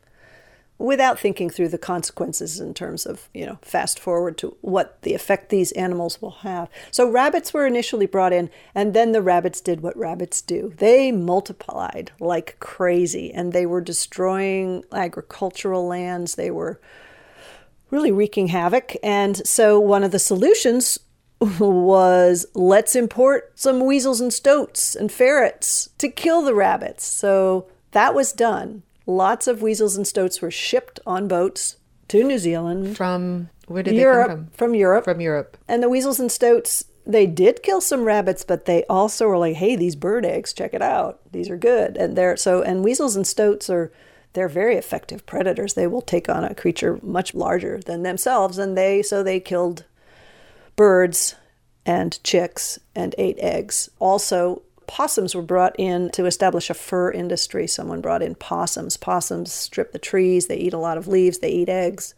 without 0.82 1.20
thinking 1.20 1.50
through 1.50 1.70
the 1.70 1.78
consequences 1.78 2.60
in 2.60 2.74
terms 2.74 3.06
of, 3.06 3.30
you 3.34 3.46
know, 3.46 3.60
fast 3.62 4.00
forward 4.00 4.38
to 4.40 4.56
what 4.62 5.02
the 5.04 5.14
effect 5.14 5.50
these 5.50 5.72
animals 5.74 6.22
will 6.22 6.32
have. 6.32 6.70
So 6.90 7.10
rabbits 7.10 7.54
were 7.54 7.68
initially 7.68 8.06
brought 8.06 8.34
in, 8.34 8.50
and 8.74 8.94
then 8.94 9.12
the 9.12 9.22
rabbits 9.22 9.62
did 9.62 9.82
what 9.82 9.96
rabbits 9.96 10.42
do. 10.42 10.74
They 10.78 11.12
multiplied 11.12 12.12
like 12.20 12.58
crazy, 12.60 13.32
and 13.32 13.54
they 13.54 13.66
were 13.66 13.82
destroying 13.82 14.84
agricultural 14.92 15.86
lands. 15.86 16.36
They 16.36 16.52
were 16.52 16.82
really 17.92 18.12
wreaking 18.12 18.48
havoc. 18.48 18.96
And 19.04 19.46
so 19.46 19.80
one 19.80 20.04
of 20.04 20.12
the 20.12 20.20
solutions 20.20 21.00
was 21.60 22.46
let's 22.54 22.96
import 22.96 23.52
some 23.56 23.86
weasels 23.86 24.22
and 24.22 24.32
stoats 24.32 24.96
and 24.96 25.12
ferrets 25.12 25.90
to 25.98 26.08
kill 26.08 26.42
the 26.42 26.54
rabbits. 26.56 27.06
So 27.06 27.68
that 27.92 28.16
was 28.16 28.32
done. 28.32 28.84
Lots 29.12 29.48
of 29.48 29.62
weasels 29.62 29.98
and 29.98 30.08
stoats 30.08 30.42
were 30.42 30.52
shipped 30.52 31.00
on 31.06 31.28
boats 31.28 31.76
to 32.08 32.24
New 32.24 32.38
Zealand 32.38 32.96
from 32.96 33.50
where 33.68 33.84
did 33.84 33.96
Europe, 33.96 34.28
they 34.28 34.34
come 34.34 34.46
from? 34.46 34.54
From 34.54 34.76
Europe. 34.76 35.04
From 35.04 35.22
Europe. 35.22 35.58
And 35.68 35.84
the 35.84 35.90
weasels 35.90 36.20
and 36.20 36.32
stoats, 36.32 36.86
they 37.06 37.26
did 37.26 37.62
kill 37.62 37.82
some 37.82 38.06
rabbits, 38.06 38.46
but 38.46 38.66
they 38.66 38.86
also 38.86 39.28
were 39.28 39.38
like, 39.38 39.56
"Hey, 39.56 39.76
these 39.76 39.98
bird 39.98 40.26
eggs, 40.26 40.54
check 40.54 40.74
it 40.74 40.82
out. 40.82 41.20
These 41.32 41.50
are 41.50 41.58
good." 41.58 41.98
And 41.98 42.16
they're 42.16 42.38
so 42.38 42.62
and 42.62 42.86
weasels 42.86 43.18
and 43.18 43.28
stoats 43.28 43.70
are 43.70 43.92
they're 44.34 44.48
very 44.48 44.78
effective 44.78 45.26
predators. 45.26 45.74
They 45.74 45.88
will 45.88 46.02
take 46.02 46.30
on 46.30 46.46
a 46.46 46.56
creature 46.56 46.98
much 47.02 47.36
larger 47.36 47.82
than 47.86 48.04
themselves, 48.04 48.58
and 48.58 48.78
they 48.78 49.02
so 49.02 49.24
they 49.24 49.42
killed 49.42 49.84
birds 50.78 51.36
and 51.86 52.24
chicks 52.24 52.80
and 52.96 53.14
ate 53.18 53.40
eggs. 53.40 53.90
Also, 54.00 54.62
possums 54.88 55.34
were 55.36 55.42
brought 55.42 55.76
in 55.78 56.10
to 56.12 56.26
establish 56.26 56.70
a 56.70 56.74
fur 56.74 57.12
industry. 57.12 57.68
Someone 57.68 58.02
brought 58.02 58.22
in 58.22 58.36
possums. 58.36 58.98
Possums 58.98 59.52
strip 59.52 59.92
the 59.92 60.00
trees, 60.00 60.48
they 60.48 60.58
eat 60.58 60.74
a 60.74 60.78
lot 60.78 60.98
of 60.98 61.08
leaves, 61.08 61.40
they 61.40 61.52
eat 61.52 61.70
eggs. 61.70 62.14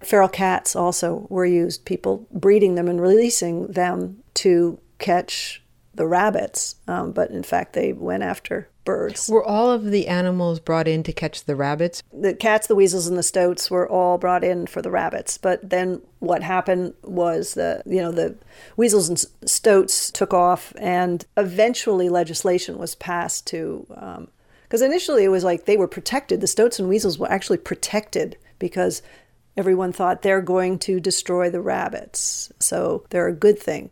Feral 0.00 0.28
cats 0.28 0.76
also 0.76 1.26
were 1.30 1.46
used, 1.46 1.84
people 1.84 2.26
breeding 2.30 2.74
them 2.74 2.88
and 2.88 3.00
releasing 3.00 3.66
them 3.68 4.22
to 4.34 4.78
catch 4.98 5.62
the 5.96 6.06
rabbits, 6.06 6.76
um, 6.86 7.12
but 7.12 7.30
in 7.30 7.42
fact, 7.42 7.72
they 7.72 7.92
went 7.92 8.22
after 8.22 8.68
birds. 8.84 9.28
Were 9.28 9.44
all 9.44 9.70
of 9.70 9.84
the 9.84 10.06
animals 10.06 10.60
brought 10.60 10.88
in 10.88 11.02
to 11.02 11.12
catch 11.12 11.44
the 11.44 11.56
rabbits? 11.56 12.02
The 12.12 12.32
cats, 12.32 12.66
the 12.66 12.74
weasels, 12.74 13.06
and 13.06 13.18
the 13.18 13.22
stoats 13.22 13.70
were 13.70 13.86
all 13.86 14.16
brought 14.16 14.44
in 14.44 14.66
for 14.66 14.80
the 14.80 14.90
rabbits. 14.90 15.36
But 15.36 15.68
then 15.68 16.00
what 16.20 16.42
happened 16.42 16.94
was 17.02 17.54
the 17.54 17.82
you 17.84 18.00
know 18.00 18.12
the 18.12 18.36
weasels 18.78 19.08
and 19.08 19.22
stoats 19.48 20.10
took 20.10 20.32
off, 20.32 20.72
and 20.78 21.26
eventually 21.36 22.08
legislation 22.08 22.78
was 22.78 22.94
passed 22.94 23.46
to. 23.48 23.86
because 24.62 24.82
um, 24.82 24.86
initially 24.86 25.24
it 25.24 25.28
was 25.28 25.44
like 25.44 25.66
they 25.66 25.76
were 25.76 25.88
protected. 25.88 26.40
The 26.40 26.46
stoats 26.46 26.78
and 26.78 26.88
weasels 26.88 27.18
were 27.18 27.30
actually 27.30 27.58
protected 27.58 28.38
because 28.58 29.02
everyone 29.56 29.92
thought 29.92 30.22
they're 30.22 30.40
going 30.42 30.78
to 30.78 31.00
destroy 31.00 31.50
the 31.50 31.60
rabbits, 31.60 32.52
so 32.58 33.04
they're 33.10 33.28
a 33.28 33.32
good 33.32 33.58
thing. 33.58 33.90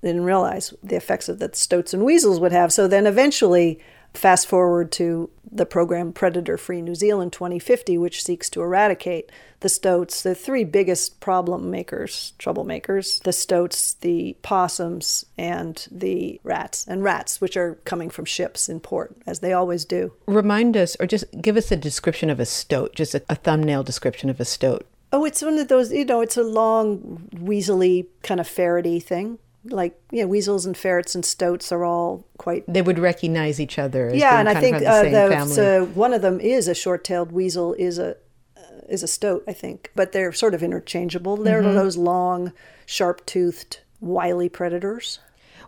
They 0.00 0.08
didn't 0.08 0.24
realize 0.24 0.72
the 0.82 0.96
effects 0.96 1.28
of 1.28 1.38
that 1.40 1.56
stoats 1.56 1.92
and 1.92 2.04
weasels 2.04 2.40
would 2.40 2.52
have. 2.52 2.72
So 2.72 2.88
then 2.88 3.06
eventually, 3.06 3.80
fast 4.14 4.46
forward 4.46 4.90
to 4.92 5.30
the 5.52 5.66
program 5.66 6.12
Predator 6.12 6.56
Free 6.56 6.80
New 6.80 6.94
Zealand 6.94 7.32
2050, 7.32 7.98
which 7.98 8.24
seeks 8.24 8.48
to 8.50 8.62
eradicate 8.62 9.30
the 9.60 9.68
stoats, 9.68 10.22
the 10.22 10.34
three 10.34 10.64
biggest 10.64 11.20
problem 11.20 11.70
makers, 11.70 12.32
troublemakers 12.38 13.22
the 13.22 13.32
stoats, 13.32 13.94
the 13.94 14.36
possums, 14.42 15.26
and 15.36 15.86
the 15.90 16.40
rats. 16.44 16.86
And 16.86 17.02
rats, 17.02 17.40
which 17.40 17.56
are 17.56 17.74
coming 17.84 18.10
from 18.10 18.24
ships 18.24 18.68
in 18.68 18.80
port, 18.80 19.14
as 19.26 19.40
they 19.40 19.52
always 19.52 19.84
do. 19.84 20.12
Remind 20.26 20.76
us, 20.76 20.96
or 20.98 21.06
just 21.06 21.24
give 21.40 21.56
us 21.56 21.70
a 21.70 21.76
description 21.76 22.30
of 22.30 22.40
a 22.40 22.46
stoat, 22.46 22.94
just 22.94 23.14
a, 23.14 23.22
a 23.28 23.34
thumbnail 23.34 23.82
description 23.82 24.30
of 24.30 24.40
a 24.40 24.44
stoat. 24.44 24.86
Oh, 25.12 25.24
it's 25.24 25.42
one 25.42 25.58
of 25.58 25.68
those, 25.68 25.92
you 25.92 26.04
know, 26.04 26.20
it's 26.20 26.36
a 26.36 26.44
long, 26.44 27.28
weaselly, 27.34 28.06
kind 28.22 28.40
of 28.40 28.46
ferrety 28.46 29.00
thing 29.00 29.38
like 29.64 30.00
you 30.10 30.22
know 30.22 30.28
weasels 30.28 30.64
and 30.64 30.76
ferrets 30.76 31.14
and 31.14 31.24
stoats 31.24 31.70
are 31.70 31.84
all 31.84 32.24
quite 32.38 32.64
they 32.66 32.80
would 32.80 32.98
recognize 32.98 33.60
each 33.60 33.78
other 33.78 34.10
yeah 34.14 34.40
and 34.40 34.48
i 34.48 34.58
think 34.58 34.78
the 34.78 34.88
uh, 34.90 35.02
the, 35.02 35.90
one 35.94 36.14
of 36.14 36.22
them 36.22 36.40
is 36.40 36.66
a 36.66 36.74
short-tailed 36.74 37.30
weasel 37.30 37.74
is 37.74 37.98
a 37.98 38.16
uh, 38.56 38.62
is 38.88 39.02
a 39.02 39.06
stoat 39.06 39.44
i 39.46 39.52
think 39.52 39.90
but 39.94 40.12
they're 40.12 40.32
sort 40.32 40.54
of 40.54 40.62
interchangeable. 40.62 41.36
They're 41.36 41.62
mm-hmm. 41.62 41.74
those 41.74 41.98
long 41.98 42.52
sharp-toothed 42.86 43.80
wily 44.00 44.48
predators. 44.48 45.18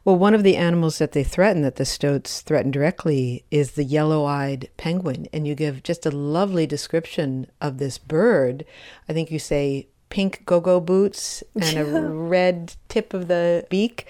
Well 0.04 0.16
one 0.16 0.34
of 0.34 0.42
the 0.42 0.56
animals 0.56 0.96
that 0.98 1.12
they 1.12 1.22
threaten 1.22 1.60
that 1.62 1.76
the 1.76 1.84
stoats 1.84 2.40
threaten 2.40 2.70
directly 2.70 3.44
is 3.50 3.72
the 3.72 3.84
yellow-eyed 3.84 4.70
penguin 4.78 5.26
and 5.32 5.46
you 5.46 5.54
give 5.54 5.82
just 5.82 6.06
a 6.06 6.10
lovely 6.10 6.66
description 6.66 7.46
of 7.60 7.76
this 7.76 7.98
bird. 7.98 8.64
I 9.06 9.12
think 9.12 9.30
you 9.30 9.38
say 9.38 9.88
pink 10.12 10.42
go-go 10.44 10.78
boots 10.78 11.42
and 11.58 11.78
a 11.78 11.84
red 12.12 12.76
tip 12.88 13.14
of 13.14 13.28
the 13.28 13.66
beak 13.70 14.06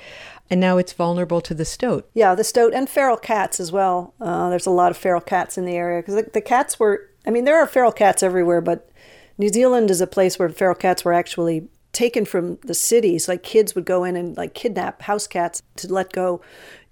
and 0.50 0.60
now 0.60 0.76
it's 0.76 0.92
vulnerable 0.92 1.40
to 1.40 1.54
the 1.54 1.64
stoat. 1.64 2.10
Yeah, 2.12 2.34
the 2.34 2.44
stoat 2.44 2.74
and 2.74 2.86
feral 2.86 3.16
cats 3.16 3.58
as 3.58 3.72
well. 3.72 4.12
Uh, 4.20 4.50
there's 4.50 4.66
a 4.66 4.70
lot 4.70 4.90
of 4.90 4.98
feral 4.98 5.20
cats 5.20 5.56
in 5.56 5.64
the 5.64 5.76
area 5.76 6.02
because 6.02 6.16
the, 6.16 6.30
the, 6.30 6.42
cats 6.42 6.78
were. 6.78 7.08
I 7.26 7.30
mean, 7.30 7.44
there 7.44 7.56
are 7.56 7.66
feral 7.66 7.90
cats 7.90 8.22
everywhere, 8.22 8.60
but 8.60 8.90
New 9.38 9.48
Zealand 9.48 9.90
is 9.90 10.02
a 10.02 10.06
place 10.06 10.38
where 10.38 10.50
feral 10.50 10.74
cats 10.74 11.06
were 11.06 11.14
actually 11.14 11.68
taken 11.92 12.26
from 12.26 12.56
the 12.64 12.74
cities. 12.74 13.28
Like 13.28 13.42
kids 13.42 13.74
would 13.74 13.86
go 13.86 14.04
in 14.04 14.14
and 14.14 14.36
like 14.36 14.52
kidnap 14.52 15.00
house 15.02 15.26
cats 15.26 15.62
to 15.76 15.90
let 15.90 16.12
go 16.12 16.42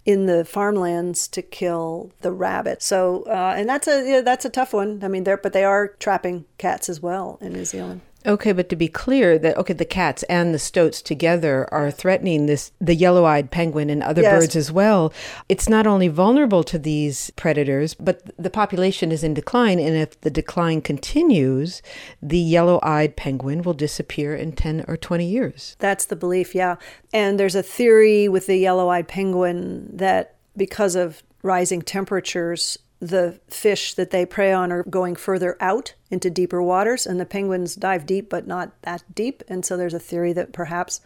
in 0.06 0.24
the 0.24 0.46
farmlands 0.46 1.28
to 1.28 1.42
kill 1.42 2.12
the 2.22 2.32
rabbit. 2.32 2.82
So, 2.82 3.24
uh, 3.24 3.54
and 3.58 3.68
that's 3.68 3.86
a 3.86 4.08
yeah, 4.08 4.20
that's 4.22 4.46
a 4.46 4.50
tough 4.50 4.72
one. 4.72 5.00
I 5.02 5.08
mean, 5.08 5.24
there, 5.24 5.36
but 5.36 5.52
they 5.52 5.64
are 5.64 5.88
trapping 5.98 6.46
cats 6.56 6.88
as 6.88 7.02
well 7.02 7.36
in 7.42 7.52
New 7.52 7.66
Zealand. 7.66 8.00
Okay, 8.26 8.52
but 8.52 8.68
to 8.68 8.76
be 8.76 8.88
clear, 8.88 9.38
that 9.38 9.56
okay, 9.56 9.72
the 9.72 9.84
cats 9.84 10.22
and 10.24 10.52
the 10.52 10.58
stoats 10.58 11.00
together 11.00 11.66
are 11.72 11.90
threatening 11.90 12.46
this 12.46 12.70
the 12.80 12.94
yellow-eyed 12.94 13.50
penguin 13.50 13.88
and 13.88 14.02
other 14.02 14.20
yes. 14.20 14.32
birds 14.32 14.56
as 14.56 14.70
well. 14.70 15.12
It's 15.48 15.68
not 15.68 15.86
only 15.86 16.08
vulnerable 16.08 16.62
to 16.64 16.78
these 16.78 17.30
predators, 17.30 17.94
but 17.94 18.22
the 18.36 18.50
population 18.50 19.10
is 19.10 19.24
in 19.24 19.32
decline, 19.32 19.78
and 19.78 19.96
if 19.96 20.20
the 20.20 20.30
decline 20.30 20.82
continues, 20.82 21.80
the 22.20 22.38
yellow-eyed 22.38 23.16
penguin 23.16 23.62
will 23.62 23.72
disappear 23.74 24.34
in 24.34 24.52
ten 24.52 24.84
or 24.86 24.98
twenty 24.98 25.26
years. 25.26 25.76
That's 25.78 26.04
the 26.04 26.16
belief, 26.16 26.54
yeah. 26.54 26.76
And 27.14 27.40
there's 27.40 27.54
a 27.54 27.62
theory 27.62 28.28
with 28.28 28.46
the 28.46 28.58
yellow-eyed 28.58 29.08
penguin 29.08 29.96
that 29.96 30.36
because 30.56 30.94
of 30.94 31.22
rising 31.42 31.80
temperatures, 31.80 32.76
the 33.00 33.40
fish 33.48 33.94
that 33.94 34.10
they 34.10 34.26
prey 34.26 34.52
on 34.52 34.70
are 34.70 34.82
going 34.84 35.16
further 35.16 35.56
out 35.58 35.94
into 36.10 36.30
deeper 36.30 36.62
waters, 36.62 37.06
and 37.06 37.18
the 37.18 37.26
penguins 37.26 37.74
dive 37.74 38.06
deep, 38.06 38.28
but 38.28 38.46
not 38.46 38.80
that 38.82 39.02
deep. 39.14 39.42
And 39.48 39.64
so 39.64 39.76
there's 39.76 39.94
a 39.94 39.98
theory 39.98 40.32
that 40.34 40.52
perhaps 40.52 41.00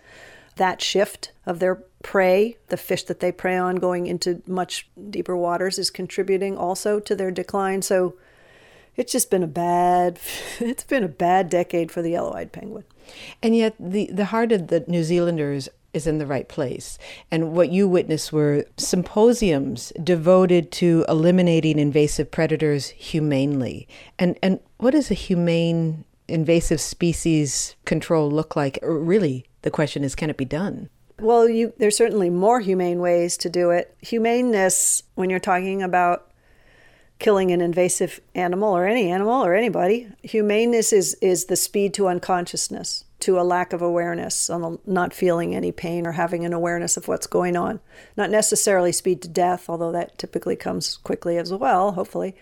that 0.56 0.82
shift 0.82 1.32
of 1.46 1.60
their 1.60 1.76
prey, 2.02 2.56
the 2.68 2.76
fish 2.76 3.04
that 3.04 3.20
they 3.20 3.32
prey 3.32 3.56
on 3.56 3.76
going 3.76 4.06
into 4.06 4.42
much 4.46 4.88
deeper 5.10 5.36
waters, 5.36 5.78
is 5.78 5.90
contributing 5.90 6.56
also 6.56 7.00
to 7.00 7.14
their 7.14 7.30
decline. 7.30 7.82
So 7.82 8.16
it's 8.96 9.12
just 9.12 9.30
been 9.30 9.42
a 9.42 9.48
bad 9.48 10.18
it's 10.60 10.84
been 10.84 11.04
a 11.04 11.08
bad 11.08 11.48
decade 11.48 11.90
for 11.90 12.02
the 12.02 12.10
yellow-eyed 12.10 12.52
penguin. 12.52 12.84
And 13.42 13.56
yet 13.56 13.74
the 13.78 14.10
the 14.12 14.26
heart 14.26 14.52
of 14.52 14.68
the 14.68 14.84
New 14.88 15.04
Zealanders 15.04 15.68
is 15.94 16.06
in 16.06 16.18
the 16.18 16.26
right 16.26 16.48
place. 16.48 16.98
And 17.30 17.52
what 17.52 17.70
you 17.70 17.88
witnessed 17.88 18.32
were 18.32 18.66
symposiums 18.76 19.92
devoted 20.02 20.72
to 20.72 21.04
eliminating 21.08 21.78
invasive 21.78 22.30
predators 22.30 22.88
humanely. 22.88 23.88
And 24.18 24.38
and 24.42 24.60
what 24.78 24.90
does 24.90 25.10
a 25.10 25.14
humane 25.14 26.04
invasive 26.28 26.80
species 26.80 27.76
control 27.84 28.30
look 28.30 28.56
like? 28.56 28.78
Really, 28.82 29.46
the 29.62 29.70
question 29.70 30.04
is 30.04 30.14
can 30.14 30.30
it 30.30 30.36
be 30.36 30.44
done? 30.44 30.90
Well, 31.20 31.48
you, 31.48 31.72
there's 31.78 31.96
certainly 31.96 32.28
more 32.28 32.60
humane 32.60 32.98
ways 32.98 33.36
to 33.38 33.48
do 33.48 33.70
it. 33.70 33.94
Humaneness, 34.00 35.04
when 35.14 35.30
you're 35.30 35.38
talking 35.38 35.80
about 35.80 36.32
killing 37.20 37.52
an 37.52 37.60
invasive 37.60 38.20
animal 38.34 38.76
or 38.76 38.86
any 38.86 39.10
animal 39.10 39.44
or 39.44 39.54
anybody, 39.54 40.08
humaneness 40.22 40.92
is, 40.92 41.14
is 41.22 41.44
the 41.44 41.56
speed 41.56 41.94
to 41.94 42.08
unconsciousness 42.08 43.04
to 43.24 43.40
a 43.40 43.42
lack 43.42 43.72
of 43.72 43.80
awareness, 43.80 44.50
on 44.50 44.78
not 44.84 45.14
feeling 45.14 45.54
any 45.54 45.72
pain 45.72 46.06
or 46.06 46.12
having 46.12 46.44
an 46.44 46.52
awareness 46.52 46.98
of 46.98 47.08
what's 47.08 47.26
going 47.26 47.56
on. 47.56 47.80
Not 48.18 48.30
necessarily 48.30 48.92
speed 48.92 49.22
to 49.22 49.28
death, 49.28 49.70
although 49.70 49.92
that 49.92 50.18
typically 50.18 50.56
comes 50.56 50.98
quickly 50.98 51.38
as 51.38 51.50
well, 51.50 51.92
hopefully. 51.92 52.36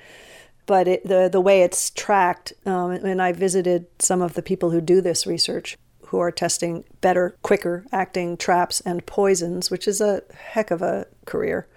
But 0.66 0.88
it, 0.88 1.06
the 1.06 1.28
the 1.30 1.40
way 1.40 1.62
it's 1.62 1.90
tracked, 1.90 2.52
um, 2.66 2.90
and 2.90 3.22
I 3.22 3.30
visited 3.32 3.86
some 4.00 4.22
of 4.22 4.34
the 4.34 4.42
people 4.42 4.70
who 4.70 4.80
do 4.80 5.00
this 5.00 5.24
research, 5.24 5.78
who 6.06 6.18
are 6.18 6.32
testing 6.32 6.84
better, 7.00 7.36
quicker 7.42 7.84
acting 7.92 8.36
traps 8.36 8.80
and 8.80 9.06
poisons, 9.06 9.70
which 9.70 9.86
is 9.86 10.00
a 10.00 10.22
heck 10.34 10.72
of 10.72 10.82
a 10.82 11.06
career. 11.26 11.68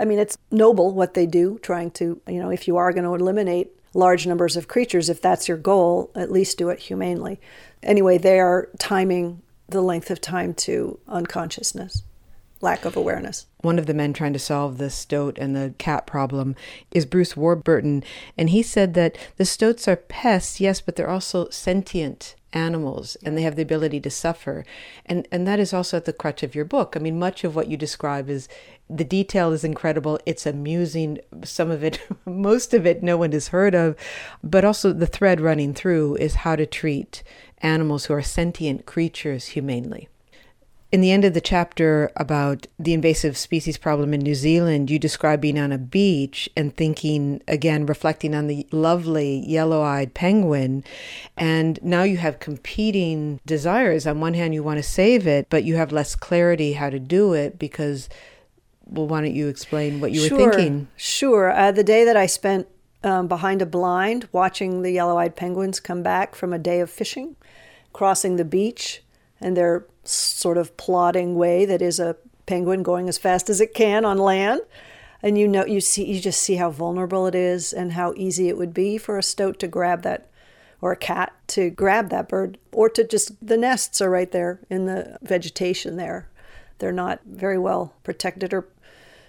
I 0.00 0.04
mean, 0.04 0.18
it's 0.18 0.36
noble 0.50 0.92
what 0.92 1.14
they 1.14 1.26
do, 1.26 1.60
trying 1.62 1.92
to, 1.92 2.20
you 2.26 2.40
know, 2.40 2.50
if 2.50 2.66
you 2.66 2.76
are 2.78 2.92
going 2.92 3.04
to 3.04 3.14
eliminate 3.14 3.70
large 3.94 4.26
numbers 4.26 4.56
of 4.56 4.68
creatures, 4.68 5.08
if 5.08 5.22
that's 5.22 5.48
your 5.48 5.56
goal, 5.56 6.10
at 6.14 6.30
least 6.30 6.58
do 6.58 6.68
it 6.68 6.80
humanely 6.80 7.40
anyway, 7.84 8.18
they 8.18 8.40
are 8.40 8.68
timing 8.78 9.42
the 9.68 9.80
length 9.80 10.10
of 10.10 10.20
time 10.20 10.54
to 10.54 10.98
unconsciousness, 11.08 12.02
lack 12.60 12.84
of 12.84 12.96
awareness. 12.96 13.46
One 13.60 13.78
of 13.78 13.86
the 13.86 13.94
men 13.94 14.12
trying 14.12 14.32
to 14.32 14.38
solve 14.38 14.78
the 14.78 14.90
stoat 14.90 15.38
and 15.38 15.54
the 15.54 15.74
cat 15.78 16.06
problem 16.06 16.56
is 16.90 17.06
Bruce 17.06 17.36
Warburton, 17.36 18.02
and 18.36 18.50
he 18.50 18.62
said 18.62 18.94
that 18.94 19.16
the 19.36 19.44
stoats 19.44 19.86
are 19.88 19.96
pests, 19.96 20.60
yes, 20.60 20.80
but 20.80 20.96
they're 20.96 21.10
also 21.10 21.48
sentient 21.50 22.34
animals 22.54 23.16
and 23.22 23.36
they 23.36 23.42
have 23.42 23.56
the 23.56 23.62
ability 23.62 24.00
to 24.00 24.10
suffer. 24.10 24.64
And 25.04 25.28
and 25.30 25.46
that 25.46 25.60
is 25.60 25.74
also 25.74 25.98
at 25.98 26.06
the 26.06 26.12
crutch 26.12 26.42
of 26.42 26.54
your 26.54 26.64
book. 26.64 26.94
I 26.96 27.00
mean, 27.00 27.18
much 27.18 27.44
of 27.44 27.54
what 27.54 27.68
you 27.68 27.76
describe 27.76 28.30
is 28.30 28.48
the 28.88 29.04
detail 29.04 29.52
is 29.52 29.64
incredible. 29.64 30.18
It's 30.24 30.46
amusing. 30.46 31.18
Some 31.42 31.70
of 31.70 31.82
it, 31.82 32.00
most 32.24 32.72
of 32.72 32.86
it, 32.86 33.02
no 33.02 33.16
one 33.16 33.32
has 33.32 33.48
heard 33.48 33.74
of. 33.74 33.96
But 34.42 34.64
also, 34.64 34.92
the 34.92 35.06
thread 35.06 35.40
running 35.40 35.74
through 35.74 36.16
is 36.16 36.36
how 36.36 36.56
to 36.56 36.66
treat 36.66 37.22
animals 37.58 38.06
who 38.06 38.14
are 38.14 38.22
sentient 38.22 38.86
creatures 38.86 39.48
humanely. 39.48 40.08
In 40.94 41.00
the 41.00 41.10
end 41.10 41.24
of 41.24 41.34
the 41.34 41.40
chapter 41.40 42.12
about 42.14 42.68
the 42.78 42.94
invasive 42.94 43.36
species 43.36 43.76
problem 43.76 44.14
in 44.14 44.20
New 44.20 44.36
Zealand, 44.36 44.92
you 44.92 45.00
describe 45.00 45.40
being 45.40 45.58
on 45.58 45.72
a 45.72 45.76
beach 45.76 46.48
and 46.56 46.72
thinking, 46.72 47.42
again, 47.48 47.84
reflecting 47.84 48.32
on 48.32 48.46
the 48.46 48.64
lovely 48.70 49.44
yellow 49.44 49.82
eyed 49.82 50.14
penguin. 50.14 50.84
And 51.36 51.80
now 51.82 52.04
you 52.04 52.18
have 52.18 52.38
competing 52.38 53.40
desires. 53.44 54.06
On 54.06 54.20
one 54.20 54.34
hand, 54.34 54.54
you 54.54 54.62
want 54.62 54.76
to 54.76 54.84
save 54.84 55.26
it, 55.26 55.48
but 55.50 55.64
you 55.64 55.74
have 55.74 55.90
less 55.90 56.14
clarity 56.14 56.74
how 56.74 56.90
to 56.90 57.00
do 57.00 57.32
it 57.32 57.58
because, 57.58 58.08
well, 58.84 59.08
why 59.08 59.20
don't 59.20 59.34
you 59.34 59.48
explain 59.48 60.00
what 60.00 60.12
you 60.12 60.28
sure, 60.28 60.38
were 60.38 60.52
thinking? 60.52 60.86
Sure. 60.94 61.50
Uh, 61.50 61.72
the 61.72 61.82
day 61.82 62.04
that 62.04 62.16
I 62.16 62.26
spent 62.26 62.68
um, 63.02 63.26
behind 63.26 63.60
a 63.62 63.66
blind 63.66 64.28
watching 64.30 64.82
the 64.82 64.92
yellow 64.92 65.18
eyed 65.18 65.34
penguins 65.34 65.80
come 65.80 66.04
back 66.04 66.36
from 66.36 66.52
a 66.52 66.58
day 66.60 66.78
of 66.78 66.88
fishing 66.88 67.34
crossing 67.92 68.36
the 68.36 68.44
beach 68.44 69.02
and 69.40 69.56
their 69.56 69.86
sort 70.04 70.58
of 70.58 70.76
plodding 70.76 71.34
way 71.34 71.64
that 71.64 71.82
is 71.82 71.98
a 71.98 72.16
penguin 72.46 72.82
going 72.82 73.08
as 73.08 73.18
fast 73.18 73.48
as 73.48 73.60
it 73.60 73.74
can 73.74 74.04
on 74.04 74.18
land. 74.18 74.60
And 75.22 75.38
you 75.38 75.48
know 75.48 75.64
you 75.64 75.80
see 75.80 76.04
you 76.04 76.20
just 76.20 76.42
see 76.42 76.56
how 76.56 76.70
vulnerable 76.70 77.26
it 77.26 77.34
is 77.34 77.72
and 77.72 77.92
how 77.92 78.12
easy 78.16 78.48
it 78.48 78.58
would 78.58 78.74
be 78.74 78.98
for 78.98 79.18
a 79.18 79.22
stoat 79.22 79.58
to 79.60 79.68
grab 79.68 80.02
that 80.02 80.28
or 80.82 80.92
a 80.92 80.96
cat 80.96 81.32
to 81.46 81.70
grab 81.70 82.10
that 82.10 82.28
bird 82.28 82.58
or 82.70 82.90
to 82.90 83.04
just 83.04 83.32
the 83.46 83.56
nests 83.56 84.02
are 84.02 84.10
right 84.10 84.32
there 84.32 84.60
in 84.68 84.84
the 84.84 85.16
vegetation 85.22 85.96
there. 85.96 86.28
They're 86.78 86.92
not 86.92 87.20
very 87.24 87.58
well 87.58 87.94
protected 88.02 88.52
or 88.52 88.66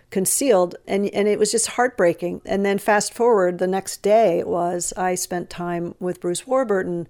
concealed. 0.10 0.76
And 0.86 1.08
and 1.08 1.30
it 1.30 1.40
was 1.40 1.52
just 1.52 1.68
heartbreaking. 1.68 2.42
And 2.46 2.66
then 2.66 2.78
fast 2.78 3.14
forward 3.14 3.60
the 3.60 3.68
next 3.68 4.02
day 4.02 4.40
it 4.40 4.48
was 4.48 4.92
I 4.98 5.16
spent 5.16 5.50
time 5.50 5.96
with 6.00 6.20
Bruce 6.20 6.46
Warburton. 6.46 7.08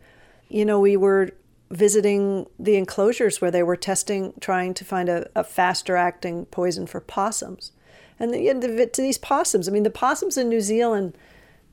You 0.47 0.63
know 0.63 0.79
we 0.79 0.95
were 0.95 1.31
visiting 1.71 2.47
the 2.59 2.75
enclosures 2.75 3.41
where 3.41 3.51
they 3.51 3.63
were 3.63 3.75
testing, 3.75 4.33
trying 4.39 4.73
to 4.75 4.85
find 4.85 5.09
a, 5.09 5.29
a 5.35 5.43
faster 5.43 5.95
acting 5.95 6.45
poison 6.45 6.85
for 6.87 6.99
possums. 6.99 7.71
And 8.19 8.33
the, 8.33 8.53
the, 8.53 8.85
to 8.87 9.01
these 9.01 9.17
possums, 9.17 9.67
I 9.67 9.71
mean, 9.71 9.83
the 9.83 9.89
possums 9.89 10.37
in 10.37 10.47
New 10.47 10.61
Zealand, 10.61 11.17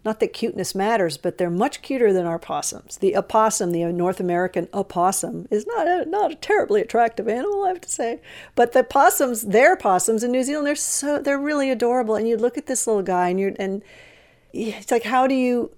not 0.05 0.19
that 0.19 0.33
cuteness 0.33 0.75
matters, 0.75 1.17
but 1.17 1.39
they're 1.39 1.51
much 1.51 1.83
cuter 1.83 2.13
than 2.13 2.27
our 2.27 2.39
possums. 2.39 2.97
The 2.97 3.17
opossum, 3.17 3.71
the 3.71 3.85
uh, 3.85 3.93
North 3.93 4.19
American 4.19 4.69
opossum, 4.75 5.47
is 5.51 5.67
not 5.67 5.87
a, 5.87 6.05
not 6.07 6.33
a 6.33 6.37
terribly 6.37 6.81
attractive 6.81 7.29
animal, 7.29 7.65
I 7.65 7.69
have 7.69 7.81
to 7.83 7.89
say. 7.89 8.21
But 8.57 8.73
the 8.73 8.83
possums, 8.83 9.43
their 9.43 9.77
possums 9.77 10.25
in 10.25 10.33
New 10.33 10.43
Zealand, 10.43 10.67
they're 10.67 10.75
so 10.75 11.21
they're 11.21 11.39
really 11.39 11.71
adorable. 11.71 12.17
And 12.17 12.27
you 12.27 12.37
look 12.37 12.59
at 12.59 12.67
this 12.67 12.87
little 12.87 13.03
guy, 13.03 13.29
and 13.29 13.39
you're 13.39 13.53
and 13.61 13.83
it's 14.53 14.91
like, 14.91 15.05
how 15.05 15.29
do 15.29 15.35
you? 15.35 15.71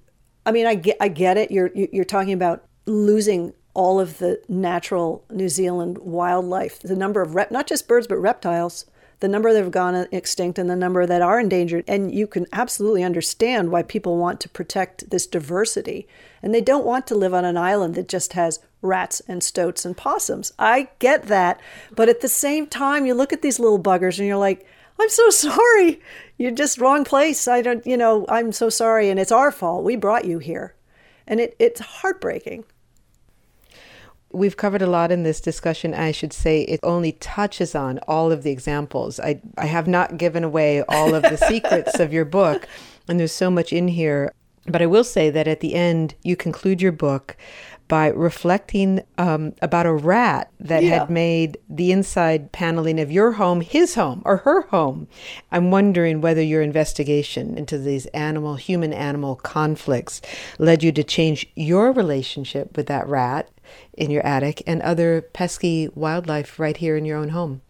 I 0.46 0.52
mean, 0.52 0.66
I 0.66 0.74
get 0.76 0.96
I 1.00 1.08
get 1.08 1.36
it. 1.36 1.50
You're 1.50 1.70
you're 1.74 2.06
talking 2.06 2.32
about 2.32 2.64
losing 2.86 3.52
all 3.74 4.00
of 4.00 4.18
the 4.18 4.40
natural 4.48 5.24
New 5.30 5.48
Zealand 5.48 5.98
wildlife, 5.98 6.78
the 6.80 6.96
number 6.96 7.20
of 7.20 7.34
rep, 7.34 7.50
not 7.50 7.66
just 7.66 7.88
birds 7.88 8.06
but 8.06 8.16
reptiles, 8.16 8.86
the 9.20 9.28
number 9.28 9.52
that 9.52 9.62
have 9.62 9.72
gone 9.72 10.06
extinct 10.12 10.58
and 10.58 10.68
the 10.68 10.76
number 10.76 11.06
that 11.06 11.22
are 11.22 11.40
endangered. 11.40 11.84
And 11.88 12.14
you 12.14 12.26
can 12.26 12.46
absolutely 12.52 13.02
understand 13.02 13.70
why 13.70 13.82
people 13.82 14.16
want 14.16 14.40
to 14.40 14.48
protect 14.48 15.10
this 15.10 15.26
diversity. 15.26 16.06
And 16.42 16.54
they 16.54 16.60
don't 16.60 16.84
want 16.84 17.06
to 17.08 17.14
live 17.14 17.34
on 17.34 17.44
an 17.44 17.56
island 17.56 17.94
that 17.94 18.08
just 18.08 18.34
has 18.34 18.60
rats 18.82 19.22
and 19.26 19.42
stoats 19.42 19.84
and 19.84 19.96
possums. 19.96 20.52
I 20.58 20.88
get 20.98 21.24
that. 21.24 21.60
But 21.94 22.08
at 22.08 22.20
the 22.20 22.28
same 22.28 22.66
time, 22.66 23.06
you 23.06 23.14
look 23.14 23.32
at 23.32 23.42
these 23.42 23.58
little 23.58 23.82
buggers 23.82 24.18
and 24.18 24.28
you're 24.28 24.36
like, 24.36 24.66
I'm 25.00 25.08
so 25.08 25.30
sorry. 25.30 26.00
You're 26.36 26.50
just 26.50 26.78
wrong 26.78 27.04
place. 27.04 27.48
I 27.48 27.62
don't, 27.62 27.86
you 27.86 27.96
know, 27.96 28.26
I'm 28.28 28.52
so 28.52 28.68
sorry. 28.68 29.08
And 29.08 29.18
it's 29.18 29.32
our 29.32 29.50
fault. 29.50 29.84
We 29.84 29.96
brought 29.96 30.26
you 30.26 30.38
here. 30.38 30.74
And 31.26 31.40
it, 31.40 31.56
it's 31.58 31.80
heartbreaking 31.80 32.64
we've 34.34 34.56
covered 34.56 34.82
a 34.82 34.86
lot 34.86 35.12
in 35.12 35.22
this 35.22 35.40
discussion. 35.40 35.94
I 35.94 36.10
should 36.10 36.32
say 36.32 36.62
it 36.62 36.80
only 36.82 37.12
touches 37.12 37.74
on 37.74 37.98
all 38.08 38.32
of 38.32 38.42
the 38.42 38.50
examples. 38.50 39.20
I, 39.20 39.40
I 39.56 39.66
have 39.66 39.86
not 39.86 40.18
given 40.18 40.44
away 40.44 40.82
all 40.88 41.14
of 41.14 41.22
the 41.22 41.36
secrets 41.48 42.00
of 42.00 42.12
your 42.12 42.24
book, 42.24 42.68
and 43.08 43.18
there's 43.18 43.32
so 43.32 43.50
much 43.50 43.72
in 43.72 43.88
here. 43.88 44.32
But 44.66 44.82
I 44.82 44.86
will 44.86 45.04
say 45.04 45.30
that 45.30 45.46
at 45.46 45.60
the 45.60 45.74
end, 45.74 46.14
you 46.22 46.36
conclude 46.36 46.80
your 46.80 46.92
book 46.92 47.36
by 47.88 48.08
reflecting 48.08 49.02
um, 49.18 49.52
about 49.60 49.86
a 49.86 49.92
rat 49.92 50.50
that 50.58 50.82
yeah. 50.82 51.00
had 51.00 51.10
made 51.10 51.58
the 51.68 51.92
inside 51.92 52.50
paneling 52.52 52.98
of 52.98 53.12
your 53.12 53.32
home 53.32 53.60
his 53.60 53.94
home 53.94 54.22
or 54.24 54.38
her 54.38 54.62
home. 54.62 55.06
I'm 55.52 55.70
wondering 55.70 56.20
whether 56.20 56.42
your 56.42 56.62
investigation 56.62 57.58
into 57.58 57.78
these 57.78 58.06
animal, 58.06 58.56
human 58.56 58.92
animal 58.92 59.36
conflicts 59.36 60.22
led 60.58 60.82
you 60.82 60.92
to 60.92 61.04
change 61.04 61.46
your 61.54 61.92
relationship 61.92 62.76
with 62.76 62.86
that 62.86 63.06
rat 63.06 63.50
in 63.92 64.10
your 64.10 64.24
attic 64.24 64.62
and 64.66 64.80
other 64.82 65.20
pesky 65.20 65.88
wildlife 65.94 66.58
right 66.58 66.76
here 66.76 66.96
in 66.96 67.04
your 67.04 67.18
own 67.18 67.30
home. 67.30 67.62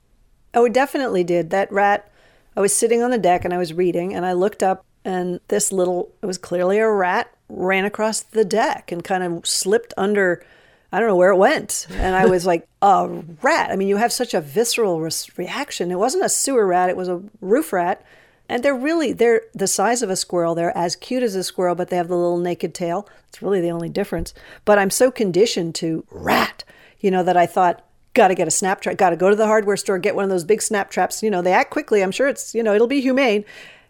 Oh, 0.55 0.67
it 0.67 0.73
definitely 0.73 1.25
did. 1.25 1.51
That 1.51 1.71
rat, 1.73 2.09
I 2.57 2.61
was 2.61 2.75
sitting 2.75 3.03
on 3.03 3.11
the 3.11 3.19
deck 3.19 3.45
and 3.45 3.53
I 3.53 3.59
was 3.59 3.73
reading 3.73 4.15
and 4.15 4.25
I 4.25 4.33
looked 4.33 4.63
up 4.63 4.85
and 5.05 5.41
this 5.49 5.73
little, 5.73 6.13
it 6.23 6.27
was 6.27 6.39
clearly 6.39 6.79
a 6.79 6.89
rat, 6.89 7.31
ran 7.49 7.85
across 7.85 8.21
the 8.21 8.45
deck 8.45 8.91
and 8.91 9.05
kind 9.05 9.23
of 9.23 9.47
slipped 9.47 9.93
under, 9.97 10.45
I 10.91 10.99
don't 10.99 11.09
know 11.09 11.17
where 11.17 11.33
it 11.33 11.37
went. 11.37 11.87
And 11.91 12.17
I 12.17 12.27
was 12.27 12.47
like, 12.53 12.67
a 12.81 13.09
rat. 13.43 13.71
I 13.71 13.77
mean, 13.77 13.89
you 13.89 13.97
have 13.97 14.13
such 14.13 14.35
a 14.35 14.41
visceral 14.41 15.01
re- 15.01 15.11
reaction. 15.37 15.91
It 15.91 15.99
wasn't 15.99 16.25
a 16.25 16.29
sewer 16.29 16.67
rat, 16.67 16.91
it 16.91 16.97
was 16.97 17.09
a 17.09 17.23
roof 17.41 17.73
rat. 17.73 18.05
And 18.47 18.63
they're 18.63 18.75
really 18.75 19.15
they're 19.15 19.43
the 19.55 19.67
size 19.67 20.03
of 20.03 20.11
a 20.11 20.17
squirrel. 20.17 20.55
They're 20.55 20.77
as 20.77 20.97
cute 20.97 21.23
as 21.23 21.35
a 21.35 21.43
squirrel, 21.43 21.75
but 21.75 21.89
they 21.89 21.97
have 21.97 22.09
the 22.09 22.17
little 22.17 22.37
naked 22.37 22.75
tail. 22.75 23.09
It's 23.29 23.41
really 23.41 23.63
the 23.63 23.71
only 23.71 23.89
difference. 23.89 24.35
But 24.67 24.79
I'm 24.79 24.91
so 24.91 25.11
conditioned 25.11 25.75
to 25.77 26.05
rat, 26.11 26.63
you 27.01 27.11
know, 27.11 27.23
that 27.23 27.39
I 27.39 27.47
thought, 27.47 27.83
gotta 28.13 28.35
get 28.35 28.47
a 28.47 28.51
snap 28.51 28.83
trap, 28.83 28.99
gotta 28.99 29.17
go 29.17 29.31
to 29.31 29.37
the 29.37 29.47
hardware 29.47 29.79
store, 29.79 29.99
get 29.99 30.15
one 30.15 30.25
of 30.25 30.31
those 30.31 30.45
big 30.45 30.61
snap 30.61 30.91
traps. 30.91 31.23
You 31.23 31.31
know, 31.31 31.41
they 31.41 31.55
act 31.55 31.71
quickly. 31.71 32.03
I'm 32.03 32.13
sure 32.13 32.29
it's, 32.29 32.55
you 32.55 32.63
know, 32.63 32.75
it'll 32.75 32.87
be 32.87 33.01
humane. 33.01 33.47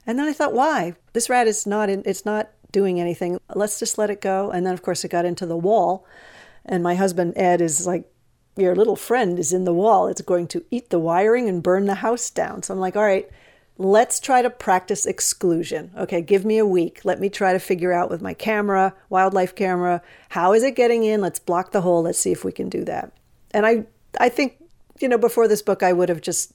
And 0.07 0.18
then 0.18 0.26
I 0.26 0.32
thought, 0.32 0.52
why? 0.52 0.94
This 1.12 1.30
rat 1.30 1.46
is 1.46 1.66
not 1.66 1.88
in, 1.88 2.02
it's 2.05 2.24
not 2.24 2.50
doing 2.72 3.00
anything. 3.00 3.38
Let's 3.55 3.78
just 3.78 3.98
let 3.98 4.11
it 4.11 4.20
go. 4.20 4.50
And 4.50 4.66
then 4.66 4.74
of 4.74 4.82
course 4.82 5.05
it 5.05 5.11
got 5.11 5.24
into 5.24 5.46
the 5.46 5.57
wall. 5.57 6.07
And 6.66 6.82
my 6.82 6.94
husband 6.94 7.34
Ed 7.36 7.61
is 7.61 7.86
like, 7.86 8.11
your 8.57 8.74
little 8.76 8.96
friend 8.96 9.38
is 9.38 9.52
in 9.52 9.64
the 9.64 9.74
wall. 9.74 10.07
It's 10.07 10.22
going 10.22 10.46
to 10.48 10.64
eat 10.70 10.90
the 10.90 10.98
wiring 10.98 11.48
and 11.48 11.62
burn 11.62 11.86
the 11.86 11.96
house 11.96 12.30
down. 12.30 12.62
So 12.62 12.72
I'm 12.72 12.80
like, 12.80 12.96
all 12.96 13.02
right, 13.02 13.28
let's 13.78 14.20
try 14.20 14.42
to 14.42 14.50
practice 14.50 15.07
exclusion. 15.07 15.90
Okay, 15.96 16.20
give 16.22 16.44
me 16.44 16.59
a 16.59 16.66
week. 16.66 17.00
Let 17.05 17.20
me 17.20 17.28
try 17.28 17.52
to 17.52 17.59
figure 17.59 17.92
out 17.92 18.11
with 18.11 18.22
my 18.22 18.34
camera, 18.34 18.94
wildlife 19.09 19.55
camera, 19.55 20.02
how 20.28 20.52
is 20.52 20.62
it 20.62 20.76
getting 20.76 21.02
in? 21.02 21.20
Let's 21.20 21.40
block 21.40 21.72
the 21.72 21.80
hole. 21.80 22.02
Let's 22.02 22.18
see 22.18 22.32
if 22.32 22.44
we 22.44 22.52
can 22.52 22.68
do 22.68 22.84
that. 22.84 23.12
And 23.50 23.66
I 23.66 23.86
I 24.20 24.28
think, 24.28 24.62
you 25.00 25.09
know, 25.09 25.18
before 25.18 25.48
this 25.48 25.62
book 25.62 25.82
I 25.82 25.92
would 25.92 26.09
have 26.09 26.20
just 26.20 26.52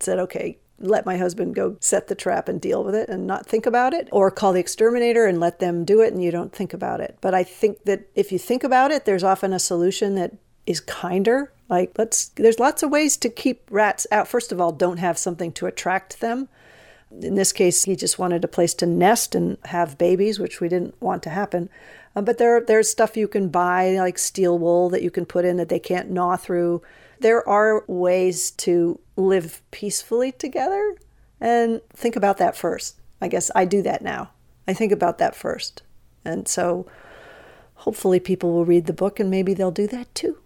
said, 0.00 0.18
okay, 0.20 0.58
let 0.82 1.06
my 1.06 1.16
husband 1.16 1.54
go 1.54 1.76
set 1.80 2.08
the 2.08 2.14
trap 2.14 2.48
and 2.48 2.60
deal 2.60 2.84
with 2.84 2.94
it 2.94 3.08
and 3.08 3.26
not 3.26 3.46
think 3.46 3.66
about 3.66 3.94
it, 3.94 4.08
or 4.12 4.30
call 4.30 4.52
the 4.52 4.60
exterminator 4.60 5.26
and 5.26 5.40
let 5.40 5.58
them 5.60 5.84
do 5.84 6.00
it 6.00 6.12
and 6.12 6.22
you 6.22 6.30
don't 6.30 6.52
think 6.52 6.74
about 6.74 7.00
it. 7.00 7.16
But 7.20 7.34
I 7.34 7.44
think 7.44 7.84
that 7.84 8.08
if 8.14 8.32
you 8.32 8.38
think 8.38 8.64
about 8.64 8.90
it, 8.90 9.04
there's 9.04 9.24
often 9.24 9.52
a 9.52 9.58
solution 9.58 10.14
that 10.16 10.32
is 10.66 10.80
kinder. 10.80 11.52
Like 11.68 11.92
let's 11.96 12.28
there's 12.28 12.58
lots 12.58 12.82
of 12.82 12.90
ways 12.90 13.16
to 13.18 13.28
keep 13.28 13.66
rats 13.70 14.06
out. 14.10 14.28
First 14.28 14.52
of 14.52 14.60
all, 14.60 14.72
don't 14.72 14.98
have 14.98 15.18
something 15.18 15.52
to 15.52 15.66
attract 15.66 16.20
them. 16.20 16.48
In 17.20 17.34
this 17.34 17.52
case, 17.52 17.84
he 17.84 17.94
just 17.94 18.18
wanted 18.18 18.42
a 18.44 18.48
place 18.48 18.72
to 18.74 18.86
nest 18.86 19.34
and 19.34 19.58
have 19.66 19.98
babies, 19.98 20.38
which 20.38 20.60
we 20.60 20.68
didn't 20.68 21.00
want 21.00 21.22
to 21.24 21.30
happen. 21.30 21.68
Uh, 22.14 22.22
but 22.22 22.38
there 22.38 22.60
there's 22.60 22.90
stuff 22.90 23.16
you 23.16 23.28
can 23.28 23.48
buy 23.48 23.96
like 23.98 24.18
steel 24.18 24.58
wool 24.58 24.88
that 24.90 25.02
you 25.02 25.10
can 25.10 25.26
put 25.26 25.44
in 25.44 25.56
that 25.56 25.68
they 25.68 25.78
can't 25.78 26.10
gnaw 26.10 26.36
through. 26.36 26.82
There 27.20 27.46
are 27.48 27.84
ways 27.86 28.50
to 28.52 28.98
live 29.16 29.62
peacefully 29.70 30.32
together 30.32 30.96
and 31.40 31.80
think 31.90 32.16
about 32.16 32.38
that 32.38 32.56
first. 32.56 33.00
I 33.20 33.28
guess 33.28 33.50
I 33.54 33.64
do 33.64 33.82
that 33.82 34.02
now. 34.02 34.30
I 34.66 34.74
think 34.74 34.92
about 34.92 35.18
that 35.18 35.34
first. 35.34 35.82
And 36.24 36.46
so 36.46 36.86
hopefully 37.74 38.20
people 38.20 38.52
will 38.52 38.64
read 38.64 38.86
the 38.86 38.92
book 38.92 39.18
and 39.18 39.30
maybe 39.30 39.54
they'll 39.54 39.70
do 39.70 39.86
that 39.88 40.14
too. 40.14 40.38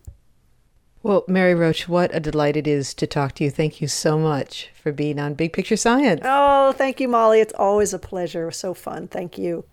Well, 1.03 1.25
Mary 1.29 1.55
Roach, 1.55 1.89
what 1.89 2.12
a 2.12 2.19
delight 2.19 2.57
it 2.57 2.67
is 2.67 2.93
to 2.95 3.07
talk 3.07 3.37
to 3.37 3.45
you. 3.45 3.51
Thank 3.51 3.81
you 3.81 3.87
so 3.87 4.19
much 4.19 4.71
for 4.83 4.91
being 4.91 5.21
on 5.21 5.35
Big 5.35 5.53
Picture 5.53 5.77
Science. 5.77 6.23
Oh, 6.25 6.73
thank 6.73 6.99
you, 6.99 7.07
Molly. 7.07 7.41
It's 7.41 7.53
always 7.53 7.95
a 7.95 7.99
pleasure. 7.99 8.51
So 8.51 8.75
fun. 8.75 9.07
Thank 9.07 9.39
you. 9.39 9.64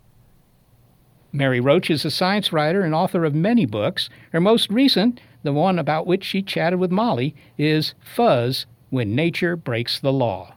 Mary 1.32 1.58
Roach 1.58 1.90
is 1.90 2.04
a 2.04 2.10
science 2.12 2.52
writer 2.52 2.82
and 2.82 2.94
author 2.94 3.24
of 3.24 3.34
many 3.34 3.66
books. 3.66 4.08
Her 4.30 4.40
most 4.40 4.70
recent, 4.70 5.20
the 5.42 5.52
one 5.52 5.80
about 5.80 6.06
which 6.06 6.22
she 6.22 6.40
chatted 6.40 6.78
with 6.78 6.92
Molly, 6.92 7.34
is 7.58 7.94
Fuzz 8.00 8.66
When 8.94 9.16
Nature 9.16 9.56
Breaks 9.56 9.98
the 9.98 10.12
Law. 10.12 10.54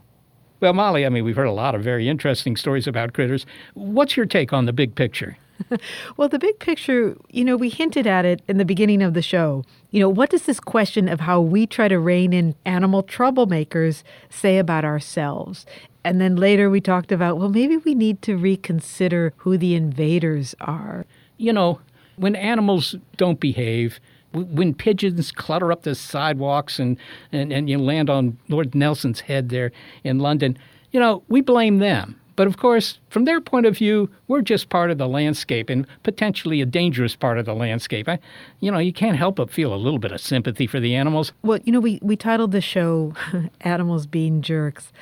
Well, 0.60 0.72
Molly, 0.72 1.08
I 1.08 1.10
mean, 1.10 1.24
we've 1.24 1.36
heard 1.36 1.48
a 1.48 1.52
lot 1.52 1.74
of 1.74 1.82
very 1.82 2.08
interesting 2.08 2.56
stories 2.56 2.86
about 2.86 3.14
critters. 3.14 3.48
What's 3.74 4.16
your 4.16 4.28
take 4.28 4.54
on 4.54 4.68
the 4.68 4.74
big 4.74 4.94
picture? 4.94 5.40
well, 6.18 6.30
the 6.30 6.38
big 6.38 6.60
picture, 6.60 7.18
you 7.32 7.44
know, 7.44 7.58
we 7.58 7.70
hinted 7.70 8.06
at 8.06 8.26
it 8.26 8.44
in 8.48 8.60
the 8.60 8.64
beginning 8.64 9.02
of 9.02 9.16
the 9.16 9.24
show. 9.24 9.64
You 9.90 10.02
know, 10.02 10.08
what 10.08 10.30
does 10.30 10.44
this 10.44 10.60
question 10.60 11.10
of 11.10 11.22
how 11.22 11.42
we 11.42 11.66
try 11.66 11.88
to 11.88 11.98
rein 11.98 12.32
in 12.32 12.54
animal 12.64 13.02
troublemakers 13.02 14.04
say 14.30 14.60
about 14.60 14.86
ourselves? 14.86 15.66
And 16.04 16.22
then 16.22 16.36
later 16.36 16.70
we 16.70 16.80
talked 16.80 17.12
about, 17.12 17.40
well, 17.40 17.50
maybe 17.50 17.78
we 17.78 17.96
need 17.96 18.22
to 18.22 18.38
reconsider 18.38 19.34
who 19.38 19.58
the 19.58 19.74
invaders 19.74 20.54
are. 20.62 21.08
You 21.38 21.54
know, 21.54 21.82
when 22.18 22.36
animals 22.36 22.94
don't 23.16 23.40
behave, 23.40 24.00
when 24.44 24.74
pigeons 24.74 25.32
clutter 25.32 25.72
up 25.72 25.84
the 25.84 25.96
sidewalks 25.96 26.80
and, 26.80 26.98
and, 27.32 27.52
and 27.52 27.70
you 27.70 27.78
land 27.78 28.10
on 28.10 28.38
Lord 28.50 28.76
Nelson's 28.76 29.22
head 29.22 29.50
there 29.50 29.72
in 30.04 30.20
London, 30.20 30.58
you 30.92 31.00
know, 31.00 31.24
we 31.28 31.42
blame 31.42 31.80
them. 31.80 32.20
But 32.38 32.46
of 32.46 32.58
course, 32.58 33.00
from 33.10 33.26
their 33.26 33.42
point 33.42 33.66
of 33.66 33.76
view, 33.76 34.12
we're 34.28 34.44
just 34.44 34.70
part 34.70 34.92
of 34.92 35.00
the 35.00 35.08
landscape 35.08 35.72
and 35.72 35.88
potentially 36.04 36.62
a 36.62 36.68
dangerous 36.68 37.16
part 37.16 37.40
of 37.40 37.46
the 37.46 37.56
landscape. 37.56 38.08
I, 38.08 38.20
you 38.60 38.72
know, 38.72 38.78
you 38.78 38.94
can't 38.94 39.18
help 39.18 39.38
but 39.38 39.50
feel 39.50 39.74
a 39.74 39.76
little 39.76 39.98
bit 39.98 40.12
of 40.12 40.22
sympathy 40.22 40.68
for 40.68 40.80
the 40.80 40.94
animals. 40.94 41.34
Well, 41.42 41.58
you 41.64 41.74
know, 41.74 41.80
we, 41.80 41.98
we 42.04 42.16
titled 42.16 42.52
the 42.52 42.62
show 42.62 43.16
Animals 43.62 44.06
Being 44.06 44.44
Jerks. 44.44 44.94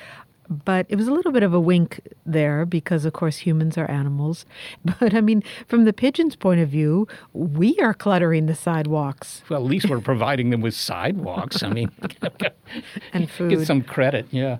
But 0.48 0.86
it 0.88 0.96
was 0.96 1.08
a 1.08 1.12
little 1.12 1.32
bit 1.32 1.42
of 1.42 1.52
a 1.52 1.60
wink 1.60 2.00
there 2.24 2.64
because, 2.64 3.04
of 3.04 3.12
course, 3.12 3.38
humans 3.38 3.76
are 3.78 3.90
animals. 3.90 4.46
But 5.00 5.14
I 5.14 5.20
mean, 5.20 5.42
from 5.66 5.84
the 5.84 5.92
pigeon's 5.92 6.36
point 6.36 6.60
of 6.60 6.68
view, 6.68 7.06
we 7.32 7.78
are 7.80 7.92
cluttering 7.92 8.46
the 8.46 8.54
sidewalks. 8.54 9.42
Well, 9.48 9.60
at 9.60 9.66
least 9.66 9.88
we're 9.88 10.00
providing 10.00 10.50
them 10.50 10.60
with 10.60 10.74
sidewalks. 10.74 11.62
I 11.62 11.68
mean, 11.68 11.90
and 13.12 13.30
food. 13.30 13.50
Get 13.50 13.66
some 13.66 13.82
credit, 13.82 14.26
yeah. 14.30 14.58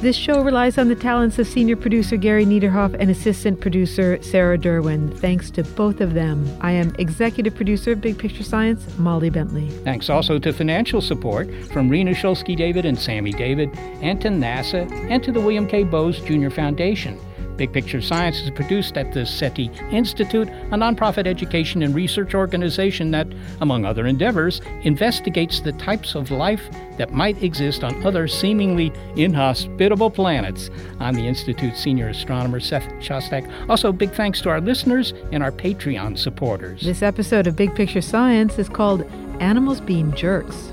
This 0.00 0.14
show 0.14 0.42
relies 0.42 0.76
on 0.76 0.88
the 0.88 0.94
talents 0.94 1.38
of 1.38 1.46
senior 1.46 1.74
producer 1.74 2.18
Gary 2.18 2.44
Niederhoff 2.44 2.94
and 3.00 3.10
assistant 3.10 3.60
producer 3.60 4.22
Sarah 4.22 4.58
Derwin. 4.58 5.18
Thanks 5.18 5.50
to 5.52 5.64
both 5.64 6.02
of 6.02 6.12
them. 6.12 6.46
I 6.60 6.72
am 6.72 6.94
executive 6.98 7.54
producer 7.54 7.92
of 7.92 8.02
Big 8.02 8.18
Picture 8.18 8.42
Science, 8.42 8.86
Molly 8.98 9.30
Bentley. 9.30 9.70
Thanks 9.84 10.10
also 10.10 10.38
to 10.38 10.52
financial 10.52 11.00
support 11.00 11.48
from 11.72 11.88
Rena 11.88 12.10
Shulsky 12.10 12.54
David 12.54 12.84
and 12.84 12.98
Sammy 12.98 13.32
David, 13.32 13.70
and 14.02 14.20
to 14.20 14.28
NASA, 14.28 14.88
and 15.10 15.24
to 15.24 15.32
the 15.32 15.40
William 15.40 15.66
K. 15.66 15.82
Bowes 15.82 16.20
Jr. 16.20 16.50
Foundation. 16.50 17.18
Big 17.56 17.72
Picture 17.72 18.00
Science 18.00 18.40
is 18.40 18.50
produced 18.50 18.96
at 18.96 19.12
the 19.12 19.24
SETI 19.24 19.70
Institute, 19.90 20.48
a 20.48 20.76
nonprofit 20.76 21.26
education 21.26 21.82
and 21.82 21.94
research 21.94 22.34
organization 22.34 23.10
that, 23.12 23.26
among 23.60 23.84
other 23.84 24.06
endeavors, 24.06 24.60
investigates 24.82 25.60
the 25.60 25.72
types 25.72 26.14
of 26.14 26.30
life 26.30 26.62
that 26.98 27.12
might 27.12 27.42
exist 27.42 27.84
on 27.84 28.06
other 28.06 28.28
seemingly 28.28 28.92
inhospitable 29.16 30.10
planets. 30.10 30.70
I'm 31.00 31.14
the 31.14 31.26
Institute's 31.26 31.80
senior 31.80 32.08
astronomer, 32.08 32.60
Seth 32.60 32.86
Shostak. 33.00 33.50
Also, 33.68 33.92
big 33.92 34.12
thanks 34.12 34.40
to 34.42 34.50
our 34.50 34.60
listeners 34.60 35.12
and 35.32 35.42
our 35.42 35.52
Patreon 35.52 36.18
supporters. 36.18 36.82
This 36.82 37.02
episode 37.02 37.46
of 37.46 37.56
Big 37.56 37.74
Picture 37.74 38.00
Science 38.02 38.58
is 38.58 38.68
called 38.68 39.02
Animals 39.40 39.80
Being 39.80 40.14
Jerks. 40.14 40.72